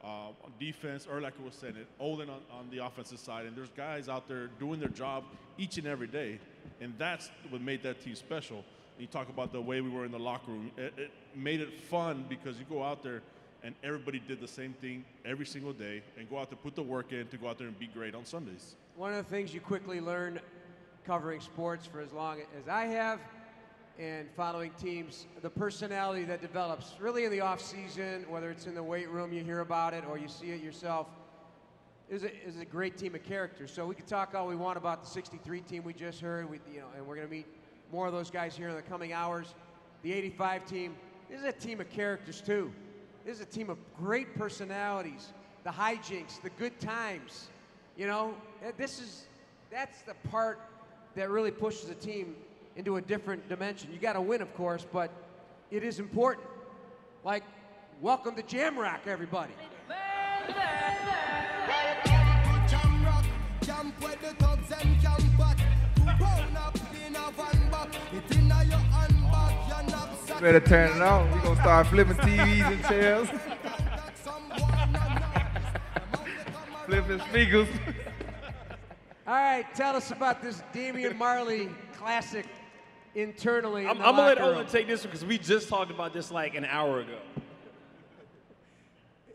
Uh, 0.05 0.29
on 0.45 0.53
defense, 0.61 1.07
Urlacher 1.07 1.43
was 1.45 1.55
saying 1.55 1.75
it, 1.75 1.87
Olin 1.99 2.31
on, 2.31 2.41
on 2.53 2.69
the 2.71 2.85
offensive 2.85 3.19
side, 3.19 3.45
and 3.47 3.57
there's 3.57 3.71
guys 3.71 4.09
out 4.09 4.29
there 4.29 4.49
doing 4.61 4.79
their 4.79 4.91
job 4.91 5.25
each 5.59 5.79
and 5.79 5.87
every 5.87 6.07
day, 6.07 6.39
and 6.81 6.95
that's 6.97 7.31
what 7.49 7.61
made 7.61 7.83
that 7.83 8.01
team 8.05 8.15
special. 8.15 8.63
You 8.99 9.07
talk 9.07 9.29
about 9.31 9.53
the 9.53 9.61
way 9.61 9.81
we 9.81 9.91
were 9.91 10.05
in 10.05 10.13
the 10.13 10.19
locker 10.19 10.53
room. 10.53 10.71
It, 10.77 10.95
it 10.97 11.11
made 11.35 11.61
it 11.61 11.73
fun 11.73 12.25
because 12.29 12.59
you 12.59 12.67
go 12.69 12.85
out 12.85 13.03
there 13.03 13.23
and 13.67 13.75
everybody 13.83 14.21
did 14.21 14.41
the 14.41 14.47
same 14.47 14.73
thing 14.75 15.05
every 15.25 15.45
single 15.45 15.73
day 15.73 16.01
and 16.17 16.31
go 16.31 16.39
out 16.39 16.51
there, 16.51 16.59
put 16.63 16.77
the 16.77 16.83
work 16.83 17.11
in 17.11 17.27
to 17.27 17.37
go 17.37 17.49
out 17.49 17.59
there 17.59 17.67
and 17.67 17.77
be 17.77 17.89
great 17.89 18.15
on 18.15 18.25
Sundays. 18.25 18.77
One 18.95 19.13
of 19.13 19.17
the 19.17 19.29
things 19.29 19.53
you 19.53 19.61
quickly 19.61 20.01
learn 20.01 20.39
covering 21.05 21.41
sports 21.41 21.85
for 21.85 22.01
as 22.01 22.13
long 22.13 22.39
as 22.57 22.69
I 22.69 22.85
have 22.85 23.19
and 23.99 24.29
following 24.37 24.71
teams, 24.81 25.27
the 25.43 25.51
personality 25.51 26.23
that 26.25 26.41
develops 26.41 26.95
really 27.01 27.25
in 27.25 27.33
the 27.33 27.41
off 27.41 27.61
season, 27.61 28.25
whether 28.29 28.51
it's 28.51 28.67
in 28.69 28.75
the 28.77 28.83
weight 28.83 29.11
room, 29.11 29.33
you 29.33 29.43
hear 29.43 29.61
about 29.61 29.95
it, 29.95 30.05
or 30.09 30.17
you 30.17 30.29
see 30.29 30.51
it 30.51 30.63
yourself, 30.63 31.09
is 32.09 32.23
a, 32.23 32.47
is 32.47 32.61
a 32.61 32.65
great 32.65 32.97
team 32.97 33.17
of 33.17 33.25
characters. 33.25 33.73
So 33.73 33.85
we 33.85 33.97
can 33.97 34.07
talk 34.07 34.33
all 34.37 34.47
we 34.47 34.55
want 34.55 34.79
about 34.79 35.03
the 35.03 35.11
63 35.11 35.61
team 35.63 35.83
we 35.83 35.93
just 35.93 36.21
heard, 36.21 36.49
we, 36.49 36.61
you 36.73 36.81
know, 36.81 36.87
and 36.97 37.05
we're 37.05 37.17
going 37.17 37.27
to 37.27 37.35
meet 37.35 37.47
more 37.91 38.07
of 38.07 38.13
those 38.13 38.31
guys 38.31 38.57
here 38.57 38.69
in 38.69 38.77
the 38.77 38.83
coming 38.83 39.13
hours. 39.13 39.55
The 40.03 40.13
85 40.13 40.67
team, 40.67 40.95
is 41.31 41.43
a 41.43 41.51
team 41.51 41.81
of 41.81 41.91
characters 41.91 42.41
too. 42.41 42.71
This 43.27 43.39
is 43.39 43.43
a 43.43 43.47
team 43.47 43.71
of 43.71 43.79
great 43.99 44.39
personalities, 44.39 45.33
the 45.65 45.71
hijinks, 45.71 46.41
the 46.41 46.51
good 46.51 46.79
times. 46.79 47.49
You 47.97 48.07
know, 48.07 48.37
eh, 48.65 48.71
this 48.79 49.01
is 49.01 49.27
that's 49.69 50.03
the 50.03 50.15
part 50.31 50.61
that 51.17 51.29
really 51.29 51.51
pushes 51.51 51.91
a 51.91 51.95
team 51.97 52.37
into 52.77 52.99
a 52.99 53.01
different 53.01 53.49
dimension. 53.49 53.91
You 53.93 53.99
got 53.99 54.13
to 54.13 54.21
win, 54.21 54.43
of 54.43 54.55
course, 54.55 54.87
but 54.93 55.11
it 55.73 55.83
is 55.83 55.99
important. 55.99 56.47
Like, 57.25 57.43
welcome 58.01 58.37
to 58.37 58.45
Jamrock, 58.45 59.09
everybody. 59.09 59.55
Better 70.41 70.61
turn 70.61 70.97
it 70.97 71.03
on. 71.03 71.31
We're 71.31 71.41
gonna 71.41 71.61
start 71.63 71.87
flipping 71.87 72.17
TVs 72.17 72.73
and 72.73 72.85
chairs, 72.85 73.29
flipping 76.87 77.21
speakers. 77.29 77.69
All 79.27 79.35
right, 79.35 79.65
tell 79.75 79.97
us 79.97 80.11
about 80.11 80.43
this 80.43 80.63
Damian 80.75 81.17
Marley 81.17 81.71
classic 81.95 82.47
internally. 83.15 83.85
in 83.85 83.89
I'm, 83.89 83.99
the 83.99 84.05
I'm 84.05 84.15
gonna 84.15 84.27
let 84.27 84.37
locker 84.39 84.51
room. 84.51 84.59
Olin 84.59 84.69
take 84.69 84.87
this 84.87 85.05
one 85.05 85.11
because 85.11 85.25
we 85.25 85.39
just 85.39 85.71
talked 85.71 85.91
about 85.91 86.13
this 86.13 86.31
like 86.31 86.55
an 86.55 86.67
hour 86.67 87.01
ago. 87.01 87.19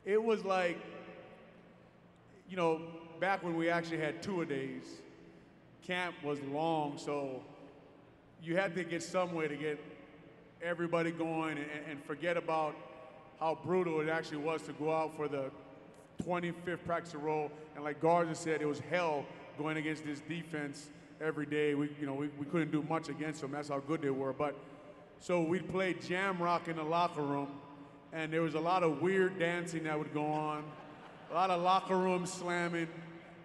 It 0.06 0.24
was 0.24 0.46
like, 0.46 0.78
you 2.48 2.58
know, 2.58 2.80
back 3.20 3.44
when 3.44 3.58
we 3.58 3.70
actually 3.70 3.98
had 3.98 4.22
two 4.22 4.42
a 4.42 4.46
days, 4.46 4.84
camp 5.82 6.16
was 6.24 6.40
long, 6.42 7.00
so 7.00 7.42
you 8.44 8.56
had 8.56 8.76
to 8.76 8.84
get 8.84 9.02
some 9.02 9.34
way 9.34 9.48
to 9.48 9.56
get 9.56 9.80
everybody 10.64 11.12
going 11.12 11.58
and, 11.58 11.68
and 11.90 12.04
forget 12.06 12.38
about 12.38 12.76
how 13.40 13.58
brutal 13.64 14.00
it 14.02 14.10
actually 14.10 14.38
was 14.38 14.62
to 14.64 14.74
go 14.74 14.94
out 14.94 15.16
for 15.16 15.28
the 15.28 15.52
25th 16.24 16.86
practice 16.86 17.16
row. 17.16 17.50
And 17.76 17.84
like 17.84 18.00
Garza 18.00 18.36
said, 18.36 18.62
it 18.62 18.68
was 18.68 18.80
hell 18.92 19.26
going 19.58 19.78
against 19.78 20.06
this 20.06 20.20
defense 20.22 20.90
every 21.20 21.46
day. 21.46 21.74
We, 21.74 21.90
you 22.00 22.06
know, 22.06 22.14
we, 22.14 22.28
we 22.40 22.46
couldn't 22.46 22.72
do 22.72 22.84
much 22.84 23.10
against 23.10 23.42
them. 23.42 23.52
That's 23.52 23.70
how 23.70 23.80
good 23.80 24.02
they 24.02 24.10
were. 24.10 24.34
But 24.34 24.56
so 25.20 25.42
we'd 25.42 25.70
play 25.70 25.94
jam 25.94 26.42
rock 26.42 26.68
in 26.68 26.76
the 26.76 26.84
locker 26.84 27.22
room, 27.22 27.50
and 28.14 28.32
there 28.32 28.42
was 28.42 28.56
a 28.56 28.60
lot 28.60 28.84
of 28.84 29.02
weird 29.02 29.40
dancing 29.40 29.84
that 29.84 29.98
would 29.98 30.14
go 30.14 30.26
on, 30.26 30.64
a 31.32 31.34
lot 31.34 31.50
of 31.50 31.62
locker 31.62 31.98
room 31.98 32.26
slamming, 32.26 32.88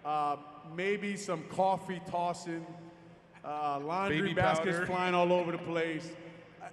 uh, 0.05 0.37
maybe 0.75 1.15
some 1.15 1.43
coffee 1.49 2.01
tossing, 2.09 2.65
uh, 3.43 3.79
laundry 3.79 4.21
Baby 4.21 4.33
baskets 4.33 4.73
powder. 4.77 4.85
flying 4.85 5.15
all 5.15 5.31
over 5.31 5.51
the 5.51 5.57
place. 5.59 6.11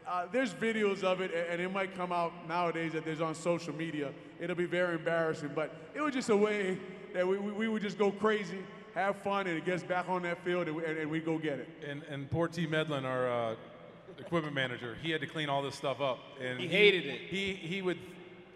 Uh, 0.07 0.27
there's 0.31 0.53
videos 0.53 1.03
of 1.03 1.21
it, 1.21 1.31
a- 1.33 1.51
and 1.51 1.61
it 1.63 1.73
might 1.73 1.95
come 1.97 2.13
out 2.13 2.33
nowadays 2.47 2.93
that 2.93 3.05
there's 3.05 3.21
on 3.23 3.35
social 3.35 3.75
media. 3.75 4.13
It'll 4.39 4.57
be 4.57 4.67
very 4.67 4.97
embarrassing, 4.97 5.51
but 5.55 5.75
it 5.95 6.01
was 6.03 6.13
just 6.13 6.29
a 6.29 6.37
way 6.37 6.79
that 7.15 7.27
we, 7.27 7.39
we, 7.39 7.53
we 7.53 7.69
would 7.69 7.81
just 7.83 7.97
go 7.97 8.11
crazy, 8.11 8.59
have 8.95 9.17
fun, 9.23 9.47
and 9.47 9.57
it 9.57 9.65
gets 9.65 9.83
back 9.83 10.09
on 10.09 10.23
that 10.23 10.45
field, 10.45 10.67
and, 10.69 10.77
we, 10.77 10.85
and, 10.85 10.99
and 10.99 11.11
we 11.11 11.21
go 11.21 11.39
get 11.39 11.59
it. 11.59 11.69
And, 11.89 12.03
and 12.11 12.31
poor 12.31 12.49
T. 12.49 12.67
Medlin, 12.67 13.07
our 13.07 13.31
uh, 13.53 13.55
equipment 14.19 14.55
manager, 14.55 14.97
he 15.01 15.11
had 15.11 15.23
to 15.23 15.27
clean 15.27 15.49
all 15.49 15.63
this 15.63 15.75
stuff 15.75 16.01
up. 16.03 16.19
And 16.39 16.61
He 16.61 16.69
hated 16.69 17.07
it. 17.07 17.21
He, 17.23 17.55
he 17.55 17.81
would 17.81 17.99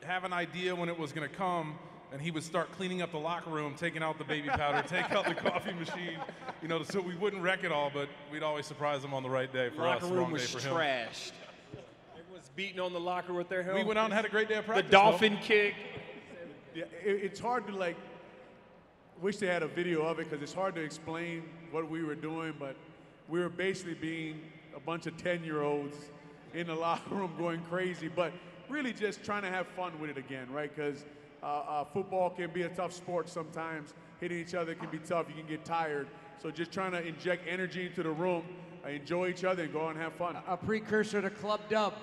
have 0.02 0.24
an 0.24 0.34
idea 0.34 0.74
when 0.74 0.90
it 0.90 0.98
was 0.98 1.12
going 1.12 1.28
to 1.28 1.34
come, 1.34 1.78
and 2.12 2.21
he 2.23 2.31
would 2.31 2.42
start 2.42 2.73
cleaning 2.73 3.03
up 3.03 3.12
the 3.12 3.18
locker 3.18 3.51
room, 3.51 3.75
taking 3.77 4.03
out 4.03 4.18
the 4.18 4.25
baby 4.25 4.49
powder, 4.49 4.83
take 4.88 5.11
out 5.11 5.27
the 5.27 5.35
coffee 5.35 5.73
machine, 5.75 6.18
you 6.62 6.68
know, 6.68 6.83
so 6.83 7.01
we 7.01 7.14
wouldn't 7.16 7.42
wreck 7.42 7.64
it 7.64 7.73
all, 7.73 7.90
but 7.92 8.09
we'd 8.33 8.42
always 8.42 8.66
surprise 8.66 9.05
him 9.05 9.12
on 9.14 9.23
the 9.23 9.29
right 9.31 9.53
day 9.53 9.71
for 9.71 9.83
locker 9.83 10.07
us, 10.07 10.11
room 10.11 10.21
wrong 10.21 10.33
was 10.33 10.51
day 10.51 10.59
for 10.59 10.68
him. 10.68 10.75
trashed. 10.75 11.33
Everyone's 12.18 12.51
beating 12.57 12.81
on 12.81 12.92
the 12.92 13.01
locker 13.01 13.33
with 13.35 13.49
their 13.49 13.62
We 13.75 13.85
went 13.85 13.99
out 13.99 14.07
and 14.07 14.14
had 14.14 14.25
a 14.25 14.29
great 14.31 14.49
day 14.49 14.55
of 14.57 14.64
The 14.66 14.73
practice. 14.73 14.90
dolphin 14.90 15.37
kick. 15.42 15.75
Yeah, 16.75 16.85
it, 17.05 17.21
it's 17.25 17.40
hard 17.40 17.66
to 17.66 17.75
like. 17.75 17.97
Wish 19.21 19.38
they 19.38 19.49
had 19.49 19.64
a 19.64 19.68
video 19.68 20.03
of 20.03 20.21
it 20.21 20.31
because 20.31 20.42
it's 20.42 20.53
hard 20.53 20.77
to 20.77 20.81
explain 20.81 21.42
what 21.73 21.90
we 21.90 22.05
were 22.05 22.14
doing, 22.14 22.55
but 22.57 22.77
we 23.29 23.40
were 23.40 23.49
basically 23.49 23.94
being 23.94 24.40
a 24.77 24.81
bunch 24.81 25.07
of 25.07 25.16
ten-year-olds 25.16 25.97
in 26.55 26.68
the 26.68 26.75
locker 26.87 27.14
room 27.16 27.33
going 27.37 27.61
crazy, 27.68 28.07
but 28.09 28.33
really 28.68 28.92
just 28.92 29.25
trying 29.25 29.42
to 29.42 29.49
have 29.49 29.66
fun 29.68 29.99
with 30.01 30.11
it 30.11 30.16
again, 30.18 30.47
right? 30.53 30.75
Because 30.75 31.05
uh, 31.42 31.46
uh, 31.46 31.85
football 31.85 32.31
can 32.31 32.51
be 32.51 32.62
a 32.62 32.68
tough 32.68 32.92
sport 32.92 33.29
sometimes. 33.29 33.94
Hitting 34.20 34.38
each 34.38 34.55
other 34.55 34.74
can 34.74 34.91
be 34.91 34.99
tough. 34.99 35.26
You 35.28 35.34
can 35.34 35.47
get 35.47 35.64
tired. 35.64 36.09
So 36.43 36.51
just 36.51 36.72
trying 36.72 36.93
to 36.93 37.05
inject 37.07 37.47
energy 37.49 37.86
into 37.86 38.03
the 38.03 38.11
room, 38.11 38.45
uh, 38.84 38.89
enjoy 38.91 39.28
each 39.28 39.45
other, 39.45 39.64
and 39.64 39.72
go 39.72 39.86
out 39.86 39.91
and 39.93 40.01
have 40.01 40.14
fun. 40.14 40.36
a 40.47 40.57
precursor 40.57 41.20
to 41.22 41.30
Club 41.30 41.61
Dub, 41.68 41.95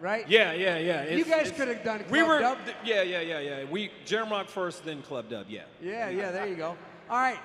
right? 0.00 0.28
Yeah, 0.28 0.52
yeah, 0.52 0.78
yeah. 0.78 1.08
You 1.14 1.24
guys 1.24 1.50
could 1.52 1.68
have 1.68 1.82
done 1.84 2.04
We 2.10 2.18
Club 2.20 2.28
were, 2.28 2.40
Dub. 2.40 2.58
th- 2.64 2.76
yeah, 2.84 3.02
yeah, 3.02 3.20
yeah, 3.20 3.40
yeah. 3.40 3.64
We 3.70 3.90
Jamrock 4.04 4.48
first, 4.48 4.84
then 4.84 5.02
Club 5.02 5.28
Dub. 5.28 5.46
Yeah. 5.48 5.62
Yeah, 5.80 6.08
yeah, 6.08 6.30
there 6.30 6.46
you 6.46 6.56
go. 6.56 6.76
All 7.10 7.18
right, 7.18 7.38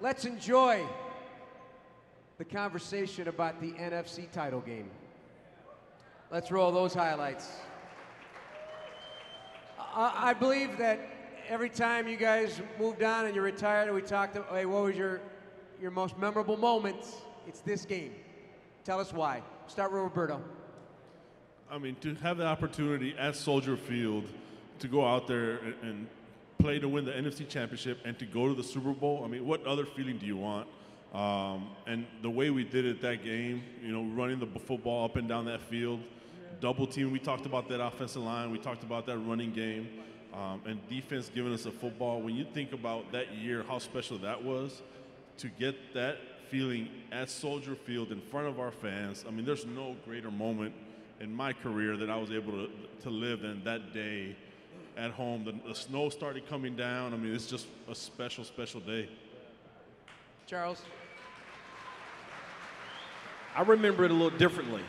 let's 0.00 0.24
enjoy 0.26 0.84
the 2.38 2.44
conversation 2.44 3.28
about 3.28 3.60
the 3.60 3.72
NFC 3.72 4.30
title 4.30 4.60
game. 4.60 4.90
Let's 6.30 6.50
roll 6.50 6.72
those 6.72 6.92
highlights. 6.92 7.48
I, 9.98 10.34
believe 10.34 10.76
that 10.76 11.00
every 11.48 11.70
time 11.70 12.06
you 12.06 12.18
guys 12.18 12.60
moved 12.78 13.02
on 13.02 13.24
and 13.24 13.34
you 13.34 13.40
retired, 13.40 13.92
we 13.94 14.02
talked 14.02 14.36
about, 14.36 14.50
hey, 14.50 14.66
what 14.66 14.84
was 14.84 14.96
your, 14.96 15.22
your 15.80 15.90
most 15.90 16.18
memorable 16.18 16.58
moments? 16.58 17.14
It's 17.46 17.60
this 17.60 17.86
game. 17.86 18.12
Tell 18.84 19.00
us 19.00 19.14
why. 19.14 19.42
Start 19.68 19.92
with 19.92 20.02
Roberto. 20.02 20.42
I 21.70 21.78
mean, 21.78 21.96
to 22.02 22.14
have 22.16 22.36
the 22.36 22.44
opportunity 22.44 23.14
at 23.18 23.36
Soldier 23.36 23.76
Field 23.76 24.24
to 24.80 24.88
go 24.88 25.02
out 25.02 25.26
there 25.26 25.56
and, 25.58 25.74
and 25.82 26.06
play 26.58 26.78
to 26.78 26.88
win 26.88 27.06
the 27.06 27.12
NFC 27.12 27.48
Championship 27.48 27.98
and 28.04 28.18
to 28.18 28.26
go 28.26 28.48
to 28.48 28.54
the 28.54 28.62
Super 28.62 28.92
Bowl. 28.92 29.22
I 29.24 29.28
mean, 29.28 29.46
what 29.46 29.64
other 29.66 29.86
feeling 29.86 30.18
do 30.18 30.26
you 30.26 30.36
want? 30.36 30.68
Um, 31.14 31.70
and 31.86 32.06
the 32.20 32.30
way 32.30 32.50
we 32.50 32.64
did 32.64 32.84
it 32.84 33.00
that 33.00 33.24
game, 33.24 33.62
you 33.82 33.92
know, 33.92 34.04
running 34.14 34.40
the 34.40 34.60
football 34.60 35.06
up 35.06 35.16
and 35.16 35.26
down 35.26 35.46
that 35.46 35.62
field, 35.62 36.00
double 36.60 36.86
team. 36.86 37.10
We 37.10 37.18
talked 37.18 37.46
about 37.46 37.68
that 37.68 37.84
offensive 37.84 38.22
line. 38.22 38.50
We 38.50 38.58
talked 38.58 38.82
about 38.82 39.06
that 39.06 39.18
running 39.18 39.52
game, 39.52 39.88
um, 40.34 40.62
and 40.66 40.86
defense 40.88 41.30
giving 41.34 41.52
us 41.52 41.66
a 41.66 41.70
football. 41.70 42.20
When 42.20 42.34
you 42.34 42.44
think 42.44 42.72
about 42.72 43.12
that 43.12 43.34
year, 43.34 43.64
how 43.66 43.78
special 43.78 44.18
that 44.18 44.42
was, 44.42 44.82
to 45.38 45.48
get 45.48 45.94
that 45.94 46.18
feeling 46.48 46.88
at 47.12 47.28
Soldier 47.28 47.74
Field 47.74 48.12
in 48.12 48.20
front 48.20 48.46
of 48.46 48.60
our 48.60 48.70
fans. 48.70 49.24
I 49.26 49.30
mean, 49.30 49.44
there's 49.44 49.66
no 49.66 49.96
greater 50.04 50.30
moment 50.30 50.74
in 51.20 51.34
my 51.34 51.52
career 51.52 51.96
that 51.96 52.10
I 52.10 52.16
was 52.16 52.30
able 52.30 52.52
to, 52.52 52.70
to 53.02 53.10
live 53.10 53.44
in 53.44 53.62
that 53.64 53.92
day 53.92 54.36
at 54.96 55.10
home. 55.10 55.44
The, 55.44 55.68
the 55.68 55.74
snow 55.74 56.08
started 56.08 56.48
coming 56.48 56.76
down. 56.76 57.12
I 57.12 57.16
mean, 57.16 57.34
it's 57.34 57.46
just 57.46 57.66
a 57.88 57.94
special, 57.94 58.44
special 58.44 58.80
day. 58.80 59.08
Charles? 60.46 60.82
I 63.54 63.62
remember 63.62 64.04
it 64.04 64.10
a 64.10 64.14
little 64.14 64.36
differently. 64.38 64.82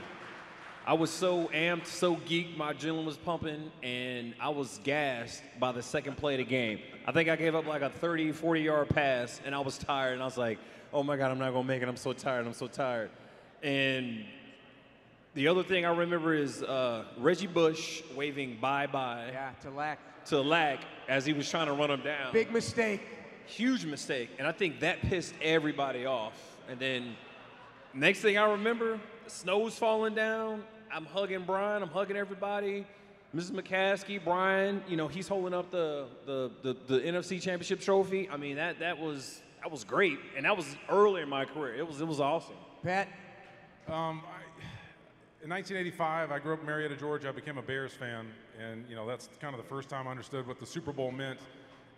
I 0.87 0.93
was 0.93 1.09
so 1.11 1.47
amped, 1.49 1.85
so 1.85 2.15
geeked, 2.15 2.55
my 2.55 2.73
adrenaline 2.73 3.03
was 3.03 3.17
pumping, 3.17 3.71
and 3.83 4.33
I 4.39 4.47
was 4.47 4.79
gassed 4.85 5.43
by 5.59 5.73
the 5.73 5.81
second 5.83 6.15
play 6.15 6.35
of 6.35 6.37
the 6.37 6.45
game. 6.45 6.79
I 7.05 7.11
think 7.11 7.27
I 7.27 7.35
gave 7.35 7.55
up 7.55 7.67
like 7.67 7.81
a 7.81 7.89
30, 7.89 8.31
40 8.31 8.61
yard 8.61 8.87
pass, 8.87 9.41
and 9.45 9.53
I 9.53 9.59
was 9.59 9.77
tired, 9.77 10.13
and 10.13 10.21
I 10.21 10.25
was 10.25 10.37
like, 10.37 10.59
oh 10.93 11.03
my 11.03 11.17
God, 11.17 11.29
I'm 11.29 11.39
not 11.39 11.51
gonna 11.51 11.67
make 11.67 11.81
it. 11.81 11.89
I'm 11.89 11.97
so 11.97 12.13
tired, 12.13 12.47
I'm 12.47 12.53
so 12.53 12.67
tired. 12.67 13.09
And 13.61 14.23
the 15.33 15.49
other 15.49 15.61
thing 15.61 15.85
I 15.85 15.89
remember 15.93 16.33
is 16.33 16.63
uh, 16.63 17.03
Reggie 17.17 17.47
Bush 17.47 18.01
waving 18.15 18.57
bye 18.61 18.87
bye 18.87 19.31
Yeah, 19.33 19.51
to 19.63 19.71
lack. 19.71 19.99
to 20.27 20.39
Lack 20.39 20.79
as 21.09 21.25
he 21.25 21.33
was 21.33 21.49
trying 21.49 21.67
to 21.67 21.73
run 21.73 21.91
him 21.91 22.01
down. 22.01 22.31
Big 22.31 22.49
mistake. 22.49 23.01
Huge 23.45 23.83
mistake. 23.85 24.29
And 24.39 24.47
I 24.47 24.53
think 24.53 24.79
that 24.79 25.01
pissed 25.01 25.33
everybody 25.41 26.05
off. 26.05 26.39
And 26.69 26.79
then 26.79 27.17
next 27.93 28.21
thing 28.21 28.37
I 28.37 28.51
remember, 28.51 29.01
the 29.25 29.29
snow's 29.29 29.77
falling 29.77 30.15
down. 30.15 30.63
I'm 30.91 31.05
hugging 31.05 31.43
Brian, 31.45 31.83
I'm 31.83 31.89
hugging 31.89 32.17
everybody. 32.17 32.85
Mrs. 33.35 33.51
McCaskey, 33.51 34.23
Brian, 34.23 34.81
you 34.87 34.95
know, 34.95 35.07
he's 35.07 35.27
holding 35.27 35.53
up 35.53 35.69
the, 35.69 36.07
the, 36.25 36.49
the, 36.63 36.77
the 36.87 36.99
NFC 37.01 37.41
championship 37.41 37.81
trophy. 37.81 38.29
I 38.29 38.37
mean, 38.37 38.55
that, 38.55 38.79
that 38.79 38.97
was 38.97 39.41
that 39.61 39.71
was 39.71 39.83
great. 39.83 40.17
And 40.35 40.45
that 40.45 40.55
was 40.55 40.65
early 40.89 41.21
in 41.21 41.29
my 41.29 41.45
career. 41.45 41.75
It 41.75 41.87
was 41.87 41.99
it 41.99 42.07
was 42.07 42.19
awesome. 42.19 42.55
Pat? 42.83 43.09
Um, 43.87 44.21
I, 44.25 44.47
in 45.43 45.49
1985, 45.49 46.31
I 46.31 46.39
grew 46.39 46.53
up 46.53 46.61
in 46.61 46.65
Marietta, 46.65 46.95
Georgia. 46.95 47.29
I 47.29 47.31
became 47.31 47.57
a 47.57 47.61
Bears 47.61 47.93
fan, 47.93 48.27
and 48.59 48.85
you 48.89 48.95
know 48.95 49.07
that's 49.07 49.29
kind 49.39 49.53
of 49.53 49.61
the 49.61 49.67
first 49.67 49.89
time 49.89 50.07
I 50.07 50.11
understood 50.11 50.47
what 50.47 50.59
the 50.59 50.65
Super 50.65 50.91
Bowl 50.91 51.11
meant, 51.11 51.39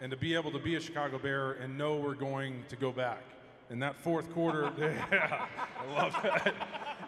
and 0.01 0.11
to 0.11 0.17
be 0.17 0.35
able 0.35 0.51
to 0.51 0.59
be 0.59 0.75
a 0.75 0.79
Chicago 0.79 1.17
Bear 1.17 1.53
and 1.53 1.77
know 1.77 1.95
we're 1.95 2.15
going 2.15 2.63
to 2.69 2.75
go 2.75 2.91
back. 2.91 3.23
In 3.69 3.79
that 3.79 3.95
fourth 3.95 4.31
quarter, 4.33 4.71
yeah, 4.79 5.45
I 5.79 5.93
love 5.93 6.13
that. 6.23 6.53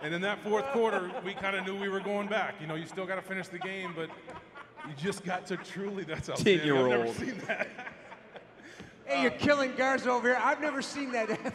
And 0.03 0.13
in 0.13 0.21
that 0.21 0.43
fourth 0.43 0.65
quarter, 0.67 1.11
we 1.25 1.33
kind 1.33 1.55
of 1.55 1.65
knew 1.65 1.75
we 1.75 1.89
were 1.89 1.99
going 1.99 2.27
back. 2.27 2.55
You 2.61 2.67
know, 2.67 2.75
you 2.75 2.85
still 2.85 3.05
got 3.05 3.15
to 3.15 3.21
finish 3.21 3.47
the 3.47 3.57
game, 3.57 3.93
but 3.95 4.09
you 4.87 4.93
just 4.95 5.23
got 5.23 5.47
to 5.47 5.57
truly. 5.57 6.03
That's 6.03 6.29
outstanding. 6.29 6.71
I've 6.71 6.87
never 6.87 7.05
10-year-old. 7.05 7.15
seen 7.15 7.41
that. 7.47 7.67
Hey, 9.05 9.23
you're 9.23 9.31
killing 9.31 9.75
guards 9.75 10.07
over 10.07 10.29
here. 10.29 10.39
I've 10.41 10.61
never 10.61 10.81
seen 10.81 11.11
that. 11.11 11.29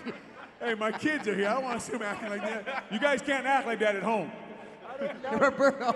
Hey, 0.60 0.72
my 0.72 0.90
kids 0.90 1.28
are 1.28 1.34
here. 1.34 1.48
I 1.48 1.54
don't 1.54 1.64
want 1.64 1.80
to 1.80 1.84
see 1.86 1.92
them 1.92 2.02
acting 2.02 2.30
like 2.30 2.40
that. 2.40 2.84
You 2.90 2.98
guys 2.98 3.20
can't 3.20 3.46
act 3.46 3.66
like 3.66 3.78
that 3.80 3.94
at 3.94 4.02
home. 4.02 4.32
Roberto, 5.32 5.94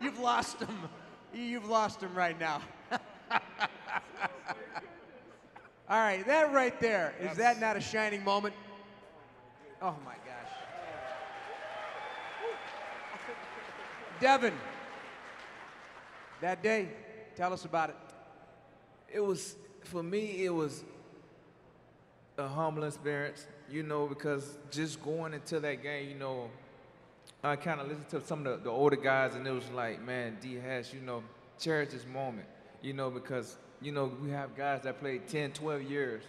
you've 0.00 0.18
lost 0.20 0.60
them. 0.60 0.88
You've 1.34 1.68
lost 1.68 1.98
them 1.98 2.14
right 2.14 2.38
now. 2.38 2.62
All 5.90 5.98
right, 5.98 6.26
that 6.26 6.52
right 6.52 6.78
there, 6.80 7.14
is 7.18 7.38
that 7.38 7.60
not 7.60 7.76
a 7.76 7.80
shining 7.80 8.22
moment? 8.22 8.54
Oh 9.80 9.96
my 10.04 10.12
gosh. 10.12 10.52
Devin, 14.20 14.52
that 16.40 16.62
day, 16.62 16.88
tell 17.36 17.52
us 17.54 17.64
about 17.64 17.90
it. 17.90 17.96
It 19.12 19.20
was 19.20 19.56
for 19.84 20.02
me. 20.02 20.44
It 20.44 20.52
was 20.52 20.84
a 22.36 22.46
humble 22.46 22.84
experience, 22.84 23.46
you 23.70 23.82
know, 23.82 24.06
because 24.06 24.58
just 24.70 25.02
going 25.02 25.32
into 25.32 25.58
that 25.60 25.82
game, 25.82 26.10
you 26.10 26.16
know, 26.16 26.50
I 27.42 27.56
kind 27.56 27.80
of 27.80 27.88
listened 27.88 28.08
to 28.10 28.20
some 28.20 28.46
of 28.46 28.58
the, 28.58 28.64
the 28.64 28.70
older 28.70 28.96
guys, 28.96 29.34
and 29.36 29.46
it 29.46 29.52
was 29.52 29.70
like, 29.70 30.04
man, 30.04 30.36
D 30.40 30.56
Hash, 30.56 30.92
you 30.92 31.00
know, 31.00 31.22
cherish 31.58 31.90
this 31.92 32.04
moment, 32.06 32.46
you 32.82 32.92
know, 32.92 33.10
because 33.10 33.56
you 33.80 33.92
know 33.92 34.12
we 34.22 34.30
have 34.30 34.56
guys 34.56 34.82
that 34.82 35.00
played 35.00 35.28
10, 35.28 35.52
12 35.52 35.82
years 35.82 36.22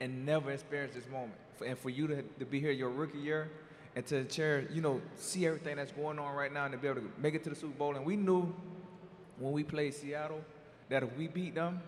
and 0.00 0.24
never 0.26 0.50
experienced 0.50 0.94
this 0.94 1.08
moment, 1.10 1.34
and 1.64 1.78
for 1.78 1.90
you 1.90 2.06
to, 2.08 2.22
to 2.22 2.44
be 2.44 2.60
here 2.60 2.72
your 2.72 2.90
rookie 2.90 3.18
year 3.18 3.50
and 3.94 4.06
to 4.06 4.24
cherish, 4.24 4.70
you 4.72 4.80
know, 4.80 5.00
see 5.16 5.46
everything 5.46 5.76
that's 5.76 5.92
going 5.92 6.18
on 6.18 6.34
right 6.34 6.52
now 6.52 6.64
and 6.64 6.72
to 6.72 6.78
be 6.78 6.88
able 6.88 7.00
to 7.00 7.10
make 7.18 7.34
it 7.34 7.44
to 7.44 7.50
the 7.50 7.56
Super 7.56 7.78
Bowl, 7.78 7.94
and 7.94 8.04
we 8.04 8.16
knew 8.16 8.52
when 9.38 9.52
we 9.52 9.62
played 9.62 9.94
Seattle 9.94 10.40
that 10.88 11.02
if 11.02 11.16
we 11.16 11.26
beat 11.26 11.54
them, 11.54 11.80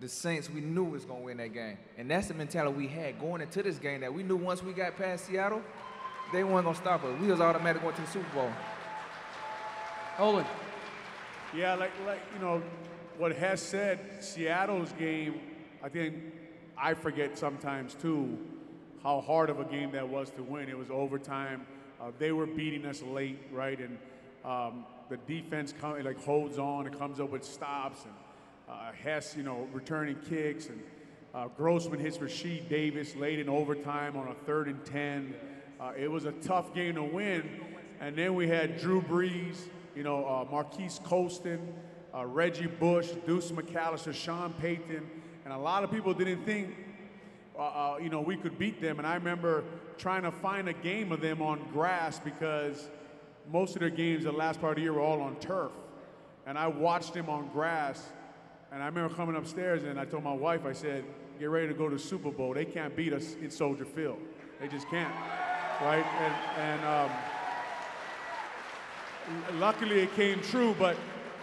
the 0.00 0.08
Saints, 0.08 0.50
we 0.50 0.60
knew 0.60 0.84
was 0.84 1.04
gonna 1.04 1.20
win 1.20 1.36
that 1.36 1.54
game. 1.54 1.78
And 1.96 2.10
that's 2.10 2.26
the 2.26 2.34
mentality 2.34 2.76
we 2.76 2.88
had 2.88 3.20
going 3.20 3.40
into 3.40 3.62
this 3.62 3.78
game 3.78 4.00
that 4.00 4.12
we 4.12 4.24
knew 4.24 4.36
once 4.36 4.62
we 4.62 4.72
got 4.72 4.96
past 4.96 5.26
Seattle, 5.26 5.62
they 6.32 6.42
weren't 6.42 6.64
gonna 6.64 6.76
stop 6.76 7.04
us. 7.04 7.20
We 7.20 7.28
was 7.28 7.40
automatic 7.40 7.82
going 7.82 7.94
to 7.94 8.00
the 8.00 8.06
Super 8.08 8.34
Bowl. 8.34 8.50
Olin. 10.18 10.44
Yeah, 11.54 11.74
like 11.74 11.92
like 12.04 12.20
you 12.34 12.40
know, 12.44 12.62
what 13.22 13.36
Hess 13.36 13.62
said, 13.62 14.00
Seattle's 14.18 14.90
game, 14.98 15.38
I 15.80 15.88
think 15.88 16.16
I 16.76 16.92
forget 16.94 17.38
sometimes 17.38 17.94
too 17.94 18.36
how 19.00 19.20
hard 19.20 19.48
of 19.48 19.60
a 19.60 19.64
game 19.64 19.92
that 19.92 20.08
was 20.08 20.32
to 20.32 20.42
win. 20.42 20.68
It 20.68 20.76
was 20.76 20.90
overtime. 20.90 21.64
Uh, 22.00 22.10
they 22.18 22.32
were 22.32 22.46
beating 22.46 22.84
us 22.84 23.00
late, 23.00 23.38
right? 23.52 23.78
And 23.78 23.96
um, 24.44 24.84
the 25.08 25.18
defense 25.18 25.72
come, 25.80 26.02
like 26.02 26.20
holds 26.24 26.58
on 26.58 26.88
and 26.88 26.98
comes 26.98 27.20
up 27.20 27.30
with 27.30 27.44
stops, 27.44 28.02
and 28.02 28.14
uh, 28.68 28.90
Hess, 28.90 29.36
you 29.36 29.44
know, 29.44 29.68
returning 29.72 30.16
kicks, 30.28 30.66
and 30.66 30.82
uh, 31.32 31.46
Grossman 31.46 32.00
hits 32.00 32.18
Rashied 32.18 32.68
Davis 32.68 33.14
late 33.14 33.38
in 33.38 33.48
overtime 33.48 34.16
on 34.16 34.26
a 34.26 34.34
third 34.46 34.66
and 34.66 34.84
ten. 34.84 35.32
Uh, 35.80 35.92
it 35.96 36.10
was 36.10 36.24
a 36.24 36.32
tough 36.32 36.74
game 36.74 36.96
to 36.96 37.04
win, 37.04 37.48
and 38.00 38.16
then 38.16 38.34
we 38.34 38.48
had 38.48 38.80
Drew 38.80 39.00
Brees, 39.00 39.68
you 39.94 40.02
know, 40.02 40.26
uh, 40.26 40.50
Marquise 40.50 40.98
Colston, 41.04 41.72
uh, 42.14 42.26
Reggie 42.26 42.66
Bush, 42.66 43.08
Deuce 43.26 43.50
McAllister, 43.50 44.14
Sean 44.14 44.52
Payton, 44.54 45.08
and 45.44 45.52
a 45.52 45.58
lot 45.58 45.84
of 45.84 45.90
people 45.90 46.14
didn't 46.14 46.44
think, 46.44 46.74
uh, 47.58 47.62
uh, 47.62 47.98
you 48.00 48.08
know, 48.08 48.20
we 48.20 48.36
could 48.36 48.58
beat 48.58 48.80
them. 48.80 48.98
And 48.98 49.06
I 49.06 49.14
remember 49.14 49.64
trying 49.98 50.22
to 50.22 50.30
find 50.30 50.68
a 50.68 50.72
game 50.72 51.12
of 51.12 51.20
them 51.20 51.42
on 51.42 51.60
grass 51.72 52.20
because 52.20 52.88
most 53.50 53.74
of 53.74 53.80
their 53.80 53.90
games 53.90 54.24
the 54.24 54.32
last 54.32 54.60
part 54.60 54.72
of 54.72 54.76
the 54.76 54.82
year 54.82 54.92
were 54.92 55.00
all 55.00 55.20
on 55.20 55.36
turf. 55.36 55.72
And 56.46 56.58
I 56.58 56.66
watched 56.66 57.14
them 57.14 57.28
on 57.28 57.48
grass, 57.48 58.04
and 58.72 58.82
I 58.82 58.86
remember 58.86 59.14
coming 59.14 59.36
upstairs 59.36 59.84
and 59.84 59.98
I 59.98 60.04
told 60.04 60.24
my 60.24 60.32
wife, 60.32 60.66
I 60.66 60.72
said, 60.72 61.04
get 61.38 61.50
ready 61.50 61.68
to 61.68 61.74
go 61.74 61.88
to 61.88 61.96
the 61.96 62.02
Super 62.02 62.30
Bowl. 62.30 62.54
They 62.54 62.64
can't 62.64 62.96
beat 62.96 63.12
us 63.12 63.36
in 63.40 63.50
Soldier 63.50 63.84
Field. 63.84 64.18
They 64.60 64.68
just 64.68 64.88
can't, 64.88 65.12
right? 65.80 66.04
And, 66.20 66.34
and 66.58 66.84
um, 66.84 67.10
luckily 69.60 70.00
it 70.00 70.14
came 70.14 70.40
true, 70.40 70.74
but 70.78 70.96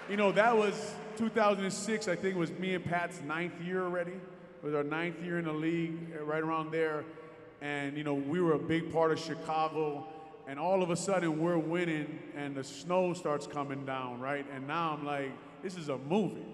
you 0.09 0.17
know, 0.17 0.31
that 0.31 0.57
was 0.57 0.73
2006, 1.17 2.07
I 2.07 2.15
think 2.15 2.35
it 2.35 2.39
was 2.39 2.49
me 2.51 2.73
and 2.73 2.83
Pat's 2.83 3.21
ninth 3.21 3.61
year 3.61 3.83
already. 3.83 4.13
It 4.13 4.63
was 4.63 4.73
our 4.73 4.83
ninth 4.83 5.21
year 5.23 5.37
in 5.37 5.45
the 5.45 5.53
league, 5.53 5.97
uh, 6.19 6.23
right 6.23 6.41
around 6.41 6.71
there. 6.71 7.05
And, 7.61 7.95
you 7.95 8.03
know, 8.03 8.15
we 8.15 8.41
were 8.41 8.53
a 8.53 8.59
big 8.59 8.91
part 8.91 9.11
of 9.11 9.19
Chicago. 9.19 10.07
And 10.47 10.59
all 10.59 10.81
of 10.81 10.89
a 10.89 10.95
sudden 10.95 11.39
we're 11.39 11.59
winning 11.59 12.19
and 12.35 12.55
the 12.55 12.63
snow 12.63 13.13
starts 13.13 13.45
coming 13.45 13.85
down, 13.85 14.19
right? 14.19 14.45
And 14.51 14.67
now 14.67 14.97
I'm 14.97 15.05
like, 15.05 15.31
this 15.61 15.77
is 15.77 15.89
a 15.89 15.97
movie, 15.99 16.45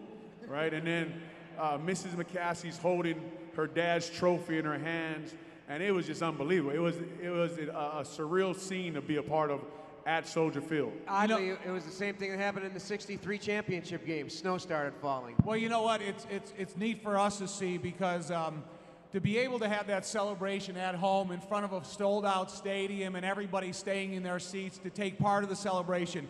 right? 0.48 0.74
And 0.74 0.86
then 0.86 1.22
uh, 1.58 1.78
Mrs. 1.78 2.16
McCaskey's 2.16 2.78
holding 2.78 3.22
her 3.56 3.68
dad's 3.68 4.10
trophy 4.10 4.58
in 4.58 4.66
her 4.66 4.78
hands. 4.78 5.34
And 5.70 5.82
it 5.82 5.94
was 5.94 6.08
just 6.08 6.22
unbelievable. 6.22 6.76
It 6.76 6.80
was, 6.80 6.98
it 7.24 7.30
was 7.30 7.58
a, 7.58 7.70
a 7.70 8.04
surreal 8.04 8.54
scene 8.54 8.96
to 8.96 9.02
be 9.02 9.16
a 9.16 9.24
part 9.24 9.50
of 9.50 9.62
at 10.06 10.28
Soldier 10.28 10.62
Field. 10.62 10.94
Oddly, 11.08 11.50
it 11.50 11.72
was 11.72 11.84
the 11.84 11.92
same 11.92 12.14
thing 12.16 12.32
that 12.32 12.40
happened 12.40 12.66
in 12.66 12.74
the 12.74 12.80
63 12.80 13.38
championship 13.40 14.06
game. 14.06 14.30
Snow 14.30 14.58
started 14.58 14.94
falling. 15.02 15.36
Well, 15.44 15.58
you 15.58 15.68
know 15.68 15.82
what? 15.82 16.02
It's 16.02 16.28
it's 16.30 16.54
it's 16.58 16.78
neat 16.78 17.02
for 17.02 17.18
us 17.18 17.40
to 17.40 17.48
see 17.48 17.78
because 17.78 18.30
um, 18.30 18.64
to 19.12 19.20
be 19.20 19.38
able 19.40 19.60
to 19.60 19.68
have 19.68 19.88
that 19.88 20.06
celebration 20.06 20.78
at 20.78 20.94
home 20.94 21.32
in 21.32 21.40
front 21.40 21.66
of 21.66 21.74
a 21.74 21.84
sold-out 21.84 22.52
stadium 22.52 23.16
and 23.16 23.26
everybody 23.26 23.72
staying 23.72 24.14
in 24.14 24.24
their 24.24 24.40
seats 24.40 24.78
to 24.80 24.90
take 24.90 25.18
part 25.18 25.44
of 25.44 25.50
the 25.50 25.56
celebration, 25.56 26.30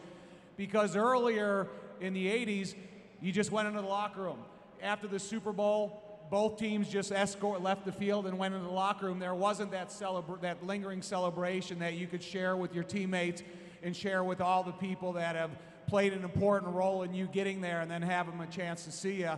because 0.55 0.95
earlier 0.95 1.67
in 1.99 2.13
the 2.13 2.27
'80s, 2.27 2.75
you 3.21 3.33
just 3.33 3.51
went 3.51 3.67
into 3.67 3.81
the 3.81 3.87
locker 3.87 4.21
room 4.21 4.39
after 4.81 5.07
the 5.07 5.19
Super 5.19 5.51
Bowl. 5.51 6.01
Both 6.31 6.57
teams 6.57 6.89
just 6.89 7.11
escort 7.11 7.61
left 7.61 7.85
the 7.85 7.91
field 7.91 8.25
and 8.25 8.39
went 8.39 8.55
into 8.55 8.65
the 8.65 8.73
locker 8.73 9.05
room. 9.05 9.19
There 9.19 9.35
wasn't 9.35 9.71
that 9.71 9.89
celebra- 9.89 10.41
that 10.41 10.65
lingering 10.65 11.03
celebration 11.03 11.79
that 11.79 11.93
you 11.95 12.07
could 12.07 12.23
share 12.23 12.57
with 12.57 12.73
your 12.73 12.83
teammates 12.83 13.43
and 13.85 13.95
share 13.95 14.23
with 14.23 14.41
all 14.41 14.63
the 14.63 14.71
people 14.71 15.13
that 15.13 15.35
have 15.35 15.51
played 15.87 16.11
an 16.11 16.23
important 16.23 16.73
role 16.73 17.03
in 17.03 17.13
you 17.13 17.27
getting 17.27 17.61
there 17.61 17.81
and 17.81 17.89
then 17.89 18.01
have 18.01 18.25
them 18.25 18.41
a 18.41 18.47
chance 18.47 18.83
to 18.85 18.91
see 18.91 19.21
you. 19.21 19.33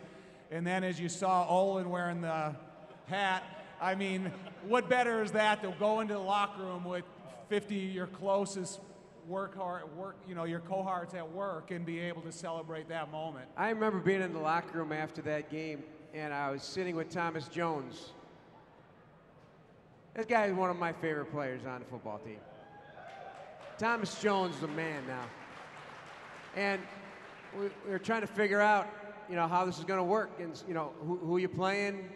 And 0.49 0.65
then 0.65 0.85
as 0.85 0.97
you 0.99 1.09
saw 1.09 1.45
Olin 1.47 1.89
wearing 1.89 2.21
the 2.21 2.55
hat, 3.07 3.43
I 3.81 3.95
mean, 3.95 4.31
what 4.65 4.87
better 4.89 5.21
is 5.21 5.33
that 5.33 5.61
to 5.63 5.73
go 5.77 5.99
into 5.99 6.13
the 6.13 6.19
locker 6.21 6.63
room 6.63 6.85
with 6.85 7.03
50 7.49 7.89
of 7.89 7.93
your 7.93 8.07
closest 8.07 8.79
work 9.27 9.57
hard, 9.57 9.93
work, 9.97 10.15
you 10.27 10.33
know, 10.33 10.45
your 10.45 10.61
cohorts 10.61 11.13
at 11.13 11.29
work 11.29 11.71
and 11.71 11.85
be 11.85 11.99
able 11.99 12.21
to 12.21 12.31
celebrate 12.31 12.87
that 12.87 13.11
moment. 13.11 13.49
I 13.57 13.69
remember 13.69 13.99
being 13.99 14.21
in 14.21 14.31
the 14.31 14.39
locker 14.39 14.77
room 14.77 14.93
after 14.93 15.21
that 15.23 15.51
game, 15.51 15.83
and 16.13 16.33
I 16.33 16.51
was 16.51 16.63
sitting 16.63 16.95
with 16.95 17.09
Thomas 17.09 17.49
Jones. 17.49 18.13
This 20.15 20.25
guy 20.25 20.45
is 20.45 20.53
one 20.53 20.69
of 20.69 20.77
my 20.77 20.93
favorite 20.93 21.31
players 21.31 21.65
on 21.65 21.81
the 21.81 21.85
football 21.85 22.19
team. 22.19 22.39
Thomas 23.77 24.19
Jones 24.19 24.55
is 24.57 24.63
a 24.63 24.67
man 24.69 25.05
now. 25.07 25.23
And 26.55 26.81
we, 27.55 27.65
we 27.85 27.91
were 27.91 27.99
trying 27.99 28.21
to 28.21 28.27
figure 28.27 28.59
out, 28.59 28.87
you 29.29 29.35
know, 29.35 29.47
how 29.47 29.65
this 29.65 29.77
is 29.77 29.83
going 29.83 29.99
to 29.99 30.03
work, 30.03 30.31
and 30.39 30.59
you 30.67 30.73
know, 30.73 30.93
who, 31.01 31.17
who 31.17 31.37
you 31.37 31.47
playing, 31.47 32.09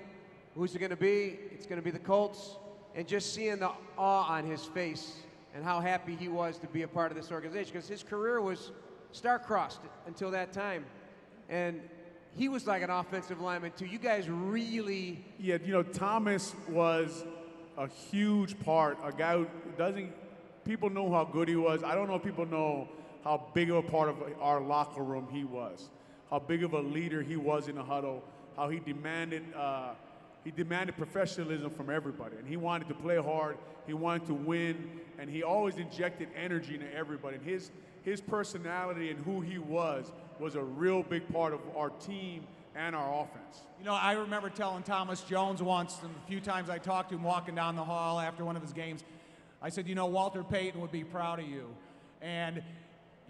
who's 0.55 0.73
it 0.73 0.79
going 0.79 0.89
to 0.89 0.95
be? 0.95 1.37
It's 1.51 1.67
going 1.67 1.79
to 1.79 1.83
be 1.83 1.91
the 1.91 1.99
Colts, 1.99 2.55
and 2.95 3.07
just 3.07 3.33
seeing 3.35 3.59
the 3.59 3.69
awe 3.95 4.33
on 4.33 4.45
his 4.45 4.65
face 4.65 5.17
and 5.53 5.63
how 5.63 5.81
happy 5.81 6.15
he 6.15 6.29
was 6.29 6.57
to 6.59 6.67
be 6.67 6.81
a 6.81 6.87
part 6.87 7.11
of 7.11 7.17
this 7.17 7.31
organization 7.31 7.73
because 7.73 7.87
his 7.87 8.01
career 8.01 8.41
was 8.41 8.71
star-crossed 9.11 9.81
until 10.07 10.31
that 10.31 10.53
time, 10.53 10.83
and 11.47 11.79
he 12.35 12.49
was 12.49 12.65
like 12.65 12.81
an 12.81 12.89
offensive 12.89 13.39
lineman 13.39 13.71
too. 13.77 13.85
You 13.85 13.99
guys 13.99 14.27
really 14.27 15.23
Yeah, 15.37 15.57
you 15.63 15.73
know, 15.73 15.83
Thomas 15.83 16.55
was 16.69 17.23
a 17.77 17.87
huge 17.87 18.59
part, 18.61 18.97
a 19.03 19.11
guy 19.11 19.37
who 19.37 19.47
doesn't, 19.77 20.11
people 20.65 20.89
know 20.89 21.11
how 21.11 21.23
good 21.23 21.47
he 21.47 21.55
was. 21.55 21.83
I 21.83 21.95
don't 21.95 22.07
know 22.07 22.15
if 22.15 22.23
people 22.23 22.45
know 22.45 22.87
how 23.23 23.47
big 23.53 23.69
of 23.69 23.77
a 23.77 23.83
part 23.83 24.09
of 24.09 24.17
our 24.39 24.61
locker 24.61 25.03
room 25.03 25.27
he 25.31 25.43
was, 25.43 25.89
how 26.29 26.39
big 26.39 26.63
of 26.63 26.73
a 26.73 26.79
leader 26.79 27.21
he 27.21 27.35
was 27.35 27.67
in 27.67 27.75
the 27.75 27.83
huddle, 27.83 28.23
how 28.55 28.69
he 28.69 28.79
demanded, 28.79 29.43
uh, 29.55 29.91
he 30.43 30.51
demanded 30.51 30.97
professionalism 30.97 31.71
from 31.71 31.89
everybody. 31.89 32.37
And 32.37 32.47
he 32.47 32.57
wanted 32.57 32.87
to 32.87 32.95
play 32.95 33.17
hard, 33.17 33.57
he 33.85 33.93
wanted 33.93 34.27
to 34.27 34.33
win, 34.33 34.89
and 35.19 35.29
he 35.29 35.43
always 35.43 35.77
injected 35.77 36.29
energy 36.35 36.75
into 36.75 36.91
everybody. 36.93 37.37
And 37.37 37.45
his, 37.45 37.71
his 38.03 38.21
personality 38.21 39.11
and 39.11 39.23
who 39.23 39.41
he 39.41 39.59
was 39.59 40.11
was 40.39 40.55
a 40.55 40.63
real 40.63 41.03
big 41.03 41.31
part 41.31 41.53
of 41.53 41.59
our 41.75 41.89
team 41.89 42.43
and 42.75 42.95
our 42.95 43.23
offense. 43.23 43.61
You 43.79 43.85
know, 43.85 43.93
I 43.93 44.13
remember 44.13 44.49
telling 44.49 44.83
Thomas 44.83 45.21
Jones 45.21 45.61
once, 45.61 45.97
and 46.01 46.11
a 46.23 46.27
few 46.27 46.39
times 46.39 46.69
I 46.69 46.77
talked 46.77 47.09
to 47.09 47.15
him 47.15 47.23
walking 47.23 47.55
down 47.55 47.75
the 47.75 47.83
hall 47.83 48.19
after 48.19 48.45
one 48.45 48.55
of 48.55 48.61
his 48.61 48.73
games, 48.73 49.03
I 49.61 49.69
said, 49.69 49.87
you 49.87 49.95
know, 49.95 50.07
Walter 50.07 50.43
Payton 50.43 50.81
would 50.81 50.91
be 50.91 51.03
proud 51.03 51.39
of 51.39 51.47
you. 51.47 51.67
And 52.21 52.63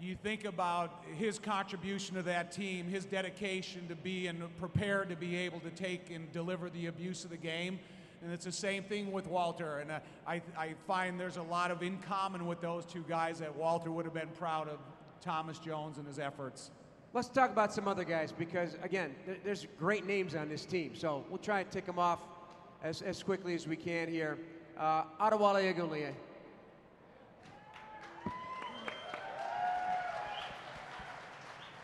you 0.00 0.16
think 0.16 0.44
about 0.44 1.04
his 1.16 1.38
contribution 1.38 2.16
to 2.16 2.22
that 2.22 2.50
team, 2.50 2.88
his 2.88 3.04
dedication 3.04 3.86
to 3.88 3.94
be 3.94 4.26
and 4.26 4.42
prepared 4.58 5.10
to 5.10 5.16
be 5.16 5.36
able 5.36 5.60
to 5.60 5.70
take 5.70 6.10
and 6.10 6.32
deliver 6.32 6.70
the 6.70 6.86
abuse 6.86 7.24
of 7.24 7.30
the 7.30 7.36
game. 7.36 7.78
And 8.22 8.32
it's 8.32 8.44
the 8.44 8.52
same 8.52 8.84
thing 8.84 9.12
with 9.12 9.26
Walter. 9.26 9.78
And 9.78 9.90
uh, 9.90 10.00
I, 10.26 10.42
I 10.56 10.74
find 10.86 11.20
there's 11.20 11.36
a 11.36 11.42
lot 11.42 11.70
of 11.70 11.82
in 11.82 11.98
common 11.98 12.46
with 12.46 12.60
those 12.60 12.84
two 12.84 13.04
guys 13.08 13.38
that 13.40 13.54
Walter 13.54 13.90
would 13.90 14.04
have 14.04 14.14
been 14.14 14.30
proud 14.38 14.68
of 14.68 14.78
Thomas 15.20 15.58
Jones 15.58 15.98
and 15.98 16.06
his 16.06 16.18
efforts. 16.18 16.70
Let's 17.14 17.28
talk 17.28 17.50
about 17.50 17.74
some 17.74 17.86
other 17.86 18.04
guys 18.04 18.32
because, 18.32 18.76
again, 18.82 19.14
there's 19.44 19.66
great 19.78 20.06
names 20.06 20.34
on 20.34 20.48
this 20.48 20.64
team. 20.64 20.94
So 20.94 21.24
we'll 21.28 21.38
try 21.38 21.60
and 21.60 21.70
tick 21.70 21.84
them 21.84 21.98
off 21.98 22.20
as, 22.82 23.02
as 23.02 23.22
quickly 23.22 23.54
as 23.54 23.68
we 23.68 23.76
can 23.76 24.08
here. 24.08 24.38
Uh, 24.78 25.04
Adewale. 25.20 26.12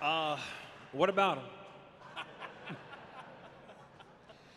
Uh, 0.01 0.39
what 0.93 1.11
about 1.11 1.39
him? 1.39 1.45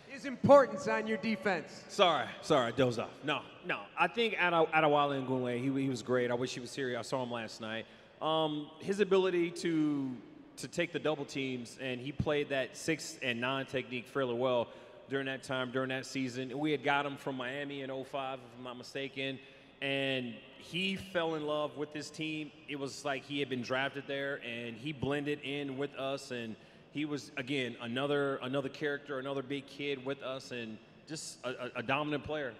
His 0.07 0.25
importance 0.25 0.87
on 0.87 1.07
your 1.07 1.17
defense. 1.17 1.83
Sorry, 1.89 2.27
sorry, 2.41 2.67
I 2.67 2.71
dozed 2.71 2.99
off. 2.99 3.09
No, 3.23 3.41
no. 3.65 3.79
I 3.97 4.07
think 4.07 4.35
Adewale 4.35 5.25
Ogunleye, 5.25 5.59
he, 5.59 5.81
he 5.81 5.89
was 5.89 6.01
great. 6.01 6.31
I 6.31 6.35
wish 6.35 6.53
he 6.53 6.59
was 6.59 6.73
here. 6.75 6.97
I 6.97 7.01
saw 7.01 7.23
him 7.23 7.31
last 7.31 7.59
night. 7.59 7.85
Um, 8.21 8.67
his 8.79 8.99
ability 8.99 9.51
to 9.51 10.11
to 10.57 10.67
take 10.67 10.91
the 10.93 10.99
double 10.99 11.25
teams, 11.25 11.77
and 11.81 11.99
he 11.99 12.11
played 12.11 12.49
that 12.49 12.77
six 12.77 13.17
and 13.23 13.41
nine 13.41 13.65
technique 13.65 14.07
fairly 14.07 14.35
well 14.35 14.67
during 15.11 15.25
that 15.25 15.43
time, 15.43 15.71
during 15.71 15.89
that 15.89 16.05
season. 16.05 16.57
We 16.57 16.71
had 16.71 16.83
got 16.83 17.05
him 17.05 17.17
from 17.17 17.35
Miami 17.35 17.81
in 17.81 17.89
05, 17.89 18.39
if 18.39 18.45
I'm 18.57 18.63
not 18.63 18.77
mistaken, 18.77 19.37
and 19.81 20.33
he 20.57 20.95
fell 20.95 21.35
in 21.35 21.45
love 21.45 21.75
with 21.75 21.91
this 21.91 22.09
team. 22.09 22.49
It 22.69 22.79
was 22.79 23.03
like 23.03 23.25
he 23.25 23.39
had 23.39 23.49
been 23.49 23.61
drafted 23.61 24.05
there, 24.07 24.39
and 24.43 24.77
he 24.77 24.93
blended 24.93 25.41
in 25.41 25.77
with 25.77 25.93
us, 25.95 26.31
and 26.31 26.55
he 26.91 27.03
was 27.03 27.31
again 27.35 27.75
another 27.81 28.37
another 28.37 28.69
character, 28.69 29.19
another 29.19 29.43
big 29.43 29.67
kid 29.67 30.03
with 30.05 30.23
us, 30.23 30.51
and 30.51 30.77
just 31.07 31.39
a, 31.43 31.49
a, 31.49 31.71
a 31.77 31.83
dominant 31.83 32.23
player. 32.23 32.53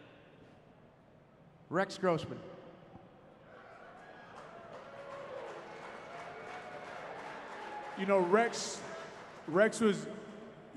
Rex 1.70 1.98
Grossman. 1.98 2.38
You 7.98 8.06
know, 8.08 8.20
Rex, 8.20 8.82
Rex 9.48 9.80
was, 9.80 10.08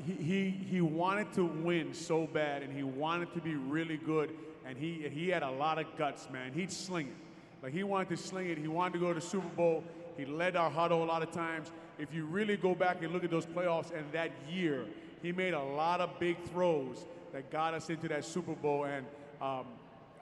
he, 0.02 0.50
he, 0.50 0.80
wanted 0.80 1.32
to 1.34 1.44
win 1.44 1.94
so 1.94 2.26
bad 2.26 2.62
and 2.62 2.72
he 2.72 2.82
wanted 2.82 3.32
to 3.34 3.40
be 3.40 3.54
really 3.54 3.96
good 3.96 4.34
and 4.66 4.76
he, 4.76 5.08
he 5.12 5.28
had 5.28 5.42
a 5.42 5.50
lot 5.50 5.78
of 5.78 5.86
guts, 5.96 6.28
man. 6.30 6.52
He'd 6.52 6.72
sling 6.72 7.08
it. 7.08 7.14
Like 7.62 7.72
he 7.72 7.82
wanted 7.82 8.08
to 8.10 8.16
sling 8.16 8.48
it. 8.48 8.58
He 8.58 8.68
wanted 8.68 8.94
to 8.94 8.98
go 8.98 9.08
to 9.08 9.14
the 9.14 9.26
Super 9.26 9.48
Bowl. 9.48 9.84
He 10.16 10.24
led 10.24 10.56
our 10.56 10.70
huddle 10.70 11.02
a 11.02 11.06
lot 11.06 11.22
of 11.22 11.30
times. 11.30 11.70
If 11.98 12.12
you 12.12 12.24
really 12.26 12.56
go 12.56 12.74
back 12.74 13.02
and 13.02 13.12
look 13.12 13.24
at 13.24 13.30
those 13.30 13.46
playoffs 13.46 13.96
and 13.96 14.04
that 14.12 14.30
year, 14.50 14.86
he 15.22 15.32
made 15.32 15.54
a 15.54 15.62
lot 15.62 16.00
of 16.00 16.18
big 16.18 16.42
throws 16.50 17.06
that 17.32 17.50
got 17.50 17.74
us 17.74 17.88
into 17.88 18.08
that 18.08 18.24
Super 18.24 18.54
Bowl. 18.54 18.84
And 18.84 19.06
um, 19.40 19.64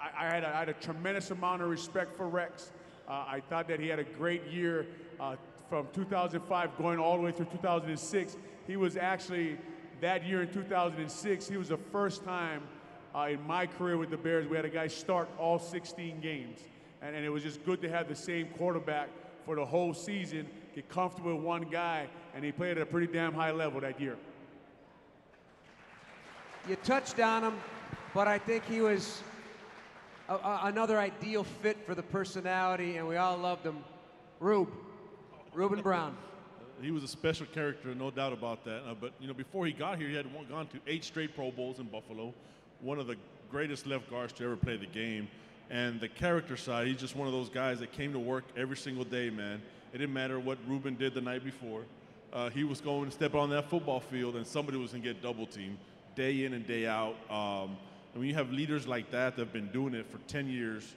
I, 0.00 0.26
I, 0.26 0.34
had 0.34 0.44
a, 0.44 0.48
I 0.48 0.58
had 0.60 0.68
a 0.68 0.74
tremendous 0.74 1.30
amount 1.30 1.62
of 1.62 1.68
respect 1.68 2.16
for 2.16 2.28
Rex. 2.28 2.70
Uh, 3.08 3.24
I 3.26 3.42
thought 3.48 3.68
that 3.68 3.80
he 3.80 3.88
had 3.88 3.98
a 3.98 4.04
great 4.04 4.46
year 4.46 4.86
uh, 5.18 5.36
from 5.72 5.88
2005 5.94 6.76
going 6.76 6.98
all 6.98 7.16
the 7.16 7.22
way 7.22 7.32
through 7.32 7.46
2006. 7.46 8.36
He 8.66 8.76
was 8.76 8.98
actually, 8.98 9.56
that 10.02 10.22
year 10.22 10.42
in 10.42 10.52
2006, 10.52 11.48
he 11.48 11.56
was 11.56 11.68
the 11.70 11.78
first 11.78 12.22
time 12.24 12.60
uh, 13.14 13.28
in 13.30 13.40
my 13.46 13.66
career 13.66 13.96
with 13.96 14.10
the 14.10 14.18
Bears 14.18 14.46
we 14.46 14.54
had 14.54 14.66
a 14.66 14.68
guy 14.68 14.86
start 14.86 15.30
all 15.38 15.58
16 15.58 16.20
games. 16.20 16.58
And, 17.00 17.16
and 17.16 17.24
it 17.24 17.30
was 17.30 17.42
just 17.42 17.64
good 17.64 17.80
to 17.80 17.88
have 17.88 18.06
the 18.06 18.14
same 18.14 18.48
quarterback 18.48 19.08
for 19.46 19.56
the 19.56 19.64
whole 19.64 19.94
season, 19.94 20.46
get 20.74 20.90
comfortable 20.90 21.36
with 21.36 21.42
one 21.42 21.62
guy, 21.62 22.06
and 22.34 22.44
he 22.44 22.52
played 22.52 22.76
at 22.76 22.82
a 22.82 22.84
pretty 22.84 23.10
damn 23.10 23.32
high 23.32 23.52
level 23.52 23.80
that 23.80 23.98
year. 23.98 24.18
You 26.68 26.76
touched 26.84 27.18
on 27.18 27.44
him, 27.44 27.54
but 28.12 28.28
I 28.28 28.36
think 28.36 28.66
he 28.66 28.82
was 28.82 29.22
a, 30.28 30.34
a- 30.34 30.60
another 30.64 30.98
ideal 30.98 31.44
fit 31.44 31.78
for 31.86 31.94
the 31.94 32.02
personality, 32.02 32.98
and 32.98 33.08
we 33.08 33.16
all 33.16 33.38
loved 33.38 33.64
him. 33.64 33.78
Rube, 34.38 34.68
Ruben 35.54 35.80
Brown. 35.82 36.16
He 36.80 36.90
was 36.90 37.04
a 37.04 37.08
special 37.08 37.46
character, 37.46 37.94
no 37.94 38.10
doubt 38.10 38.32
about 38.32 38.64
that. 38.64 38.82
Uh, 38.88 38.94
but 39.00 39.12
you 39.20 39.28
know, 39.28 39.34
before 39.34 39.66
he 39.66 39.72
got 39.72 39.98
here, 39.98 40.08
he 40.08 40.14
had 40.14 40.32
one, 40.34 40.46
gone 40.46 40.66
to 40.68 40.78
eight 40.86 41.04
straight 41.04 41.34
Pro 41.34 41.50
Bowls 41.50 41.78
in 41.78 41.86
Buffalo. 41.86 42.34
One 42.80 42.98
of 42.98 43.06
the 43.06 43.16
greatest 43.50 43.86
left 43.86 44.10
guards 44.10 44.32
to 44.34 44.44
ever 44.44 44.56
play 44.56 44.76
the 44.76 44.86
game. 44.86 45.28
And 45.70 46.00
the 46.00 46.08
character 46.08 46.56
side, 46.56 46.86
he's 46.88 46.98
just 46.98 47.14
one 47.14 47.28
of 47.28 47.32
those 47.32 47.48
guys 47.48 47.78
that 47.80 47.92
came 47.92 48.12
to 48.12 48.18
work 48.18 48.44
every 48.56 48.76
single 48.76 49.04
day, 49.04 49.30
man. 49.30 49.62
It 49.92 49.98
didn't 49.98 50.12
matter 50.12 50.40
what 50.40 50.58
Ruben 50.66 50.96
did 50.96 51.14
the 51.14 51.20
night 51.20 51.44
before. 51.44 51.82
Uh, 52.32 52.50
he 52.50 52.64
was 52.64 52.80
going 52.80 53.06
to 53.06 53.10
step 53.10 53.34
on 53.34 53.50
that 53.50 53.68
football 53.68 54.00
field, 54.00 54.36
and 54.36 54.46
somebody 54.46 54.78
was 54.78 54.90
going 54.90 55.02
to 55.02 55.08
get 55.12 55.22
double 55.22 55.46
teamed 55.46 55.78
day 56.16 56.44
in 56.44 56.54
and 56.54 56.66
day 56.66 56.86
out. 56.86 57.14
Um, 57.30 57.76
and 58.12 58.20
when 58.20 58.28
you 58.28 58.34
have 58.34 58.50
leaders 58.50 58.86
like 58.86 59.10
that 59.10 59.36
that 59.36 59.42
have 59.42 59.52
been 59.52 59.68
doing 59.68 59.94
it 59.94 60.10
for 60.10 60.18
10 60.28 60.48
years, 60.48 60.94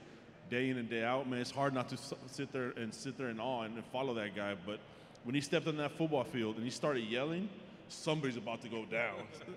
day 0.49 0.69
in 0.69 0.77
and 0.77 0.89
day 0.89 1.03
out, 1.03 1.29
man, 1.29 1.39
it's 1.39 1.51
hard 1.51 1.73
not 1.73 1.89
to 1.89 1.97
sit 2.27 2.51
there 2.51 2.71
and 2.77 2.93
sit 2.93 3.17
there 3.17 3.29
in 3.29 3.39
awe 3.39 3.63
and, 3.63 3.75
and 3.75 3.85
follow 3.85 4.13
that 4.15 4.35
guy. 4.35 4.55
But 4.65 4.79
when 5.23 5.35
he 5.35 5.41
stepped 5.41 5.67
on 5.67 5.77
that 5.77 5.97
football 5.97 6.23
field 6.23 6.55
and 6.55 6.63
he 6.63 6.71
started 6.71 7.03
yelling, 7.03 7.49
somebody's 7.89 8.37
about 8.37 8.61
to 8.61 8.69
go 8.69 8.85
down. 8.85 9.15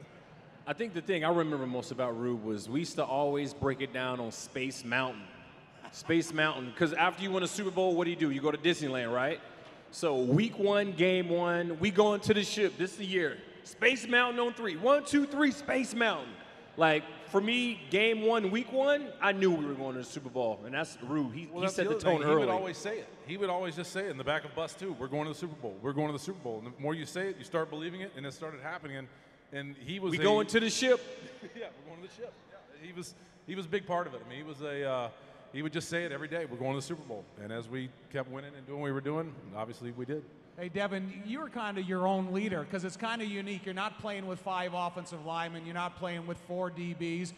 I 0.67 0.75
think 0.75 0.93
the 0.93 1.01
thing 1.01 1.25
I 1.25 1.31
remember 1.31 1.67
most 1.67 1.93
about 1.93 2.19
Rube 2.19 2.45
was 2.45 2.69
we 2.69 2.81
used 2.81 2.97
to 2.97 3.05
always 3.05 3.55
break 3.55 3.81
it 3.81 3.93
down 3.93 4.21
on 4.21 4.31
Space 4.31 4.85
Mountain. 4.85 5.23
Space 5.93 6.35
Mountain, 6.35 6.71
because 6.71 6.93
after 6.93 7.23
you 7.23 7.31
win 7.31 7.43
a 7.43 7.49
Super 7.49 7.71
Bowl, 7.71 7.97
what 7.97 8.05
do 8.05 8.11
you 8.11 8.17
do? 8.17 8.31
You 8.31 8.43
go 8.43 8.51
to 8.51 8.59
Disneyland, 8.59 9.11
right? 9.11 9.41
So 9.91 10.19
week 10.19 10.59
one, 10.59 10.93
game 10.93 11.31
one, 11.31 11.79
we 11.81 11.91
going 11.91 12.21
to 12.21 12.35
the 12.35 12.45
ship. 12.45 12.77
This 12.77 12.93
is 12.93 12.99
the 12.99 13.07
year. 13.07 13.39
Space 13.65 14.07
Mountain 14.07 14.39
on 14.41 14.53
three. 14.53 14.77
One, 14.77 15.05
two, 15.05 15.25
three, 15.25 15.51
Space 15.51 15.95
Mountain. 15.95 16.29
Like 16.77 17.05
for 17.31 17.41
me, 17.41 17.81
game 17.91 18.23
one, 18.23 18.51
week 18.51 18.73
one, 18.73 19.09
I 19.21 19.33
knew 19.33 19.51
we 19.51 19.65
were 19.67 19.75
going 19.75 19.95
to 19.95 20.01
the 20.01 20.05
Super 20.05 20.29
Bowl, 20.29 20.61
and 20.65 20.75
that's 20.75 20.99
Rube. 21.03 21.35
He, 21.35 21.49
Well, 21.53 21.63
he 21.63 21.69
set 21.69 21.85
the, 21.87 21.93
other 21.93 22.01
tone 22.01 22.21
thing. 22.21 22.29
early. 22.29 22.41
He 22.43 22.47
would 22.47 22.53
always 22.55 22.77
say 22.79 22.99
it. 22.99 23.09
He 23.27 23.37
would 23.37 23.51
always 23.51 23.77
just 23.77 23.93
say 23.93 24.07
it 24.07 24.11
in 24.11 24.17
the 24.19 24.25
back 24.25 24.45
of 24.45 24.55
bus 24.55 24.75
too. 24.75 24.95
We're 24.99 25.09
going 25.09 25.25
to 25.25 25.33
the 25.33 25.39
Super 25.39 25.57
Bowl. 25.57 25.77
We're 25.83 25.93
going 25.93 26.09
to 26.09 26.13
the 26.13 26.19
Super 26.19 26.41
Bowl. 26.41 26.59
And 26.59 26.67
the 26.75 26.81
more 26.81 26.95
you 26.95 27.07
say 27.07 27.29
it, 27.29 27.37
you 27.39 27.45
start 27.45 27.71
believing 27.71 28.01
it, 28.01 28.13
and 28.17 28.25
it 28.27 28.33
started 28.33 28.61
happening. 28.61 28.97
And, 28.97 29.09
and 29.53 29.77
he 29.79 30.01
was 30.01 30.13
we 30.13 30.19
a- 30.19 30.23
going 30.23 30.47
to 30.49 30.61
the 30.61 30.71
ship. 30.71 31.01
yeah, 31.43 31.67
we're 31.87 31.95
going 31.97 32.03
to 32.03 32.09
the 32.09 32.23
ship. 32.23 32.33
Yeah, 32.51 32.87
he 32.87 32.93
was 32.93 33.15
he 33.47 33.55
was 33.55 33.67
a 33.67 33.69
big 33.69 33.87
part 33.87 34.07
of 34.07 34.15
it. 34.15 34.23
I 34.25 34.29
mean, 34.29 34.39
he 34.39 34.45
was 34.45 34.61
a 34.63 34.85
uh, 34.89 35.09
he 35.53 35.63
would 35.63 35.73
just 35.73 35.89
say 35.89 36.05
it 36.05 36.13
every 36.13 36.29
day. 36.29 36.45
We're 36.45 36.59
going 36.59 36.73
to 36.73 36.79
the 36.79 36.83
Super 36.83 37.05
Bowl. 37.05 37.25
And 37.43 37.53
as 37.53 37.69
we 37.69 37.89
kept 38.13 38.31
winning 38.31 38.53
and 38.57 38.67
doing 38.67 38.81
what 38.81 38.87
we 38.87 38.93
were 38.93 39.01
doing, 39.01 39.35
obviously 39.57 39.91
we 39.93 40.05
did. 40.05 40.23
Hey, 40.59 40.69
Devin, 40.69 41.23
you 41.25 41.39
were 41.39 41.49
kind 41.49 41.79
of 41.79 41.89
your 41.89 42.05
own 42.05 42.33
leader 42.33 42.65
because 42.65 42.85
it's 42.85 42.97
kind 42.97 43.23
of 43.23 43.29
unique. 43.29 43.65
You're 43.65 43.75
not 43.75 44.01
playing 44.01 44.27
with 44.27 44.41
five 44.41 44.73
offensive 44.75 45.25
linemen, 45.25 45.65
you're 45.65 45.73
not 45.73 45.97
playing 45.97 46.27
with 46.27 46.37
four 46.49 46.69
DBs. 46.69 47.33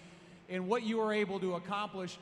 And 0.49 0.66
what 0.66 0.85
you 0.85 0.97
were 0.97 1.12
able 1.12 1.39
to 1.41 1.57
accomplish, 1.57 2.16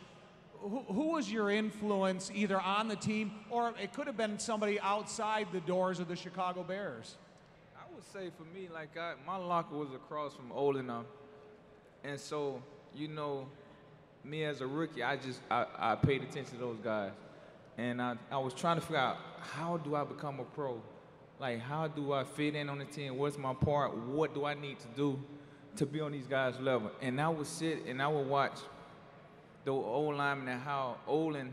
who, 0.58 0.80
who 0.88 1.12
was 1.12 1.30
your 1.30 1.50
influence 1.50 2.32
either 2.34 2.60
on 2.60 2.88
the 2.88 2.96
team 2.96 3.30
or 3.48 3.72
it 3.80 3.92
could 3.92 4.08
have 4.08 4.16
been 4.16 4.40
somebody 4.40 4.80
outside 4.80 5.46
the 5.52 5.60
doors 5.60 6.00
of 6.00 6.08
the 6.08 6.16
Chicago 6.16 6.64
Bears? 6.64 7.14
I 7.76 7.84
would 7.94 8.04
say 8.12 8.32
for 8.36 8.52
me, 8.52 8.68
like 8.74 8.98
I, 8.98 9.14
my 9.24 9.36
locker 9.36 9.76
was 9.76 9.92
across 9.94 10.34
from 10.34 10.50
Olin, 10.50 10.90
um, 10.90 11.06
and 12.02 12.18
so 12.18 12.60
you 12.92 13.06
know, 13.06 13.46
me 14.24 14.42
as 14.42 14.62
a 14.62 14.66
rookie, 14.66 15.04
I 15.04 15.14
just 15.14 15.42
I, 15.48 15.64
I 15.78 15.94
paid 15.94 16.24
attention 16.24 16.54
to 16.54 16.58
those 16.58 16.78
guys, 16.82 17.12
and 17.78 18.02
I, 18.02 18.16
I 18.30 18.38
was 18.38 18.52
trying 18.52 18.76
to 18.76 18.80
figure 18.80 18.98
out 18.98 19.18
how 19.40 19.76
do 19.76 19.94
I 19.94 20.02
become 20.04 20.40
a 20.40 20.44
pro, 20.44 20.82
like 21.40 21.60
how 21.60 21.86
do 21.86 22.12
I 22.12 22.24
fit 22.24 22.56
in 22.56 22.68
on 22.68 22.78
the 22.78 22.84
team? 22.84 23.16
What's 23.16 23.38
my 23.38 23.54
part? 23.54 23.96
What 23.96 24.34
do 24.34 24.44
I 24.44 24.54
need 24.54 24.80
to 24.80 24.88
do 24.96 25.18
to 25.76 25.86
be 25.86 26.00
on 26.00 26.10
these 26.10 26.26
guys' 26.26 26.58
level? 26.58 26.90
And 27.00 27.20
I 27.20 27.28
would 27.28 27.46
sit 27.46 27.86
and 27.86 28.02
I 28.02 28.08
would 28.08 28.26
watch 28.26 28.58
the 29.64 29.70
old 29.70 30.16
lineman 30.16 30.48
and 30.48 30.60
how 30.60 30.96
Olin 31.06 31.52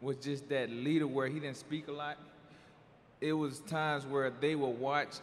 was 0.00 0.18
just 0.18 0.48
that 0.50 0.68
leader 0.68 1.06
where 1.06 1.26
he 1.26 1.40
didn't 1.40 1.56
speak 1.56 1.88
a 1.88 1.92
lot. 1.92 2.18
It 3.20 3.32
was 3.32 3.60
times 3.60 4.04
where 4.04 4.30
they 4.30 4.54
would 4.54 4.78
watch. 4.78 5.14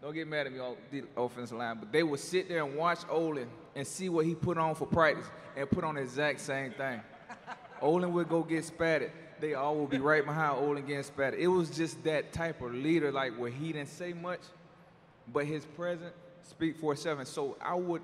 Don't 0.00 0.14
get 0.14 0.28
mad 0.28 0.46
at 0.46 0.52
me, 0.52 0.60
all 0.60 0.76
the 0.92 1.02
offensive 1.16 1.58
line, 1.58 1.78
but 1.80 1.90
they 1.90 2.04
would 2.04 2.20
sit 2.20 2.48
there 2.48 2.62
and 2.62 2.76
watch 2.76 3.00
Olin 3.10 3.48
and 3.74 3.84
see 3.84 4.08
what 4.08 4.24
he 4.24 4.36
put 4.36 4.56
on 4.56 4.76
for 4.76 4.86
practice 4.86 5.26
and 5.56 5.68
put 5.68 5.82
on 5.82 5.96
the 5.96 6.02
exact 6.02 6.38
same 6.38 6.70
thing. 6.70 7.00
Olin 7.82 8.12
would 8.12 8.28
go 8.28 8.42
get 8.42 8.64
spatted. 8.64 9.10
They 9.40 9.54
all 9.54 9.76
would 9.76 9.90
be 9.90 9.98
right 9.98 10.24
behind 10.24 10.58
Olin 10.58 10.84
getting 10.84 11.04
spatted. 11.04 11.38
It 11.38 11.48
was 11.48 11.70
just 11.70 12.02
that 12.04 12.32
type 12.32 12.60
of 12.60 12.74
leader, 12.74 13.12
like 13.12 13.38
where 13.38 13.50
he 13.50 13.72
didn't 13.72 13.88
say 13.88 14.12
much, 14.12 14.40
but 15.32 15.46
his 15.46 15.64
presence 15.64 16.14
speak 16.42 16.78
for 16.78 16.96
seven. 16.96 17.24
So 17.24 17.56
I 17.60 17.74
would, 17.74 18.02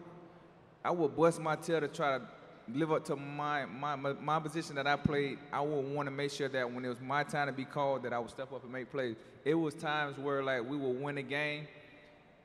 I 0.84 0.90
would 0.90 1.16
bust 1.16 1.40
my 1.40 1.56
tail 1.56 1.80
to 1.80 1.88
try 1.88 2.18
to 2.18 2.24
live 2.72 2.92
up 2.92 3.04
to 3.06 3.16
my, 3.16 3.66
my, 3.66 3.96
my, 3.96 4.12
my 4.14 4.38
position 4.40 4.76
that 4.76 4.86
I 4.86 4.96
played, 4.96 5.38
I 5.52 5.60
would 5.60 5.94
want 5.94 6.06
to 6.06 6.10
make 6.10 6.30
sure 6.30 6.48
that 6.48 6.70
when 6.70 6.84
it 6.84 6.88
was 6.88 7.00
my 7.00 7.24
time 7.24 7.46
to 7.46 7.52
be 7.52 7.64
called, 7.64 8.04
that 8.04 8.12
I 8.12 8.18
would 8.18 8.30
step 8.30 8.52
up 8.52 8.62
and 8.62 8.72
make 8.72 8.90
plays. 8.90 9.16
It 9.44 9.54
was 9.54 9.74
times 9.74 10.16
where 10.18 10.42
like 10.42 10.68
we 10.68 10.76
would 10.76 11.00
win 11.00 11.18
a 11.18 11.22
game, 11.22 11.66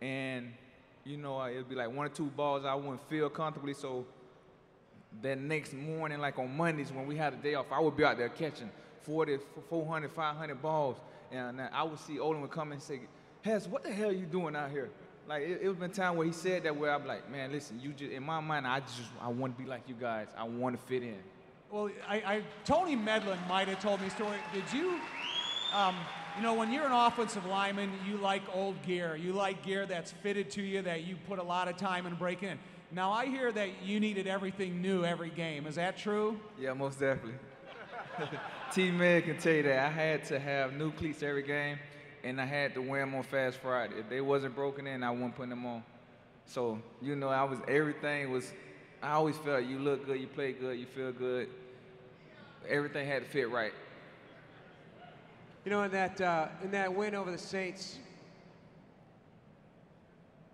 and 0.01 0.51
you 1.05 1.17
know 1.17 1.41
it 1.43 1.57
would 1.57 1.69
be 1.69 1.75
like 1.75 1.91
one 1.91 2.05
or 2.05 2.09
two 2.09 2.25
balls 2.25 2.65
I 2.65 2.75
wouldn't 2.75 3.07
feel 3.09 3.29
comfortably. 3.29 3.73
So 3.73 4.05
that 5.21 5.39
next 5.39 5.73
morning, 5.73 6.19
like 6.19 6.39
on 6.39 6.55
Mondays 6.55 6.91
when 6.91 7.07
we 7.07 7.15
had 7.15 7.33
a 7.33 7.37
day 7.37 7.55
off, 7.55 7.67
I 7.71 7.79
would 7.79 7.97
be 7.97 8.03
out 8.03 8.17
there 8.17 8.29
catching 8.29 8.69
40, 9.01 9.39
400, 9.69 10.11
500 10.11 10.61
balls, 10.61 10.97
and 11.31 11.61
I 11.61 11.83
would 11.83 11.99
see 11.99 12.19
Olin 12.19 12.41
would 12.41 12.51
come 12.51 12.71
and 12.71 12.81
say, 12.81 13.01
"Hess, 13.41 13.67
what 13.67 13.83
the 13.83 13.91
hell 13.91 14.09
are 14.09 14.13
you 14.13 14.25
doing 14.25 14.55
out 14.55 14.71
here?" 14.71 14.89
Like 15.29 15.43
it, 15.43 15.59
it 15.61 15.67
was 15.67 15.77
been 15.77 15.91
time 15.91 16.17
where 16.17 16.25
he 16.25 16.33
said 16.33 16.63
that 16.63 16.75
where 16.75 16.91
I'm 16.91 17.05
like, 17.05 17.29
man, 17.29 17.51
listen, 17.51 17.79
you 17.79 17.91
just 17.91 18.11
in 18.11 18.23
my 18.23 18.39
mind, 18.39 18.65
I 18.65 18.79
just 18.79 19.01
I 19.21 19.27
want 19.27 19.55
to 19.55 19.63
be 19.63 19.69
like 19.69 19.83
you 19.87 19.93
guys. 19.93 20.27
I 20.35 20.43
want 20.43 20.75
to 20.75 20.87
fit 20.87 21.03
in. 21.03 21.19
Well, 21.69 21.91
I, 22.07 22.15
I 22.15 22.41
Tony 22.65 22.95
Medlin 22.95 23.37
might 23.47 23.67
have 23.67 23.79
told 23.79 24.01
me 24.01 24.07
a 24.07 24.09
story. 24.09 24.37
Did 24.51 24.63
you, 24.73 24.99
um, 25.71 25.95
you 26.35 26.41
know, 26.41 26.55
when 26.55 26.73
you're 26.73 26.87
an 26.87 26.91
offensive 26.91 27.45
lineman, 27.45 27.91
you 28.07 28.17
like 28.17 28.41
old 28.55 28.81
gear. 28.81 29.15
You 29.15 29.33
like 29.33 29.63
gear 29.63 29.85
that's 29.85 30.11
fitted 30.11 30.49
to 30.51 30.63
you, 30.63 30.81
that 30.81 31.03
you 31.03 31.15
put 31.27 31.37
a 31.37 31.43
lot 31.43 31.67
of 31.67 31.77
time 31.77 32.07
in 32.07 32.15
breaking 32.15 32.49
in. 32.49 32.59
Now 32.91 33.11
I 33.11 33.27
hear 33.27 33.51
that 33.51 33.83
you 33.83 33.99
needed 33.99 34.25
everything 34.25 34.81
new 34.81 35.05
every 35.05 35.29
game. 35.29 35.67
Is 35.67 35.75
that 35.75 35.97
true? 35.97 36.39
Yeah, 36.59 36.73
most 36.73 36.99
definitely. 36.99 37.39
T 38.73 38.89
Med 38.89 39.25
can 39.25 39.37
tell 39.37 39.53
you 39.53 39.63
that 39.63 39.85
I 39.85 39.89
had 39.89 40.25
to 40.25 40.39
have 40.39 40.73
new 40.73 40.91
cleats 40.91 41.21
every 41.21 41.43
game 41.43 41.77
and 42.23 42.41
I 42.41 42.45
had 42.45 42.73
to 42.73 42.81
wear 42.81 43.05
them 43.05 43.15
on 43.15 43.23
Fast 43.23 43.57
Friday. 43.57 43.95
If 43.99 44.09
they 44.09 44.21
wasn't 44.21 44.55
broken 44.55 44.87
in, 44.87 45.03
I 45.03 45.11
wasn't 45.11 45.35
putting 45.35 45.51
them 45.51 45.65
on. 45.65 45.83
So, 46.45 46.79
you 47.01 47.15
know, 47.15 47.29
I 47.29 47.43
was, 47.43 47.59
everything 47.67 48.31
was, 48.31 48.51
I 49.03 49.11
always 49.11 49.37
felt 49.37 49.65
you 49.65 49.77
look 49.77 50.05
good, 50.07 50.19
you 50.19 50.27
play 50.27 50.53
good, 50.53 50.79
you 50.79 50.87
feel 50.87 51.11
good. 51.11 51.47
Everything 52.67 53.07
had 53.07 53.23
to 53.23 53.29
fit 53.29 53.49
right. 53.51 53.73
You 55.63 55.71
know, 55.71 55.83
in 55.83 55.91
that, 55.91 56.19
uh, 56.19 56.47
in 56.63 56.71
that 56.71 56.93
win 56.93 57.13
over 57.13 57.31
the 57.31 57.37
Saints, 57.37 57.99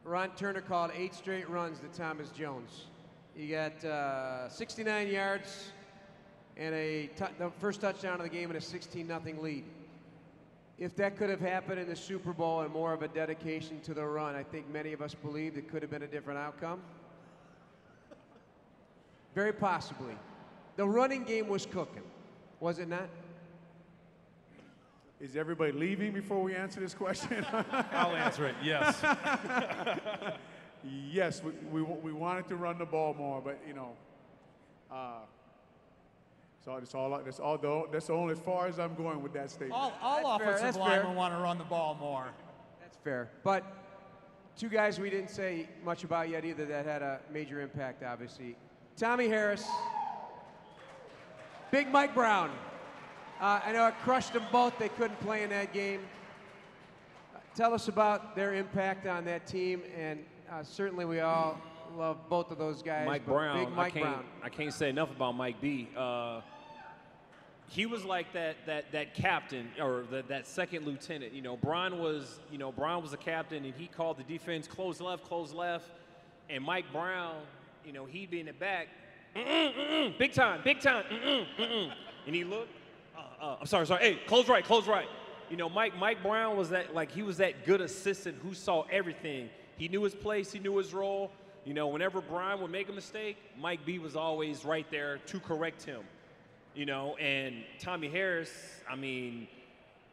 Ron 0.05 0.29
Turner 0.37 0.61
called 0.61 0.91
eight 0.95 1.13
straight 1.13 1.49
runs 1.49 1.79
to 1.79 1.87
Thomas 1.87 2.29
Jones. 2.29 2.85
He 3.35 3.47
got 3.47 3.83
uh, 3.83 4.47
69 4.47 5.07
yards 5.09 5.71
and 6.55 6.73
a 6.73 7.07
t- 7.07 7.25
the 7.37 7.49
first 7.59 7.81
touchdown 7.81 8.15
of 8.15 8.23
the 8.23 8.29
game 8.29 8.49
and 8.49 8.57
a 8.57 8.61
16 8.61 9.07
0 9.07 9.21
lead 9.41 9.65
if 10.77 10.95
that 10.97 11.17
could 11.17 11.29
have 11.29 11.39
happened 11.39 11.79
in 11.79 11.87
the 11.87 11.95
Super 11.95 12.33
Bowl 12.33 12.61
and 12.61 12.71
more 12.71 12.93
of 12.93 13.01
a 13.01 13.07
dedication 13.07 13.79
to 13.81 13.93
the 13.93 14.05
run, 14.05 14.35
I 14.35 14.43
think 14.43 14.69
many 14.71 14.91
of 14.91 15.01
us 15.01 15.15
believed 15.15 15.57
it 15.57 15.69
could 15.69 15.81
have 15.81 15.89
been 15.89 16.03
a 16.03 16.07
different 16.07 16.37
outcome. 16.39 16.81
Very 19.33 19.53
possibly. 19.53 20.15
The 20.75 20.85
running 20.85 21.23
game 21.23 21.47
was 21.47 21.65
cooking, 21.65 22.03
was 22.59 22.79
it 22.79 22.89
not? 22.89 23.07
Is 25.25 25.35
everybody 25.35 25.71
leaving 25.71 26.11
before 26.11 26.43
we 26.43 26.53
answer 26.53 26.79
this 26.79 26.93
question? 26.93 27.43
I'll 27.91 28.15
answer 28.15 28.45
it, 28.45 28.53
yes. 28.63 28.95
yes, 30.83 31.41
we, 31.41 31.51
we, 31.71 31.81
we 31.81 32.13
wanted 32.13 32.47
to 32.49 32.55
run 32.55 32.77
the 32.77 32.85
ball 32.85 33.15
more, 33.15 33.41
but, 33.41 33.59
you 33.67 33.73
know, 33.73 33.93
uh, 34.91 35.21
so 36.63 36.75
that's 36.77 36.93
all. 36.93 37.19
That's 37.25 37.39
all. 37.39 37.87
That's 37.91 38.09
only 38.11 38.33
as 38.33 38.39
far 38.39 38.67
as 38.67 38.77
I'm 38.79 38.93
going 38.93 39.23
with 39.23 39.33
that 39.33 39.49
statement. 39.49 39.73
All, 39.73 39.93
all 39.99 40.35
offensive 40.35 40.75
linemen 40.75 41.15
want 41.15 41.33
to 41.33 41.39
run 41.39 41.57
the 41.57 41.63
ball 41.63 41.97
more. 41.99 42.27
That's 42.79 42.97
fair. 43.03 43.31
But 43.43 43.63
two 44.55 44.69
guys 44.69 44.99
we 44.99 45.09
didn't 45.09 45.31
say 45.31 45.67
much 45.83 46.03
about 46.03 46.29
yet 46.29 46.45
either 46.45 46.65
that 46.65 46.85
had 46.85 47.01
a 47.01 47.19
major 47.33 47.61
impact, 47.61 48.03
obviously. 48.03 48.55
Tommy 48.95 49.27
Harris, 49.27 49.65
Big 51.71 51.89
Mike 51.89 52.13
Brown. 52.13 52.51
Uh, 53.39 53.59
I 53.65 53.71
know 53.73 53.87
it 53.87 53.95
crushed 54.03 54.33
them 54.33 54.45
both. 54.51 54.77
They 54.79 54.89
couldn't 54.89 55.19
play 55.19 55.43
in 55.43 55.49
that 55.49 55.73
game. 55.73 56.01
Uh, 57.33 57.39
tell 57.53 57.73
us 57.73 57.87
about 57.87 58.35
their 58.35 58.53
impact 58.53 59.07
on 59.07 59.25
that 59.25 59.45
team, 59.45 59.81
and 59.97 60.23
uh, 60.51 60.63
certainly 60.63 61.05
we 61.05 61.19
all 61.19 61.59
love 61.97 62.17
both 62.29 62.51
of 62.51 62.57
those 62.57 62.81
guys. 62.81 63.05
Mike 63.05 63.25
Brown. 63.25 63.65
Big 63.65 63.75
Mike 63.75 63.85
I 63.87 63.89
can't, 63.89 64.05
Brown. 64.05 64.25
I 64.43 64.49
can't 64.49 64.73
say 64.73 64.89
enough 64.89 65.11
about 65.11 65.35
Mike 65.35 65.59
B. 65.59 65.89
Uh, 65.97 66.41
he 67.67 67.85
was 67.85 68.05
like 68.05 68.31
that 68.33 68.57
that 68.67 68.91
that 68.91 69.15
captain 69.15 69.67
or 69.81 70.03
the, 70.09 70.23
that 70.27 70.47
second 70.47 70.85
lieutenant. 70.85 71.33
You 71.33 71.41
know, 71.41 71.57
Brian 71.57 71.99
was 71.99 72.39
you 72.51 72.57
know 72.57 72.71
Brian 72.71 73.01
was 73.01 73.11
the 73.11 73.17
captain 73.17 73.65
and 73.65 73.73
he 73.73 73.87
called 73.87 74.17
the 74.17 74.23
defense 74.23 74.67
close 74.67 75.01
left, 75.01 75.23
close 75.23 75.51
left, 75.51 75.89
and 76.49 76.63
Mike 76.63 76.85
Brown, 76.91 77.35
you 77.85 77.91
know, 77.91 78.05
he'd 78.05 78.31
be 78.31 78.39
in 78.39 78.45
the 78.45 78.53
back, 78.53 78.87
mm-mm, 79.35 79.73
mm-mm, 79.73 80.17
big 80.17 80.33
time, 80.33 80.61
big 80.63 80.79
time, 80.79 81.03
mm-mm, 81.11 81.91
and 82.25 82.35
he 82.35 82.43
looked. 82.43 82.69
Uh, 83.17 83.43
uh, 83.43 83.57
I'm 83.61 83.67
sorry, 83.67 83.87
sorry. 83.87 84.03
Hey, 84.03 84.19
close 84.27 84.47
right, 84.49 84.63
close 84.63 84.87
right. 84.87 85.07
You 85.49 85.57
know, 85.57 85.69
Mike 85.69 85.97
Mike 85.97 86.23
Brown 86.23 86.57
was 86.57 86.69
that 86.69 86.93
like 86.93 87.11
he 87.11 87.23
was 87.23 87.37
that 87.37 87.65
good 87.65 87.81
assistant 87.81 88.37
who 88.41 88.53
saw 88.53 88.83
everything. 88.91 89.49
He 89.77 89.87
knew 89.87 90.03
his 90.03 90.15
place, 90.15 90.51
he 90.51 90.59
knew 90.59 90.77
his 90.77 90.93
role. 90.93 91.31
You 91.65 91.73
know, 91.73 91.87
whenever 91.87 92.21
Brian 92.21 92.61
would 92.61 92.71
make 92.71 92.89
a 92.89 92.91
mistake, 92.91 93.37
Mike 93.59 93.85
B 93.85 93.97
was 93.97 94.15
always 94.15 94.63
right 94.63 94.89
there 94.91 95.17
to 95.25 95.39
correct 95.39 95.83
him 95.83 96.03
you 96.75 96.85
know, 96.85 97.15
and 97.15 97.63
Tommy 97.79 98.09
Harris, 98.09 98.51
I 98.89 98.95
mean, 98.95 99.47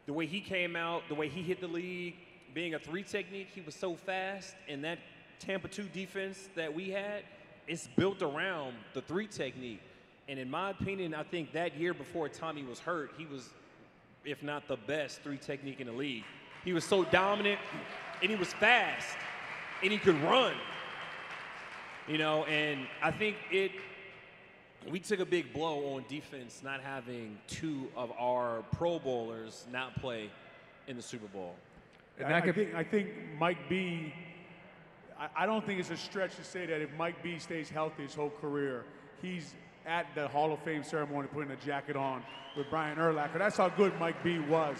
the 0.05 0.13
way 0.13 0.25
he 0.25 0.39
came 0.39 0.75
out, 0.75 1.03
the 1.09 1.15
way 1.15 1.27
he 1.27 1.43
hit 1.43 1.59
the 1.59 1.67
league, 1.67 2.15
being 2.53 2.73
a 2.73 2.79
three 2.79 3.03
technique, 3.03 3.49
he 3.53 3.61
was 3.61 3.75
so 3.75 3.95
fast, 3.95 4.55
and 4.69 4.83
that 4.85 4.99
Tampa 5.39 5.67
2 5.67 5.83
defense 5.89 6.49
that 6.55 6.73
we 6.73 6.89
had, 6.89 7.23
it's 7.67 7.87
built 7.97 8.21
around 8.21 8.75
the 8.93 9.01
three 9.01 9.27
technique. 9.27 9.81
And 10.27 10.39
in 10.39 10.49
my 10.49 10.69
opinion, 10.69 11.13
I 11.13 11.23
think 11.23 11.51
that 11.53 11.77
year 11.77 11.93
before 11.93 12.29
Tommy 12.29 12.63
was 12.63 12.79
hurt, 12.79 13.11
he 13.17 13.25
was, 13.25 13.49
if 14.23 14.41
not 14.41 14.67
the 14.67 14.77
best 14.77 15.21
three 15.21 15.37
technique 15.37 15.79
in 15.79 15.87
the 15.87 15.93
league. 15.93 16.23
He 16.63 16.71
was 16.71 16.85
so 16.85 17.03
dominant, 17.03 17.59
and 18.21 18.31
he 18.31 18.37
was 18.37 18.53
fast, 18.53 19.17
and 19.81 19.91
he 19.91 19.97
could 19.97 20.21
run. 20.23 20.53
You 22.07 22.17
know, 22.17 22.45
and 22.45 22.87
I 23.01 23.11
think 23.11 23.37
it 23.51 23.71
we 24.89 24.99
took 24.99 25.19
a 25.19 25.25
big 25.25 25.53
blow 25.53 25.95
on 25.95 26.03
defense 26.09 26.61
not 26.63 26.81
having 26.81 27.37
two 27.47 27.87
of 27.95 28.11
our 28.19 28.63
Pro 28.73 28.99
Bowlers 28.99 29.65
not 29.71 29.95
play 30.01 30.29
in 30.87 30.97
the 30.97 31.01
Super 31.01 31.27
Bowl. 31.27 31.55
And 32.19 32.33
I, 32.33 32.39
I, 32.39 32.51
think, 32.51 32.75
I 32.75 32.83
think 32.83 33.09
Mike 33.39 33.69
B. 33.69 34.13
I, 35.17 35.43
I 35.43 35.45
don't 35.45 35.65
think 35.65 35.79
it's 35.79 35.89
a 35.89 35.97
stretch 35.97 36.35
to 36.35 36.43
say 36.43 36.65
that 36.65 36.81
if 36.81 36.89
Mike 36.97 37.23
B 37.23 37.39
stays 37.39 37.69
healthy 37.69 38.03
his 38.03 38.13
whole 38.13 38.31
career, 38.41 38.83
he's 39.21 39.53
at 39.85 40.07
the 40.15 40.27
Hall 40.27 40.53
of 40.53 40.59
Fame 40.59 40.83
ceremony 40.83 41.27
putting 41.31 41.51
a 41.51 41.55
jacket 41.57 41.95
on 41.95 42.23
with 42.55 42.69
Brian 42.69 42.97
Urlacher. 42.97 43.37
That's 43.37 43.57
how 43.57 43.69
good 43.69 43.97
Mike 43.99 44.23
B 44.23 44.39
was. 44.39 44.77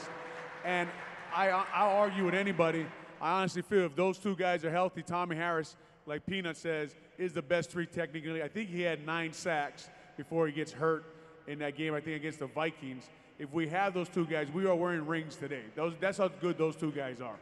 And 0.63 0.89
I, 1.35 1.49
I'll 1.49 1.97
argue 1.97 2.25
with 2.25 2.35
anybody. 2.35 2.85
I 3.21 3.39
honestly 3.39 3.61
feel 3.61 3.85
if 3.85 3.95
those 3.95 4.17
two 4.17 4.35
guys 4.35 4.63
are 4.65 4.71
healthy, 4.71 5.01
Tommy 5.01 5.35
Harris, 5.35 5.75
like 6.05 6.25
Peanut 6.25 6.57
says, 6.57 6.95
is 7.17 7.33
the 7.33 7.41
best 7.41 7.71
three 7.71 7.85
technically. 7.85 8.43
I 8.43 8.47
think 8.47 8.69
he 8.69 8.81
had 8.81 9.05
nine 9.05 9.33
sacks 9.33 9.89
before 10.17 10.47
he 10.47 10.53
gets 10.53 10.71
hurt 10.71 11.05
in 11.47 11.59
that 11.59 11.75
game, 11.75 11.93
I 11.93 11.99
think 11.99 12.17
against 12.17 12.39
the 12.39 12.47
Vikings. 12.47 13.09
if 13.39 13.51
we 13.51 13.67
have 13.67 13.93
those 13.93 14.09
two 14.09 14.25
guys, 14.25 14.47
we 14.53 14.65
are 14.65 14.75
wearing 14.75 15.05
rings 15.05 15.35
today. 15.35 15.63
Those, 15.75 15.93
that's 15.99 16.17
how 16.17 16.27
good 16.27 16.57
those 16.57 16.75
two 16.75 16.91
guys 16.91 17.19
are. 17.19 17.35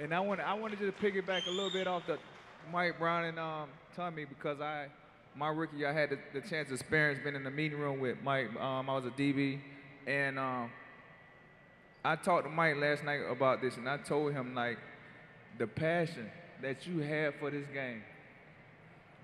And 0.00 0.14
I 0.14 0.20
want 0.20 0.40
I 0.40 0.54
wanted 0.54 0.78
to 0.78 0.92
piggyback 0.92 1.46
a 1.48 1.50
little 1.50 1.70
bit 1.70 1.88
off 1.88 2.06
the 2.06 2.18
Mike 2.72 2.98
Brown 2.98 3.24
and 3.24 3.38
um, 3.38 3.68
Tommy 3.96 4.24
because 4.24 4.60
I 4.60 4.86
my 5.38 5.48
rookie 5.48 5.76
year, 5.76 5.88
I 5.88 5.92
had 5.92 6.10
the, 6.10 6.18
the 6.32 6.40
chance 6.40 6.68
to 6.68 6.74
experience 6.74 7.20
being 7.22 7.36
in 7.36 7.44
the 7.44 7.50
meeting 7.50 7.78
room 7.78 8.00
with 8.00 8.16
Mike. 8.24 8.48
Um, 8.60 8.90
I 8.90 8.94
was 8.94 9.04
a 9.04 9.10
DB, 9.10 9.60
and 10.04 10.36
um, 10.36 10.70
I 12.04 12.16
talked 12.16 12.44
to 12.44 12.50
Mike 12.50 12.76
last 12.76 13.04
night 13.04 13.20
about 13.30 13.62
this, 13.62 13.76
and 13.76 13.88
I 13.88 13.98
told 13.98 14.32
him 14.32 14.54
like 14.54 14.78
the 15.56 15.68
passion 15.68 16.28
that 16.60 16.88
you 16.88 16.98
had 16.98 17.34
for 17.36 17.52
this 17.52 17.66
game 17.72 18.02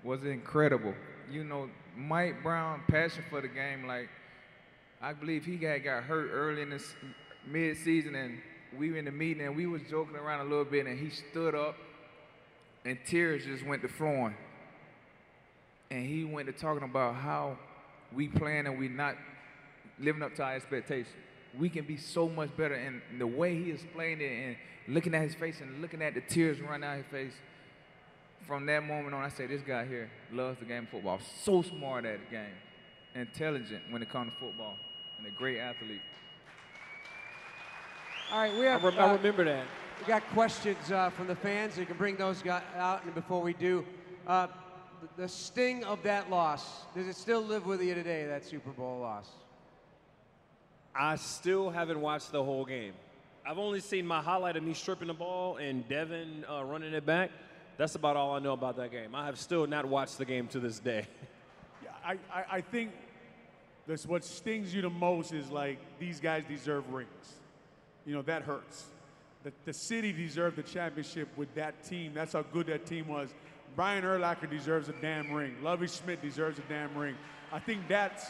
was 0.03 0.23
incredible. 0.23 0.93
You 1.29 1.43
know, 1.43 1.69
Mike 1.97 2.41
Brown 2.41 2.81
passion 2.87 3.25
for 3.29 3.41
the 3.41 3.49
game, 3.49 3.85
like 3.85 4.07
I 5.01 5.11
believe 5.11 5.43
he 5.43 5.57
got 5.57 5.83
got 5.83 6.03
hurt 6.03 6.29
early 6.31 6.61
in 6.61 6.69
this 6.69 6.95
mid-season, 7.45 8.15
and 8.15 8.39
we 8.77 8.91
were 8.91 8.97
in 8.97 9.05
the 9.05 9.11
meeting 9.11 9.45
and 9.45 9.55
we 9.55 9.65
was 9.65 9.81
joking 9.89 10.15
around 10.15 10.47
a 10.47 10.49
little 10.49 10.63
bit, 10.63 10.85
and 10.85 10.97
he 10.97 11.09
stood 11.09 11.55
up, 11.55 11.75
and 12.85 12.97
tears 13.05 13.43
just 13.43 13.65
went 13.65 13.81
to 13.81 13.89
flowing, 13.89 14.35
and 15.91 16.05
he 16.05 16.23
went 16.23 16.47
to 16.47 16.53
talking 16.53 16.83
about 16.83 17.15
how 17.15 17.57
we 18.13 18.27
plan 18.27 18.67
and 18.67 18.77
we're 18.79 18.89
not 18.89 19.15
living 19.99 20.21
up 20.21 20.35
to 20.35 20.43
our 20.43 20.55
expectations. 20.55 21.13
We 21.57 21.69
can 21.69 21.85
be 21.85 21.97
so 21.97 22.27
much 22.27 22.55
better, 22.57 22.73
and 22.73 23.01
the 23.17 23.27
way 23.27 23.55
he 23.55 23.71
explained 23.71 24.21
it, 24.21 24.31
and 24.31 24.55
looking 24.93 25.15
at 25.15 25.21
his 25.21 25.35
face 25.35 25.61
and 25.61 25.81
looking 25.81 26.01
at 26.01 26.13
the 26.13 26.21
tears 26.21 26.59
run 26.61 26.81
down 26.81 26.97
his 26.97 27.05
face. 27.07 27.33
From 28.45 28.65
that 28.67 28.83
moment 28.83 29.15
on, 29.15 29.23
I 29.23 29.29
said, 29.29 29.49
this 29.49 29.61
guy 29.61 29.85
here 29.85 30.09
loves 30.31 30.59
the 30.59 30.65
game 30.65 30.83
of 30.83 30.89
football. 30.89 31.19
So 31.43 31.61
smart 31.61 32.05
at 32.05 32.19
the 32.19 32.35
game, 32.35 32.53
intelligent 33.15 33.83
when 33.89 34.01
it 34.03 34.09
comes 34.09 34.33
to 34.33 34.39
football, 34.39 34.75
and 35.17 35.25
a 35.25 35.31
great 35.31 35.59
athlete. 35.59 36.01
All 38.31 38.39
right, 38.41 38.53
we 38.53 38.65
have. 38.65 38.83
I, 38.83 38.87
rem- 38.89 38.99
I 38.99 39.01
uh, 39.03 39.17
remember 39.17 39.45
that. 39.45 39.65
We 40.01 40.07
got 40.07 40.27
questions 40.33 40.91
uh, 40.91 41.09
from 41.11 41.27
the 41.27 41.35
fans. 41.35 41.77
You 41.77 41.85
can 41.85 41.95
bring 41.97 42.17
those 42.17 42.41
guy- 42.41 42.61
out. 42.75 43.03
And 43.05 43.15
before 43.15 43.41
we 43.41 43.53
do, 43.53 43.85
uh, 44.27 44.47
the, 45.05 45.23
the 45.23 45.29
sting 45.29 45.83
of 45.83 46.01
that 46.03 46.29
loss, 46.29 46.85
does 46.95 47.07
it 47.07 47.15
still 47.15 47.41
live 47.41 47.65
with 47.65 47.81
you 47.81 47.93
today, 47.93 48.25
that 48.25 48.45
Super 48.45 48.71
Bowl 48.71 48.99
loss? 48.99 49.29
I 50.95 51.15
still 51.17 51.69
haven't 51.69 51.99
watched 51.99 52.31
the 52.31 52.43
whole 52.43 52.65
game. 52.65 52.93
I've 53.47 53.59
only 53.59 53.79
seen 53.79 54.07
my 54.07 54.21
highlight 54.21 54.55
of 54.55 54.63
me 54.63 54.73
stripping 54.73 55.07
the 55.07 55.13
ball 55.13 55.57
and 55.57 55.87
Devin 55.87 56.45
uh, 56.49 56.63
running 56.63 56.93
it 56.93 57.05
back. 57.05 57.31
That's 57.77 57.95
about 57.95 58.15
all 58.15 58.33
I 58.33 58.39
know 58.39 58.53
about 58.53 58.77
that 58.77 58.91
game. 58.91 59.13
I 59.13 59.25
have 59.25 59.37
still 59.37 59.67
not 59.67 59.85
watched 59.85 60.17
the 60.17 60.25
game 60.25 60.47
to 60.49 60.59
this 60.59 60.79
day. 60.79 61.07
Yeah, 61.83 61.89
I, 62.05 62.13
I, 62.33 62.45
I 62.51 62.61
think 62.61 62.91
that's 63.85 64.05
what 64.05 64.23
stings 64.23 64.73
you 64.73 64.81
the 64.81 64.89
most 64.89 65.33
is 65.33 65.51
like 65.51 65.77
these 65.99 66.21
guys 66.21 66.43
deserve 66.47 66.89
rings. 66.91 67.33
You 68.05 68.15
know, 68.15 68.21
that 68.23 68.43
hurts. 68.43 68.85
The, 69.43 69.51
the 69.65 69.73
city 69.73 70.13
deserved 70.13 70.55
the 70.55 70.63
championship 70.63 71.27
with 71.35 71.53
that 71.55 71.83
team. 71.83 72.13
That's 72.13 72.31
how 72.31 72.43
good 72.43 72.67
that 72.67 72.85
team 72.85 73.09
was. 73.09 73.29
Brian 73.75 74.03
Urlacher 74.03 74.49
deserves 74.49 74.87
a 74.87 74.93
damn 75.01 75.31
ring. 75.31 75.55
Lovie 75.61 75.87
Smith 75.87 76.21
deserves 76.21 76.57
a 76.59 76.63
damn 76.69 76.95
ring. 76.97 77.15
I 77.51 77.59
think 77.59 77.87
that's, 77.89 78.25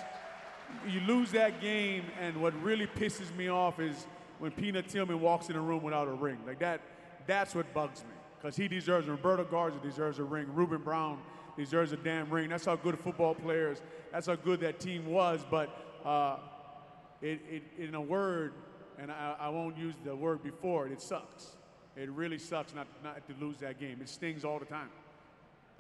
you 0.87 0.99
lose 1.01 1.31
that 1.31 1.61
game, 1.61 2.05
and 2.19 2.41
what 2.41 2.59
really 2.63 2.87
pisses 2.87 3.33
me 3.35 3.49
off 3.49 3.79
is 3.79 4.07
when 4.39 4.51
Peanut 4.51 4.89
Tillman 4.89 5.21
walks 5.21 5.49
in 5.49 5.55
a 5.55 5.61
room 5.61 5.83
without 5.83 6.07
a 6.07 6.13
ring. 6.13 6.39
Like 6.47 6.59
that, 6.59 6.81
that's 7.27 7.53
what 7.53 7.71
bugs 7.73 8.01
me. 8.01 8.15
Because 8.37 8.55
he 8.55 8.67
deserves, 8.67 9.07
Roberto 9.07 9.43
Garza 9.43 9.77
deserves 9.83 10.19
a 10.19 10.23
ring. 10.23 10.47
Ruben 10.53 10.81
Brown 10.81 11.19
deserves 11.57 11.91
a 11.91 11.97
damn 11.97 12.29
ring. 12.29 12.49
That's 12.49 12.65
how 12.65 12.75
good 12.75 12.99
football 12.99 13.35
players, 13.35 13.81
that's 14.11 14.27
how 14.27 14.35
good 14.35 14.59
that 14.61 14.79
team 14.79 15.05
was. 15.05 15.45
But 15.49 15.69
uh, 16.03 16.37
it, 17.21 17.39
it, 17.49 17.63
in 17.77 17.93
a 17.93 18.01
word, 18.01 18.53
and 18.97 19.11
I, 19.11 19.35
I 19.39 19.49
won't 19.49 19.77
use 19.77 19.93
the 20.03 20.15
word 20.15 20.43
before 20.43 20.87
it, 20.87 20.91
it 20.91 21.01
sucks. 21.01 21.57
It 21.95 22.09
really 22.09 22.39
sucks 22.39 22.73
not, 22.73 22.87
not 23.03 23.25
to 23.27 23.33
lose 23.39 23.57
that 23.57 23.79
game. 23.79 23.99
It 24.01 24.09
stings 24.09 24.43
all 24.43 24.59
the 24.59 24.65
time. 24.65 24.89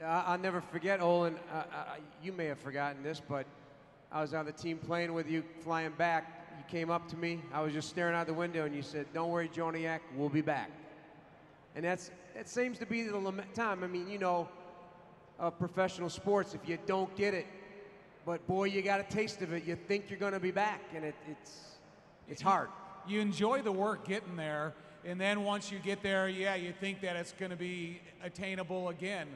I- 0.03 0.23
I'll 0.27 0.37
never 0.37 0.61
forget, 0.61 0.99
Olin. 1.01 1.37
Uh, 1.51 1.55
uh, 1.55 1.85
you 2.21 2.31
may 2.33 2.45
have 2.45 2.59
forgotten 2.59 3.01
this, 3.03 3.21
but 3.27 3.45
I 4.11 4.21
was 4.21 4.33
on 4.33 4.45
the 4.45 4.51
team 4.51 4.77
playing 4.77 5.13
with 5.13 5.29
you, 5.29 5.43
flying 5.61 5.91
back. 5.91 6.47
You 6.57 6.63
came 6.69 6.89
up 6.89 7.07
to 7.09 7.17
me. 7.17 7.41
I 7.53 7.61
was 7.61 7.73
just 7.73 7.89
staring 7.89 8.15
out 8.15 8.27
the 8.27 8.33
window, 8.33 8.65
and 8.65 8.75
you 8.75 8.81
said, 8.81 9.07
"Don't 9.13 9.29
worry, 9.29 9.49
Joniak, 9.49 9.99
we'll 10.15 10.29
be 10.29 10.41
back." 10.41 10.69
And 11.75 11.83
that's 11.83 12.11
that 12.33 12.49
seems 12.49 12.77
to 12.79 12.85
be 12.85 13.03
the 13.03 13.17
lament 13.17 13.53
time. 13.53 13.83
I 13.83 13.87
mean, 13.87 14.09
you 14.09 14.19
know, 14.19 14.49
of 15.39 15.57
professional 15.57 16.09
sports, 16.09 16.53
if 16.53 16.67
you 16.67 16.77
don't 16.85 17.13
get 17.15 17.33
it, 17.33 17.45
but 18.25 18.45
boy, 18.47 18.65
you 18.65 18.81
got 18.81 18.99
a 18.99 19.03
taste 19.03 19.41
of 19.41 19.53
it. 19.53 19.63
You 19.65 19.75
think 19.75 20.09
you're 20.09 20.19
going 20.19 20.33
to 20.33 20.39
be 20.39 20.51
back, 20.51 20.81
and 20.93 21.03
it, 21.05 21.15
it's 21.29 21.77
it's 22.27 22.41
hard. 22.41 22.69
You 23.07 23.21
enjoy 23.21 23.61
the 23.61 23.71
work 23.71 24.07
getting 24.07 24.35
there, 24.35 24.73
and 25.05 25.19
then 25.19 25.43
once 25.43 25.71
you 25.71 25.79
get 25.79 26.01
there, 26.01 26.27
yeah, 26.27 26.55
you 26.55 26.73
think 26.73 27.01
that 27.01 27.15
it's 27.15 27.33
going 27.33 27.51
to 27.51 27.57
be 27.57 28.01
attainable 28.23 28.89
again. 28.89 29.27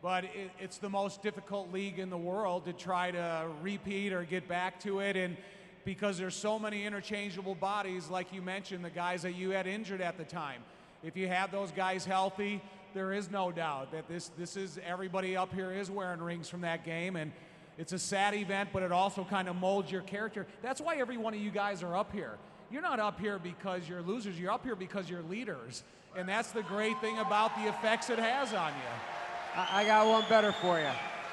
But 0.00 0.24
it, 0.24 0.50
it's 0.60 0.78
the 0.78 0.88
most 0.88 1.22
difficult 1.22 1.72
league 1.72 1.98
in 1.98 2.08
the 2.08 2.18
world 2.18 2.64
to 2.66 2.72
try 2.72 3.10
to 3.10 3.48
repeat 3.62 4.12
or 4.12 4.24
get 4.24 4.46
back 4.46 4.80
to 4.80 5.00
it, 5.00 5.16
and 5.16 5.36
because 5.84 6.18
there's 6.18 6.36
so 6.36 6.58
many 6.58 6.84
interchangeable 6.84 7.54
bodies, 7.54 8.08
like 8.10 8.32
you 8.32 8.42
mentioned, 8.42 8.84
the 8.84 8.90
guys 8.90 9.22
that 9.22 9.34
you 9.34 9.50
had 9.50 9.66
injured 9.66 10.00
at 10.00 10.18
the 10.18 10.24
time. 10.24 10.62
If 11.02 11.16
you 11.16 11.28
have 11.28 11.50
those 11.50 11.72
guys 11.72 12.04
healthy, 12.04 12.60
there 12.94 13.12
is 13.12 13.30
no 13.30 13.50
doubt 13.50 13.92
that 13.92 14.08
this 14.08 14.30
this 14.38 14.56
is 14.56 14.78
everybody 14.86 15.36
up 15.36 15.52
here 15.52 15.72
is 15.72 15.90
wearing 15.90 16.20
rings 16.20 16.48
from 16.48 16.60
that 16.62 16.84
game, 16.84 17.16
and 17.16 17.32
it's 17.76 17.92
a 17.92 17.98
sad 17.98 18.34
event, 18.34 18.70
but 18.72 18.82
it 18.82 18.92
also 18.92 19.24
kind 19.24 19.48
of 19.48 19.56
molds 19.56 19.90
your 19.90 20.02
character. 20.02 20.46
That's 20.62 20.80
why 20.80 20.96
every 20.96 21.16
one 21.16 21.34
of 21.34 21.40
you 21.40 21.50
guys 21.50 21.82
are 21.82 21.96
up 21.96 22.12
here. 22.12 22.36
You're 22.70 22.82
not 22.82 23.00
up 23.00 23.18
here 23.18 23.38
because 23.38 23.88
you're 23.88 24.02
losers. 24.02 24.38
You're 24.38 24.52
up 24.52 24.64
here 24.64 24.76
because 24.76 25.08
you're 25.08 25.22
leaders, 25.22 25.84
and 26.16 26.28
that's 26.28 26.50
the 26.52 26.62
great 26.62 27.00
thing 27.00 27.18
about 27.18 27.54
the 27.56 27.68
effects 27.68 28.10
it 28.10 28.18
has 28.18 28.52
on 28.52 28.72
you. 28.72 29.17
I, 29.58 29.80
I 29.80 29.84
got 29.84 30.06
one 30.06 30.24
better 30.28 30.52
for 30.52 30.78
you. 30.78 30.86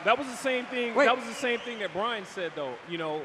That 0.04 0.18
was 0.18 0.28
the 0.28 0.36
same 0.36 0.66
thing. 0.66 0.96
Wait. 0.96 1.06
That 1.06 1.16
was 1.16 1.26
the 1.26 1.34
same 1.34 1.60
thing 1.60 1.80
that 1.80 1.94
Brian 1.94 2.26
said, 2.26 2.54
though. 2.56 2.74
You 2.90 2.98
know, 2.98 3.22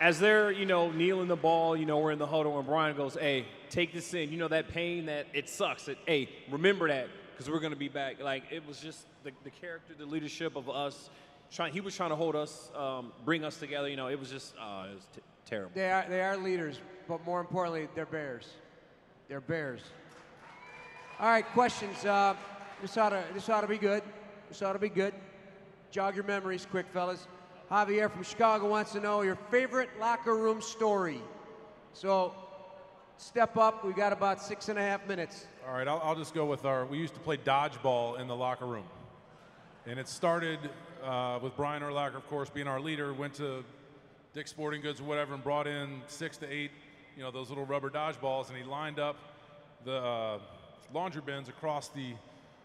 as 0.00 0.18
they're 0.18 0.50
you 0.50 0.66
know 0.66 0.90
kneeling 0.90 1.28
the 1.28 1.36
ball, 1.36 1.76
you 1.76 1.86
know 1.86 1.98
we're 1.98 2.10
in 2.10 2.18
the 2.18 2.26
huddle, 2.26 2.58
and 2.58 2.66
Brian 2.66 2.96
goes, 2.96 3.14
"Hey, 3.14 3.46
take 3.68 3.92
this 3.92 4.12
in. 4.12 4.32
You 4.32 4.38
know 4.38 4.48
that 4.48 4.68
pain 4.68 5.06
that 5.06 5.26
it 5.32 5.48
sucks. 5.48 5.86
It, 5.86 5.98
hey, 6.04 6.28
remember 6.50 6.88
that 6.88 7.08
because 7.32 7.48
we're 7.48 7.60
gonna 7.60 7.76
be 7.76 7.88
back." 7.88 8.20
Like 8.20 8.44
it 8.50 8.66
was 8.66 8.80
just 8.80 9.06
the, 9.22 9.30
the 9.44 9.50
character, 9.50 9.94
the 9.96 10.06
leadership 10.06 10.56
of 10.56 10.68
us. 10.68 11.10
Trying, 11.52 11.72
he 11.72 11.80
was 11.80 11.96
trying 11.96 12.10
to 12.10 12.16
hold 12.16 12.36
us, 12.36 12.70
um, 12.76 13.12
bring 13.24 13.44
us 13.44 13.56
together. 13.56 13.88
You 13.88 13.96
know, 13.96 14.06
it 14.06 14.18
was 14.18 14.30
just, 14.30 14.54
uh, 14.56 14.86
it 14.88 14.94
was 14.94 15.06
t- 15.12 15.20
terrible. 15.46 15.72
They 15.74 15.90
are 15.90 16.06
they 16.08 16.22
are 16.22 16.36
leaders, 16.36 16.80
but 17.08 17.24
more 17.24 17.40
importantly, 17.40 17.88
they're 17.94 18.06
bears. 18.06 18.48
They're 19.28 19.40
bears. 19.40 19.80
All 21.18 21.28
right, 21.28 21.44
questions. 21.46 22.04
Uh, 22.04 22.34
this 22.82 22.96
ought 22.96 23.10
to 23.10 23.24
this 23.34 23.48
ought 23.48 23.62
to 23.62 23.68
be 23.68 23.78
good. 23.78 24.02
Ought 24.50 24.74
to 24.74 24.78
be 24.78 24.90
good. 24.90 25.14
Jog 25.90 26.14
your 26.14 26.24
memories, 26.24 26.66
quick 26.70 26.86
fellas. 26.92 27.26
Javier 27.70 28.10
from 28.10 28.22
Chicago 28.24 28.68
wants 28.68 28.92
to 28.92 29.00
know 29.00 29.22
your 29.22 29.36
favorite 29.50 29.88
locker 29.98 30.36
room 30.36 30.60
story. 30.60 31.22
So, 31.94 32.34
step 33.16 33.56
up. 33.56 33.84
We 33.86 33.92
got 33.94 34.12
about 34.12 34.42
six 34.42 34.68
and 34.68 34.78
a 34.78 34.82
half 34.82 35.06
minutes. 35.06 35.46
All 35.66 35.72
right, 35.72 35.88
I'll, 35.88 36.00
I'll 36.04 36.14
just 36.14 36.34
go 36.34 36.44
with 36.44 36.66
our. 36.66 36.84
We 36.84 36.98
used 36.98 37.14
to 37.14 37.20
play 37.20 37.38
dodgeball 37.38 38.20
in 38.20 38.26
the 38.26 38.36
locker 38.36 38.66
room, 38.66 38.84
and 39.86 39.98
it 39.98 40.08
started 40.08 40.58
uh, 41.02 41.38
with 41.40 41.56
Brian 41.56 41.82
Urlacher, 41.82 42.16
of 42.16 42.26
course, 42.28 42.50
being 42.50 42.66
our 42.66 42.80
leader. 42.80 43.14
Went 43.14 43.34
to 43.34 43.64
Dick's 44.34 44.50
Sporting 44.50 44.82
Goods 44.82 45.00
or 45.00 45.04
whatever, 45.04 45.32
and 45.32 45.42
brought 45.42 45.68
in 45.68 46.02
six 46.06 46.36
to 46.38 46.52
eight, 46.52 46.72
you 47.16 47.22
know, 47.22 47.30
those 47.30 47.48
little 47.48 47.64
rubber 47.64 47.88
dodgeballs, 47.88 48.48
and 48.48 48.58
he 48.58 48.64
lined 48.64 48.98
up 48.98 49.16
the 49.86 49.96
uh, 49.96 50.38
laundry 50.92 51.22
bins 51.24 51.48
across 51.48 51.88
the 51.88 52.12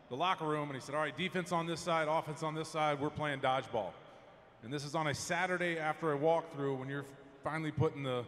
the 0.10 0.16
locker 0.16 0.46
room, 0.46 0.70
and 0.70 0.76
he 0.76 0.82
said, 0.82 0.96
"All 0.96 1.02
right, 1.02 1.16
defense 1.16 1.52
on 1.52 1.66
this 1.68 1.80
side, 1.80 2.08
offense 2.08 2.44
on 2.44 2.56
this 2.56 2.70
side. 2.70 3.00
We're 3.00 3.10
playing 3.10 3.40
dodgeball." 3.40 3.92
And 4.64 4.74
this 4.74 4.84
is 4.84 4.96
on 4.96 5.08
a 5.08 5.14
Saturday 5.14 5.78
after 5.78 6.14
a 6.14 6.18
walkthrough 6.18 6.80
when 6.80 6.90
you're 6.90 7.06
finally 7.44 7.72
putting 7.72 8.04
the 8.04 8.26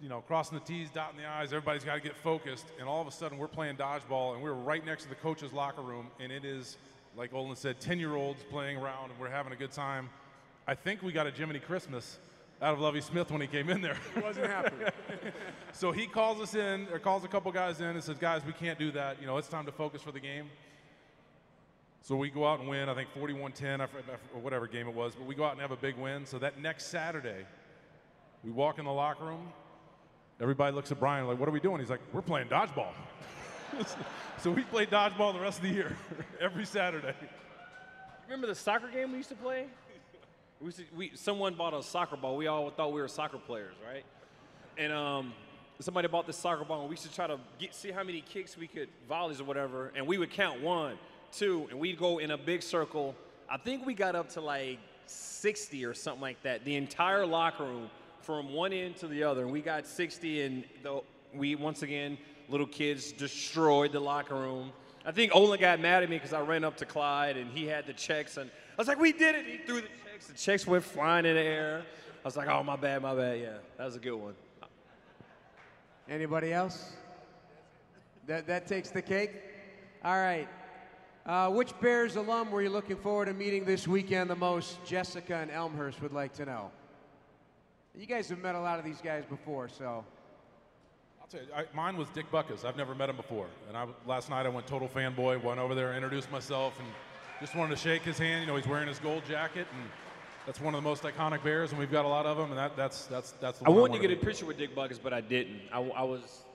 you 0.00 0.08
know, 0.08 0.20
crossing 0.20 0.58
the 0.58 0.64
T's, 0.64 0.90
dotting 0.90 1.18
the 1.18 1.26
I's. 1.26 1.52
Everybody's 1.52 1.84
got 1.84 1.94
to 1.94 2.00
get 2.00 2.16
focused. 2.16 2.66
And 2.78 2.88
all 2.88 3.00
of 3.00 3.08
a 3.08 3.10
sudden, 3.10 3.38
we're 3.38 3.48
playing 3.48 3.76
dodgeball, 3.76 4.34
and 4.34 4.42
we're 4.42 4.52
right 4.52 4.84
next 4.84 5.04
to 5.04 5.08
the 5.08 5.14
coach's 5.16 5.52
locker 5.52 5.82
room. 5.82 6.08
And 6.20 6.30
it 6.30 6.44
is, 6.44 6.76
like 7.16 7.34
Olin 7.34 7.56
said, 7.56 7.80
10 7.80 7.98
year 7.98 8.14
olds 8.14 8.42
playing 8.44 8.76
around, 8.76 9.10
and 9.10 9.18
we're 9.18 9.30
having 9.30 9.52
a 9.52 9.56
good 9.56 9.72
time. 9.72 10.08
I 10.66 10.74
think 10.74 11.02
we 11.02 11.12
got 11.12 11.26
a 11.26 11.30
Jiminy 11.30 11.60
Christmas 11.60 12.18
out 12.60 12.74
of 12.74 12.80
Lovie 12.80 13.00
Smith 13.00 13.30
when 13.30 13.40
he 13.40 13.46
came 13.46 13.70
in 13.70 13.80
there. 13.80 13.96
He 14.14 14.20
wasn't 14.20 14.46
happy. 14.46 14.76
so 15.72 15.92
he 15.92 16.06
calls 16.06 16.40
us 16.40 16.54
in, 16.54 16.86
or 16.92 16.98
calls 16.98 17.24
a 17.24 17.28
couple 17.28 17.50
guys 17.52 17.80
in, 17.80 17.86
and 17.86 18.02
says, 18.02 18.18
Guys, 18.18 18.42
we 18.46 18.52
can't 18.52 18.78
do 18.78 18.90
that. 18.92 19.20
You 19.20 19.26
know, 19.26 19.36
it's 19.38 19.48
time 19.48 19.66
to 19.66 19.72
focus 19.72 20.02
for 20.02 20.12
the 20.12 20.20
game. 20.20 20.50
So 22.02 22.16
we 22.16 22.30
go 22.30 22.46
out 22.46 22.60
and 22.60 22.68
win, 22.68 22.88
I 22.88 22.94
think 22.94 23.10
41 23.10 23.52
10, 23.52 23.80
or 23.80 23.88
whatever 24.40 24.66
game 24.66 24.88
it 24.88 24.94
was, 24.94 25.14
but 25.14 25.26
we 25.26 25.34
go 25.34 25.44
out 25.44 25.52
and 25.52 25.60
have 25.60 25.72
a 25.72 25.76
big 25.76 25.96
win. 25.96 26.24
So 26.24 26.38
that 26.38 26.60
next 26.60 26.86
Saturday, 26.86 27.44
we 28.44 28.50
walk 28.50 28.78
in 28.78 28.84
the 28.84 28.92
locker 28.92 29.24
room. 29.24 29.52
Everybody 30.40 30.74
looks 30.74 30.92
at 30.92 31.00
Brian 31.00 31.26
like, 31.26 31.38
what 31.38 31.48
are 31.48 31.52
we 31.52 31.60
doing? 31.60 31.80
He's 31.80 31.90
like, 31.90 32.00
we're 32.12 32.22
playing 32.22 32.48
dodgeball. 32.48 32.92
so 34.38 34.50
we 34.50 34.62
played 34.62 34.90
dodgeball 34.90 35.34
the 35.34 35.40
rest 35.40 35.58
of 35.58 35.64
the 35.64 35.74
year, 35.74 35.96
every 36.40 36.64
Saturday. 36.64 37.14
Remember 38.26 38.46
the 38.46 38.54
soccer 38.54 38.88
game 38.88 39.10
we 39.10 39.18
used 39.18 39.30
to 39.30 39.34
play? 39.34 39.66
We, 40.60 40.66
used 40.66 40.78
to, 40.78 40.84
we 40.96 41.12
someone 41.14 41.54
bought 41.54 41.74
a 41.74 41.82
soccer 41.82 42.16
ball. 42.16 42.36
We 42.36 42.46
all 42.46 42.70
thought 42.70 42.92
we 42.92 43.00
were 43.00 43.08
soccer 43.08 43.38
players, 43.38 43.74
right? 43.86 44.04
and 44.78 44.92
um, 44.92 45.32
somebody 45.80 46.08
bought 46.08 46.26
this 46.26 46.36
soccer 46.36 46.64
ball, 46.64 46.82
and 46.82 46.90
we 46.90 46.96
should 46.96 47.12
try 47.12 47.26
to 47.26 47.38
get, 47.58 47.74
see 47.74 47.90
how 47.90 48.04
many 48.04 48.20
kicks 48.20 48.56
we 48.56 48.68
could, 48.68 48.88
volleys 49.08 49.40
or 49.40 49.44
whatever, 49.44 49.92
and 49.94 50.06
we 50.06 50.16
would 50.16 50.30
count 50.30 50.62
one, 50.62 50.96
two, 51.32 51.66
and 51.70 51.78
we'd 51.78 51.98
go 51.98 52.18
in 52.18 52.30
a 52.30 52.38
big 52.38 52.62
circle. 52.62 53.14
I 53.48 53.56
think 53.56 53.86
we 53.86 53.94
got 53.94 54.14
up 54.14 54.30
to 54.30 54.40
like 54.40 54.78
60 55.06 55.84
or 55.84 55.94
something 55.94 56.20
like 56.20 56.42
that. 56.42 56.64
The 56.64 56.76
entire 56.76 57.26
locker 57.26 57.64
room 57.64 57.90
from 58.20 58.52
one 58.52 58.72
end 58.72 58.96
to 58.98 59.08
the 59.08 59.22
other, 59.22 59.42
and 59.42 59.52
we 59.52 59.60
got 59.60 59.86
60, 59.86 60.42
and 60.42 60.64
the, 60.82 61.00
we 61.34 61.54
once 61.54 61.82
again, 61.82 62.18
little 62.48 62.66
kids 62.66 63.12
destroyed 63.12 63.92
the 63.92 64.00
locker 64.00 64.34
room. 64.34 64.72
I 65.06 65.12
think 65.12 65.34
Olin 65.34 65.60
got 65.60 65.80
mad 65.80 66.02
at 66.02 66.10
me 66.10 66.16
because 66.16 66.32
I 66.32 66.40
ran 66.40 66.64
up 66.64 66.76
to 66.78 66.84
Clyde 66.84 67.36
and 67.36 67.50
he 67.50 67.66
had 67.66 67.86
the 67.86 67.92
checks, 67.92 68.36
and 68.36 68.50
I 68.50 68.76
was 68.76 68.88
like, 68.88 69.00
"We 69.00 69.12
did 69.12 69.34
it!" 69.34 69.46
He 69.46 69.58
threw 69.58 69.80
the 69.80 69.88
checks. 69.88 70.26
The 70.26 70.34
checks 70.34 70.66
went 70.66 70.84
flying 70.84 71.24
in 71.24 71.34
the 71.34 71.40
air. 71.40 71.82
I 72.22 72.28
was 72.28 72.36
like, 72.36 72.48
"Oh, 72.48 72.62
my 72.62 72.76
bad, 72.76 73.02
my 73.02 73.14
bad." 73.14 73.40
Yeah, 73.40 73.56
that 73.76 73.84
was 73.86 73.96
a 73.96 74.00
good 74.00 74.16
one. 74.16 74.34
Anybody 76.08 76.52
else? 76.52 76.92
That, 78.26 78.46
that 78.46 78.66
takes 78.66 78.90
the 78.90 79.02
cake? 79.02 79.32
All 80.04 80.16
right. 80.16 80.48
Uh, 81.28 81.50
which 81.50 81.78
Bears 81.82 82.16
alum 82.16 82.50
were 82.50 82.62
you 82.62 82.70
looking 82.70 82.96
forward 82.96 83.26
to 83.26 83.34
meeting 83.34 83.66
this 83.66 83.86
weekend 83.86 84.30
the 84.30 84.34
most? 84.34 84.82
Jessica 84.86 85.36
and 85.36 85.50
Elmhurst 85.50 86.00
would 86.00 86.14
like 86.14 86.32
to 86.32 86.46
know. 86.46 86.70
You 87.94 88.06
guys 88.06 88.30
have 88.30 88.38
met 88.38 88.54
a 88.54 88.60
lot 88.60 88.78
of 88.78 88.84
these 88.86 89.02
guys 89.02 89.24
before, 89.26 89.68
so. 89.68 90.06
I'll 91.20 91.26
tell 91.26 91.40
you, 91.42 91.48
I, 91.54 91.64
mine 91.74 91.98
was 91.98 92.08
Dick 92.08 92.32
Butkus. 92.32 92.64
I've 92.64 92.78
never 92.78 92.94
met 92.94 93.10
him 93.10 93.16
before. 93.16 93.46
And 93.68 93.76
I, 93.76 93.84
last 94.06 94.30
night 94.30 94.46
I 94.46 94.48
went 94.48 94.66
total 94.66 94.88
fanboy, 94.88 95.42
went 95.42 95.60
over 95.60 95.74
there, 95.74 95.92
introduced 95.92 96.32
myself, 96.32 96.78
and 96.78 96.88
just 97.40 97.54
wanted 97.54 97.76
to 97.76 97.82
shake 97.82 98.02
his 98.04 98.16
hand. 98.16 98.40
You 98.40 98.46
know, 98.46 98.56
he's 98.56 98.66
wearing 98.66 98.88
his 98.88 98.98
gold 98.98 99.22
jacket, 99.28 99.66
and 99.74 99.90
that's 100.46 100.62
one 100.62 100.74
of 100.74 100.82
the 100.82 100.88
most 100.88 101.02
iconic 101.02 101.44
Bears, 101.44 101.72
and 101.72 101.78
we've 101.78 101.92
got 101.92 102.06
a 102.06 102.08
lot 102.08 102.24
of 102.24 102.38
them, 102.38 102.48
and 102.48 102.58
that, 102.58 102.74
that's 102.74 103.04
that's 103.04 103.32
that's 103.32 103.58
the 103.58 103.66
I 103.66 103.68
wanted 103.68 104.00
to 104.00 104.08
get 104.08 104.16
a 104.16 104.24
picture 104.24 104.46
with 104.46 104.56
Dick 104.56 104.74
Butkus, 104.74 104.98
but 105.02 105.12
I 105.12 105.20
didn't. 105.20 105.60
I, 105.70 105.82
I 105.82 106.04
was, 106.04 106.20
yeah, 106.20 106.47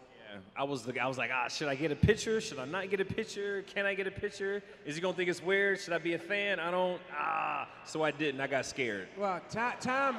I 0.55 0.63
was 0.63 0.83
the, 0.83 0.99
I 0.99 1.07
was 1.07 1.17
like, 1.17 1.31
ah, 1.33 1.47
should 1.47 1.67
I 1.67 1.75
get 1.75 1.91
a 1.91 1.95
picture? 1.95 2.39
Should 2.41 2.59
I 2.59 2.65
not 2.65 2.89
get 2.89 2.99
a 2.99 3.05
picture? 3.05 3.63
Can 3.73 3.85
I 3.85 3.93
get 3.93 4.07
a 4.07 4.11
picture? 4.11 4.63
Is 4.85 4.95
he 4.95 5.01
gonna 5.01 5.15
think 5.15 5.29
it's 5.29 5.43
weird? 5.43 5.79
Should 5.79 5.93
I 5.93 5.97
be 5.97 6.13
a 6.13 6.19
fan? 6.19 6.59
I 6.59 6.71
don't. 6.71 7.01
Ah, 7.17 7.67
so 7.85 8.03
I 8.03 8.11
didn't. 8.11 8.41
I 8.41 8.47
got 8.47 8.65
scared. 8.65 9.07
Well, 9.17 9.41
Tom, 9.49 9.73
Tom 9.79 10.17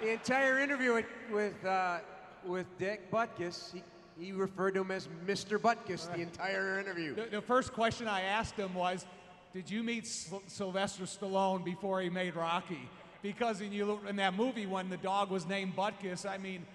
the 0.00 0.10
entire 0.10 0.58
interview 0.58 0.94
with 0.94 1.06
with, 1.30 1.64
uh, 1.64 1.98
with 2.44 2.66
Dick 2.78 3.10
Butkus, 3.10 3.72
he, 3.72 3.82
he 4.18 4.32
referred 4.32 4.74
to 4.74 4.80
him 4.80 4.90
as 4.90 5.08
Mr. 5.26 5.58
Butkus 5.58 6.12
the 6.12 6.20
entire 6.20 6.80
interview. 6.80 7.14
The, 7.14 7.26
the 7.30 7.42
first 7.42 7.72
question 7.72 8.08
I 8.08 8.22
asked 8.22 8.56
him 8.56 8.74
was, 8.74 9.06
"Did 9.52 9.70
you 9.70 9.82
meet 9.82 10.06
Syl- 10.06 10.42
Sylvester 10.46 11.04
Stallone 11.04 11.64
before 11.64 12.00
he 12.00 12.10
made 12.10 12.34
Rocky?" 12.34 12.88
Because 13.22 13.60
in 13.60 13.72
you 13.72 14.00
in 14.08 14.16
that 14.16 14.34
movie 14.34 14.66
when 14.66 14.90
the 14.90 14.96
dog 14.96 15.30
was 15.30 15.46
named 15.46 15.76
Butkus, 15.76 16.28
I 16.28 16.38
mean, 16.38 16.66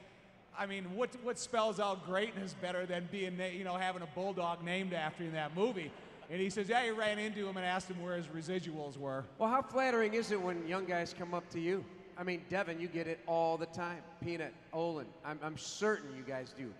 I 0.58 0.66
mean, 0.66 0.96
what 0.96 1.10
what 1.24 1.38
spells 1.38 1.80
out 1.80 2.06
greatness 2.06 2.56
better 2.62 2.86
than 2.86 3.08
being 3.12 3.40
you 3.56 3.64
know 3.64 3.76
having 3.76 4.02
a 4.02 4.08
bulldog 4.08 4.64
named 4.64 4.94
after 4.94 5.24
you 5.24 5.30
in 5.30 5.36
that 5.36 5.56
movie? 5.56 5.92
And 6.30 6.42
he 6.42 6.50
says, 6.50 6.68
"Yeah, 6.68 6.84
he 6.84 6.92
ran 6.92 7.20
into 7.20 7.48
him 7.48 7.56
and 7.58 7.66
asked 7.66 7.90
him 7.90 8.02
where 8.02 8.18
his 8.18 8.28
residuals 8.28 8.98
were." 8.98 9.24
Well, 9.38 9.50
how 9.50 9.62
flattering 9.62 10.14
is 10.14 10.32
it 10.32 10.42
when 10.42 10.68
young 10.68 10.86
guys 10.86 11.14
come 11.18 11.34
up 11.34 11.48
to 11.52 11.60
you? 11.60 11.86
I 12.18 12.24
mean, 12.24 12.42
Devin, 12.50 12.80
you 12.80 12.88
get 12.88 13.08
it 13.08 13.20
all 13.28 13.58
the 13.58 13.68
time. 13.68 14.00
Peanut, 14.24 14.54
Olin, 14.74 15.06
I'm, 15.24 15.40
I'm 15.44 15.58
certain 15.58 16.16
you 16.18 16.24
guys 16.24 16.54
do. 16.58 16.74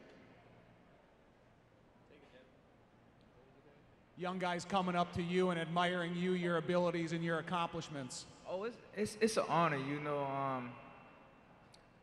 Young 4.18 4.40
guys 4.40 4.66
coming 4.66 4.96
up 4.96 5.14
to 5.14 5.22
you 5.22 5.52
and 5.52 5.60
admiring 5.60 6.16
you, 6.16 6.32
your 6.32 6.58
abilities, 6.58 7.12
and 7.12 7.24
your 7.24 7.38
accomplishments. 7.38 8.26
Oh, 8.50 8.64
it's 8.64 8.78
it's 8.96 9.18
it's 9.22 9.38
an 9.38 9.44
honor, 9.48 9.78
you 9.78 10.00
know. 10.00 10.24
Um, 10.24 10.72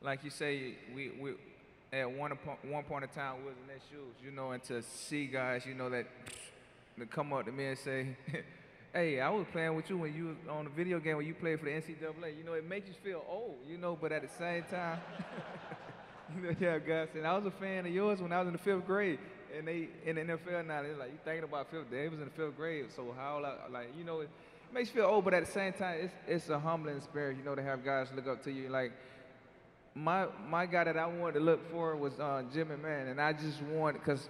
like 0.01 0.23
you 0.23 0.31
say, 0.31 0.77
we 0.95 1.11
we 1.21 1.33
at 1.95 2.11
one 2.11 2.37
po- 2.45 2.59
one 2.69 2.83
point 2.85 3.05
in 3.05 3.11
time 3.11 3.45
was 3.45 3.55
in 3.61 3.69
their 3.69 3.79
shoes, 3.91 4.15
you 4.25 4.31
know, 4.33 4.51
and 4.51 4.63
to 4.65 4.83
see 4.83 5.27
guys, 5.27 5.65
you 5.65 5.75
know, 5.75 5.89
that 5.91 6.07
to 6.99 7.07
come 7.07 7.33
up 7.33 7.47
to 7.47 7.53
me 7.53 7.67
and 7.67 7.79
say, 7.79 8.17
"Hey, 8.93 9.21
I 9.21 9.31
was 9.31 9.47
playing 9.53 9.77
with 9.77 9.89
you 9.89 9.99
when 9.99 10.15
you 10.15 10.27
was 10.27 10.37
on 10.51 10.65
the 10.65 10.71
video 10.71 10.99
game 10.99 11.17
when 11.17 11.27
you 11.27 11.35
played 11.35 11.61
for 11.61 11.67
the 11.67 11.71
NCAA." 11.71 12.37
You 12.37 12.45
know, 12.45 12.55
it 12.55 12.69
makes 12.69 12.89
you 12.89 12.95
feel 13.03 13.25
old, 13.29 13.57
you 13.69 13.79
know, 13.79 13.97
but 14.01 14.11
at 14.13 14.23
the 14.23 14.29
same 14.29 14.65
time, 14.65 14.99
you 16.37 16.43
know, 16.43 16.57
yeah, 16.59 16.79
guys, 16.79 17.09
and 17.15 17.27
I 17.27 17.37
was 17.37 17.47
a 17.47 17.51
fan 17.53 17.87
of 17.87 17.93
yours 17.93 18.21
when 18.21 18.33
I 18.33 18.41
was 18.41 18.49
in 18.49 18.53
the 18.55 18.59
fifth 18.59 18.87
grade. 18.87 19.19
And 19.57 19.69
they 19.69 19.89
in 20.05 20.17
the 20.17 20.23
NFL 20.23 20.67
now, 20.67 20.83
they're 20.83 20.97
like, 20.97 21.13
you 21.13 21.19
thinking 21.25 21.45
about 21.45 21.71
fifth? 21.71 21.89
They 21.89 22.09
was 22.09 22.19
in 22.19 22.25
the 22.25 22.33
fifth 22.33 22.57
grade, 22.57 22.87
so 22.95 23.15
how 23.17 23.41
like 23.71 23.91
you 23.97 24.03
know, 24.03 24.21
it 24.21 24.29
makes 24.73 24.89
you 24.89 24.97
feel 24.97 25.05
old, 25.05 25.25
but 25.25 25.33
at 25.33 25.47
the 25.47 25.53
same 25.53 25.73
time, 25.73 25.99
it's 26.01 26.15
it's 26.27 26.49
a 26.49 26.59
humbling 26.59 27.01
spirit, 27.01 27.37
you 27.37 27.45
know, 27.45 27.55
to 27.55 27.63
have 27.63 27.85
guys 27.85 28.09
look 28.17 28.27
up 28.27 28.43
to 28.43 28.51
you. 28.51 28.69
Like 28.69 28.91
my 29.95 30.27
my 30.49 30.67
guy 30.67 30.85
that 30.85 30.97
I 30.97 31.07
wanted 31.07 31.35
to 31.35 31.41
look 31.41 31.71
for 31.71 31.97
was 31.97 32.19
uh, 32.19 32.43
Jimmy 32.53 32.77
Man, 32.77 33.09
and 33.09 33.21
I 33.21 33.33
just 33.33 33.63
wanted 33.63 34.01
because 34.01 34.29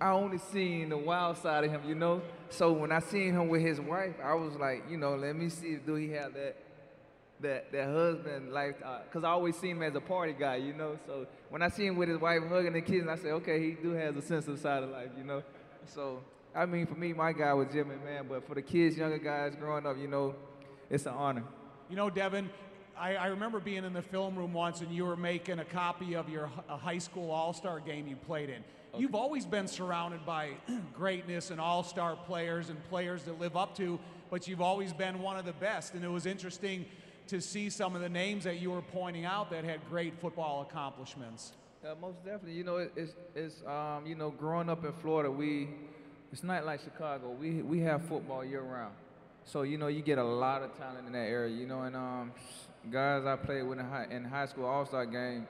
I 0.00 0.10
only 0.10 0.38
seen 0.38 0.88
the 0.88 0.98
wild 0.98 1.38
side 1.38 1.64
of 1.64 1.70
him, 1.70 1.82
you 1.86 1.94
know. 1.94 2.22
So 2.48 2.72
when 2.72 2.90
I 2.90 3.00
seen 3.00 3.34
him 3.34 3.48
with 3.48 3.62
his 3.62 3.80
wife, 3.80 4.14
I 4.22 4.34
was 4.34 4.54
like, 4.56 4.84
you 4.90 4.96
know, 4.96 5.14
let 5.14 5.36
me 5.36 5.48
see 5.48 5.76
do 5.76 5.94
he 5.94 6.10
have 6.10 6.34
that 6.34 6.56
that 7.40 7.72
that 7.72 7.88
husband 7.88 8.52
life 8.52 8.74
because 9.04 9.24
I 9.24 9.30
always 9.30 9.56
seen 9.56 9.76
him 9.76 9.82
as 9.82 9.94
a 9.94 10.00
party 10.00 10.34
guy, 10.38 10.56
you 10.56 10.72
know. 10.72 10.98
So 11.06 11.26
when 11.48 11.62
I 11.62 11.68
see 11.68 11.86
him 11.86 11.96
with 11.96 12.08
his 12.08 12.18
wife 12.18 12.40
hugging 12.48 12.72
the 12.72 12.80
kids, 12.80 13.06
I 13.08 13.16
said, 13.16 13.32
okay, 13.32 13.60
he 13.60 13.72
do 13.72 13.92
has 13.92 14.16
a 14.16 14.22
sensitive 14.22 14.58
side 14.58 14.82
of 14.82 14.90
life, 14.90 15.10
you 15.16 15.24
know. 15.24 15.42
So 15.86 16.20
I 16.54 16.66
mean, 16.66 16.86
for 16.86 16.94
me, 16.94 17.12
my 17.12 17.32
guy 17.32 17.52
was 17.54 17.68
Jimmy, 17.72 17.94
man. 18.04 18.26
But 18.28 18.46
for 18.46 18.54
the 18.54 18.62
kids, 18.62 18.96
younger 18.96 19.18
guys 19.18 19.54
growing 19.54 19.86
up, 19.86 19.96
you 19.96 20.08
know, 20.08 20.34
it's 20.88 21.06
an 21.06 21.14
honor. 21.14 21.44
You 21.88 21.96
know, 21.96 22.10
Devin, 22.10 22.50
I, 23.00 23.14
I 23.14 23.26
remember 23.28 23.60
being 23.60 23.84
in 23.84 23.94
the 23.94 24.02
film 24.02 24.36
room 24.36 24.52
once 24.52 24.82
and 24.82 24.92
you 24.92 25.06
were 25.06 25.16
making 25.16 25.58
a 25.58 25.64
copy 25.64 26.14
of 26.14 26.28
your 26.28 26.50
a 26.68 26.76
high 26.76 26.98
school 26.98 27.30
all 27.30 27.54
star 27.54 27.80
game 27.80 28.06
you 28.06 28.14
played 28.14 28.50
in. 28.50 28.62
You've 28.98 29.14
always 29.14 29.46
been 29.46 29.68
surrounded 29.68 30.26
by 30.26 30.50
greatness 30.94 31.50
and 31.50 31.58
all 31.58 31.82
star 31.82 32.14
players 32.14 32.68
and 32.68 32.82
players 32.90 33.22
that 33.22 33.40
live 33.40 33.56
up 33.56 33.74
to, 33.78 33.98
but 34.30 34.46
you've 34.46 34.60
always 34.60 34.92
been 34.92 35.22
one 35.22 35.38
of 35.38 35.46
the 35.46 35.54
best. 35.54 35.94
And 35.94 36.04
it 36.04 36.10
was 36.10 36.26
interesting 36.26 36.84
to 37.28 37.40
see 37.40 37.70
some 37.70 37.94
of 37.94 38.02
the 38.02 38.08
names 38.08 38.44
that 38.44 38.60
you 38.60 38.70
were 38.70 38.82
pointing 38.82 39.24
out 39.24 39.50
that 39.50 39.64
had 39.64 39.80
great 39.88 40.20
football 40.20 40.66
accomplishments. 40.68 41.52
Uh, 41.82 41.94
most 42.02 42.22
definitely. 42.22 42.52
You 42.52 42.64
know, 42.64 42.76
it, 42.76 42.92
it's, 42.96 43.14
it's 43.34 43.62
um, 43.66 44.04
you 44.04 44.14
know, 44.14 44.30
growing 44.30 44.68
up 44.68 44.84
in 44.84 44.92
Florida, 44.92 45.30
we, 45.30 45.70
it's 46.32 46.42
not 46.42 46.66
like 46.66 46.82
Chicago. 46.82 47.30
We, 47.30 47.62
we 47.62 47.78
have 47.80 48.04
football 48.04 48.44
year 48.44 48.60
round. 48.60 48.92
So, 49.46 49.62
you 49.62 49.78
know, 49.78 49.86
you 49.86 50.02
get 50.02 50.18
a 50.18 50.24
lot 50.24 50.62
of 50.62 50.76
talent 50.76 51.06
in 51.06 51.12
that 51.14 51.28
area, 51.28 51.56
you 51.56 51.66
know, 51.66 51.82
and 51.82 51.96
um, 51.96 52.32
guys 52.88 53.26
I 53.26 53.36
played 53.36 53.62
with 53.62 53.78
in 53.78 53.84
high, 53.84 54.06
in 54.10 54.24
high 54.24 54.46
school 54.46 54.64
all-star 54.64 55.06
game, 55.06 55.46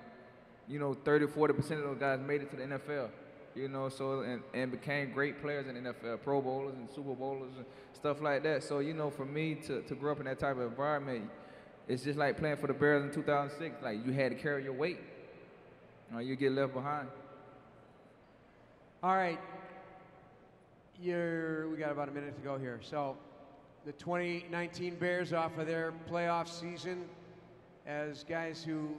you 0.68 0.78
know, 0.78 0.94
30, 0.94 1.26
40% 1.26 1.58
of 1.58 1.68
those 1.68 1.98
guys 1.98 2.20
made 2.20 2.42
it 2.42 2.50
to 2.50 2.56
the 2.56 2.62
NFL, 2.62 3.10
you 3.54 3.68
know, 3.68 3.88
so, 3.88 4.20
and, 4.20 4.42
and 4.54 4.70
became 4.70 5.12
great 5.12 5.40
players 5.40 5.66
in 5.66 5.82
the 5.82 5.92
NFL, 5.92 6.22
Pro 6.22 6.40
Bowlers 6.40 6.74
and 6.76 6.88
Super 6.90 7.14
Bowlers 7.14 7.52
and 7.56 7.64
stuff 7.92 8.20
like 8.20 8.42
that. 8.42 8.62
So, 8.62 8.80
you 8.80 8.94
know, 8.94 9.10
for 9.10 9.24
me 9.24 9.54
to, 9.66 9.82
to 9.82 9.94
grow 9.94 10.12
up 10.12 10.20
in 10.20 10.26
that 10.26 10.38
type 10.38 10.56
of 10.56 10.62
environment, 10.62 11.28
it's 11.88 12.04
just 12.04 12.18
like 12.18 12.38
playing 12.38 12.56
for 12.56 12.66
the 12.66 12.74
Bears 12.74 13.04
in 13.04 13.12
2006. 13.12 13.82
Like, 13.82 14.04
you 14.04 14.12
had 14.12 14.30
to 14.30 14.36
carry 14.36 14.64
your 14.64 14.72
weight 14.72 15.00
or 16.14 16.22
you 16.22 16.36
get 16.36 16.52
left 16.52 16.72
behind. 16.72 17.08
All 19.02 19.16
right. 19.16 19.40
You're, 21.02 21.68
we 21.68 21.78
got 21.78 21.90
about 21.90 22.08
a 22.08 22.12
minute 22.12 22.36
to 22.36 22.42
go 22.42 22.58
here. 22.58 22.78
So, 22.82 23.16
the 23.86 23.92
2019 23.92 24.96
Bears 24.96 25.32
off 25.32 25.56
of 25.56 25.66
their 25.66 25.94
playoff 26.10 26.48
season 26.48 27.06
as 27.86 28.24
guys 28.24 28.62
who 28.62 28.90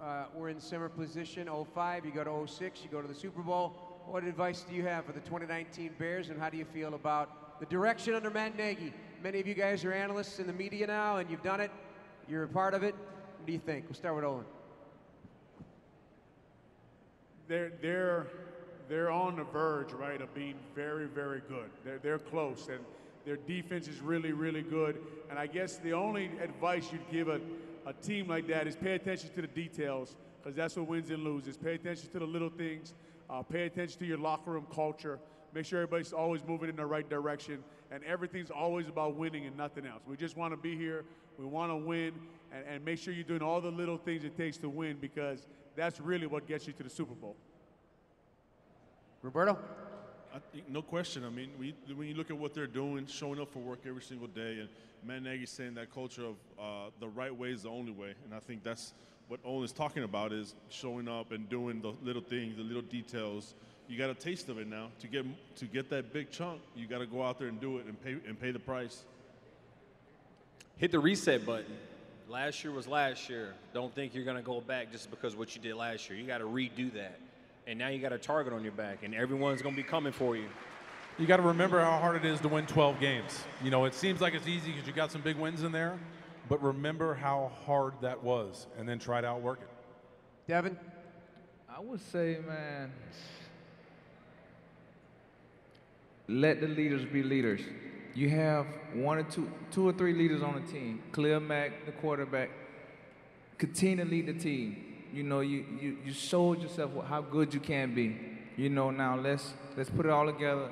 uh, 0.00 0.24
were 0.34 0.48
in 0.48 0.60
similar 0.60 0.88
position 0.88 1.48
05, 1.74 2.04
you 2.04 2.12
go 2.12 2.24
to 2.24 2.52
06, 2.52 2.80
you 2.82 2.88
go 2.90 3.02
to 3.02 3.08
the 3.08 3.14
Super 3.14 3.42
Bowl. 3.42 3.74
What 4.06 4.24
advice 4.24 4.64
do 4.68 4.74
you 4.74 4.84
have 4.84 5.04
for 5.04 5.12
the 5.12 5.20
2019 5.20 5.90
Bears, 5.98 6.30
and 6.30 6.40
how 6.40 6.48
do 6.48 6.56
you 6.56 6.64
feel 6.64 6.94
about 6.94 7.60
the 7.60 7.66
direction 7.66 8.14
under 8.14 8.30
Matt 8.30 8.56
Nagy? 8.56 8.92
Many 9.22 9.40
of 9.40 9.46
you 9.46 9.54
guys 9.54 9.84
are 9.84 9.92
analysts 9.92 10.38
in 10.38 10.46
the 10.46 10.52
media 10.52 10.86
now, 10.86 11.16
and 11.16 11.30
you've 11.30 11.42
done 11.42 11.60
it. 11.60 11.70
You're 12.28 12.44
a 12.44 12.48
part 12.48 12.74
of 12.74 12.82
it. 12.82 12.94
What 12.94 13.46
do 13.46 13.52
you 13.52 13.58
think? 13.58 13.84
We'll 13.86 13.94
start 13.94 14.14
with 14.14 14.24
Olin. 14.24 14.44
they're 17.48 17.72
they're 17.80 18.26
they're 18.88 19.10
on 19.10 19.36
the 19.36 19.44
verge, 19.44 19.92
right, 19.92 20.20
of 20.20 20.32
being 20.34 20.54
very, 20.74 21.06
very 21.06 21.42
good. 21.48 21.70
They're 21.84 21.98
they're 21.98 22.18
close, 22.18 22.68
and 22.68 22.80
their 23.26 23.36
defense 23.36 23.88
is 23.88 24.00
really, 24.00 24.32
really 24.32 24.62
good. 24.62 24.98
And 25.28 25.38
I 25.38 25.46
guess 25.46 25.76
the 25.78 25.92
only 25.92 26.30
advice 26.42 26.90
you'd 26.92 27.10
give 27.10 27.28
a, 27.28 27.40
a 27.88 27.92
team 27.94 28.28
like 28.28 28.46
that 28.48 28.66
is 28.66 28.76
pay 28.76 28.92
attention 28.92 29.30
to 29.34 29.40
the 29.40 29.48
details, 29.48 30.14
because 30.38 30.54
that's 30.54 30.76
what 30.76 30.86
wins 30.86 31.10
and 31.10 31.24
loses. 31.24 31.56
Pay 31.56 31.74
attention 31.74 32.10
to 32.10 32.18
the 32.18 32.26
little 32.26 32.50
things. 32.50 32.92
Uh, 33.30 33.42
pay 33.42 33.62
attention 33.62 33.98
to 33.98 34.06
your 34.06 34.18
locker 34.18 34.50
room 34.50 34.66
culture. 34.74 35.18
Make 35.54 35.64
sure 35.64 35.80
everybody's 35.80 36.12
always 36.12 36.42
moving 36.46 36.68
in 36.68 36.76
the 36.76 36.84
right 36.84 37.08
direction, 37.08 37.64
and 37.90 38.04
everything's 38.04 38.50
always 38.50 38.88
about 38.88 39.16
winning 39.16 39.46
and 39.46 39.56
nothing 39.56 39.86
else. 39.86 40.02
We 40.06 40.16
just 40.16 40.36
want 40.36 40.52
to 40.52 40.58
be 40.58 40.76
here. 40.76 41.04
We 41.38 41.46
want 41.46 41.72
to 41.72 41.76
win, 41.76 42.12
and, 42.52 42.64
and 42.68 42.84
make 42.84 42.98
sure 42.98 43.14
you're 43.14 43.24
doing 43.24 43.42
all 43.42 43.62
the 43.62 43.70
little 43.70 43.96
things 43.96 44.24
it 44.24 44.36
takes 44.36 44.58
to 44.58 44.68
win, 44.68 44.98
because 45.00 45.46
that's 45.74 45.98
really 45.98 46.26
what 46.26 46.46
gets 46.46 46.66
you 46.66 46.74
to 46.74 46.82
the 46.82 46.90
Super 46.90 47.14
Bowl. 47.14 47.36
Roberto? 49.22 49.56
I 50.34 50.38
think, 50.52 50.68
no 50.68 50.82
question. 50.82 51.24
I 51.24 51.30
mean, 51.30 51.50
we, 51.58 51.74
when 51.94 52.08
you 52.08 52.14
look 52.14 52.30
at 52.30 52.36
what 52.36 52.54
they're 52.54 52.66
doing, 52.66 53.06
showing 53.06 53.40
up 53.40 53.52
for 53.52 53.60
work 53.60 53.80
every 53.86 54.02
single 54.02 54.28
day, 54.28 54.58
and 54.60 54.68
Matt 55.04 55.22
Nagy 55.22 55.46
saying 55.46 55.74
that 55.74 55.92
culture 55.92 56.24
of 56.24 56.36
uh, 56.58 56.90
the 57.00 57.08
right 57.08 57.34
way 57.34 57.50
is 57.50 57.62
the 57.62 57.70
only 57.70 57.92
way, 57.92 58.14
and 58.24 58.34
I 58.34 58.40
think 58.40 58.62
that's 58.62 58.92
what 59.28 59.40
Olin's 59.44 59.72
talking 59.72 60.04
about 60.04 60.32
is 60.32 60.54
showing 60.70 61.06
up 61.06 61.32
and 61.32 61.48
doing 61.48 61.80
the 61.80 61.92
little 62.02 62.22
things, 62.22 62.56
the 62.56 62.62
little 62.62 62.82
details. 62.82 63.54
You 63.86 63.98
got 63.98 64.10
a 64.10 64.14
taste 64.14 64.48
of 64.48 64.58
it 64.58 64.66
now. 64.66 64.88
To 65.00 65.06
get 65.06 65.24
to 65.56 65.66
get 65.66 65.90
that 65.90 66.12
big 66.12 66.30
chunk, 66.30 66.60
you 66.74 66.86
got 66.86 66.98
to 66.98 67.06
go 67.06 67.22
out 67.22 67.38
there 67.38 67.48
and 67.48 67.60
do 67.60 67.78
it 67.78 67.86
and 67.86 68.02
pay 68.02 68.16
and 68.26 68.40
pay 68.40 68.50
the 68.50 68.58
price. 68.58 69.04
Hit 70.76 70.92
the 70.92 70.98
reset 70.98 71.44
button. 71.44 71.76
Last 72.28 72.62
year 72.62 72.72
was 72.72 72.86
last 72.86 73.28
year. 73.30 73.54
Don't 73.72 73.94
think 73.94 74.14
you're 74.14 74.24
going 74.24 74.36
to 74.36 74.42
go 74.42 74.60
back 74.60 74.92
just 74.92 75.10
because 75.10 75.34
what 75.34 75.54
you 75.56 75.62
did 75.62 75.74
last 75.74 76.08
year. 76.08 76.18
You 76.18 76.26
got 76.26 76.38
to 76.38 76.44
redo 76.44 76.92
that. 76.94 77.18
And 77.68 77.78
now 77.78 77.88
you 77.88 77.98
got 77.98 78.14
a 78.14 78.18
target 78.18 78.54
on 78.54 78.62
your 78.62 78.72
back, 78.72 79.00
and 79.02 79.14
everyone's 79.14 79.60
going 79.60 79.74
to 79.74 79.82
be 79.82 79.86
coming 79.86 80.10
for 80.10 80.34
you. 80.34 80.48
You 81.18 81.26
got 81.26 81.36
to 81.36 81.42
remember 81.42 81.78
how 81.82 81.98
hard 81.98 82.16
it 82.16 82.24
is 82.24 82.40
to 82.40 82.48
win 82.48 82.64
12 82.64 82.98
games. 82.98 83.44
You 83.62 83.70
know, 83.70 83.84
it 83.84 83.92
seems 83.92 84.22
like 84.22 84.32
it's 84.32 84.48
easy 84.48 84.70
because 84.70 84.86
you 84.86 84.94
got 84.94 85.12
some 85.12 85.20
big 85.20 85.36
wins 85.36 85.62
in 85.62 85.70
there, 85.70 85.98
but 86.48 86.62
remember 86.62 87.12
how 87.12 87.52
hard 87.66 87.92
that 88.00 88.24
was, 88.24 88.66
and 88.78 88.88
then 88.88 88.98
try 88.98 89.20
to 89.20 89.26
outwork 89.26 89.60
it. 89.60 89.68
Devin? 90.50 90.78
I 91.68 91.78
would 91.80 92.00
say, 92.10 92.38
man, 92.48 92.90
let 96.26 96.62
the 96.62 96.68
leaders 96.68 97.04
be 97.04 97.22
leaders. 97.22 97.60
You 98.14 98.30
have 98.30 98.66
one 98.94 99.18
or 99.18 99.24
two, 99.24 99.52
two 99.70 99.86
or 99.86 99.92
three 99.92 100.14
leaders 100.14 100.42
on 100.42 100.64
the 100.64 100.72
team. 100.72 101.02
Khalil 101.12 101.40
Mack, 101.40 101.84
the 101.84 101.92
quarterback. 101.92 102.48
Continue 103.58 104.04
to 104.04 104.10
lead 104.10 104.26
the 104.26 104.32
team. 104.32 104.87
You 105.12 105.22
know, 105.22 105.40
you, 105.40 105.64
you, 105.80 105.96
you 106.04 106.12
showed 106.12 106.60
yourself 106.60 106.90
how 107.06 107.20
good 107.20 107.54
you 107.54 107.60
can 107.60 107.94
be. 107.94 108.16
You 108.56 108.68
know, 108.68 108.90
now 108.90 109.16
let's 109.16 109.54
let's 109.76 109.90
put 109.90 110.06
it 110.06 110.10
all 110.10 110.26
together. 110.26 110.70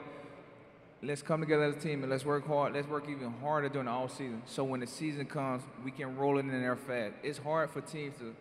Let's 1.02 1.22
come 1.22 1.40
together 1.40 1.64
as 1.64 1.76
a 1.76 1.78
team 1.78 2.02
and 2.02 2.10
let's 2.10 2.24
work 2.24 2.46
hard. 2.46 2.74
Let's 2.74 2.88
work 2.88 3.04
even 3.08 3.32
harder 3.40 3.68
during 3.68 3.86
the 3.86 3.92
off 3.92 4.12
season. 4.12 4.42
So 4.46 4.64
when 4.64 4.80
the 4.80 4.86
season 4.86 5.26
comes, 5.26 5.62
we 5.84 5.90
can 5.90 6.16
roll 6.16 6.38
it 6.38 6.40
in 6.40 6.48
there 6.48 6.76
fast. 6.76 7.14
It's 7.22 7.38
hard 7.38 7.70
for 7.70 7.80
teams 7.80 8.16
to 8.18 8.34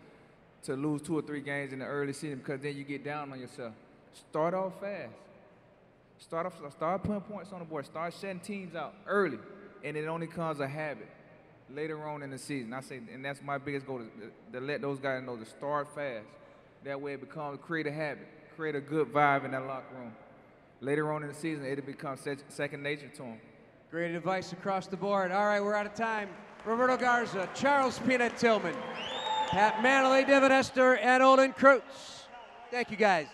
to 0.63 0.75
lose 0.75 1.01
two 1.01 1.17
or 1.17 1.21
three 1.21 1.41
games 1.41 1.73
in 1.73 1.79
the 1.79 1.85
early 1.85 2.13
season 2.13 2.39
because 2.39 2.59
then 2.61 2.75
you 2.75 2.83
get 2.83 3.03
down 3.03 3.31
on 3.31 3.39
yourself. 3.39 3.73
Start 4.13 4.53
off 4.53 4.79
fast. 4.79 5.11
Start 6.17 6.45
off, 6.45 6.71
start 6.71 7.03
putting 7.03 7.21
points 7.21 7.51
on 7.51 7.59
the 7.59 7.65
board. 7.65 7.85
Start 7.85 8.13
setting 8.13 8.39
teams 8.39 8.73
out 8.73 8.93
early, 9.05 9.37
and 9.83 9.97
it 9.97 10.07
only 10.07 10.27
comes 10.27 10.59
a 10.59 10.67
habit 10.67 11.07
later 11.69 12.07
on 12.07 12.23
in 12.23 12.31
the 12.31 12.37
season. 12.37 12.73
I 12.73 12.81
say, 12.81 12.99
and 13.13 13.23
that's 13.23 13.41
my 13.41 13.57
biggest 13.57 13.85
goal: 13.85 13.99
to, 13.99 14.59
to 14.59 14.65
let 14.65 14.81
those 14.81 14.99
guys 14.99 15.23
know 15.23 15.35
to 15.35 15.45
start 15.45 15.93
fast. 15.95 16.27
That 16.83 16.99
way, 17.01 17.13
it 17.13 17.21
becomes 17.21 17.59
create 17.61 17.87
a 17.87 17.91
habit, 17.91 18.27
create 18.55 18.75
a 18.75 18.81
good 18.81 19.11
vibe 19.11 19.45
in 19.45 19.51
that 19.51 19.65
locker 19.65 19.95
room. 19.95 20.13
Later 20.81 21.11
on 21.11 21.23
in 21.23 21.29
the 21.29 21.33
season, 21.33 21.65
it'll 21.65 21.85
become 21.85 22.17
sec- 22.17 22.39
second 22.49 22.83
nature 22.83 23.07
to 23.07 23.21
them. 23.23 23.39
Great 23.89 24.13
advice 24.13 24.51
across 24.51 24.87
the 24.87 24.97
board. 24.97 25.31
All 25.31 25.45
right, 25.45 25.61
we're 25.61 25.73
out 25.73 25.85
of 25.85 25.95
time. 25.95 26.29
Roberto 26.65 26.97
Garza, 26.97 27.47
Charles 27.53 27.99
Peanut 27.99 28.37
Tillman, 28.37 28.75
Pat 29.49 29.75
Mannelly, 29.75 30.25
Devin 30.25 30.51
Hester, 30.51 30.97
and 30.97 31.21
Olin 31.23 31.53
Kreutz. 31.53 32.23
Thank 32.71 32.91
you, 32.91 32.97
guys. 32.97 33.27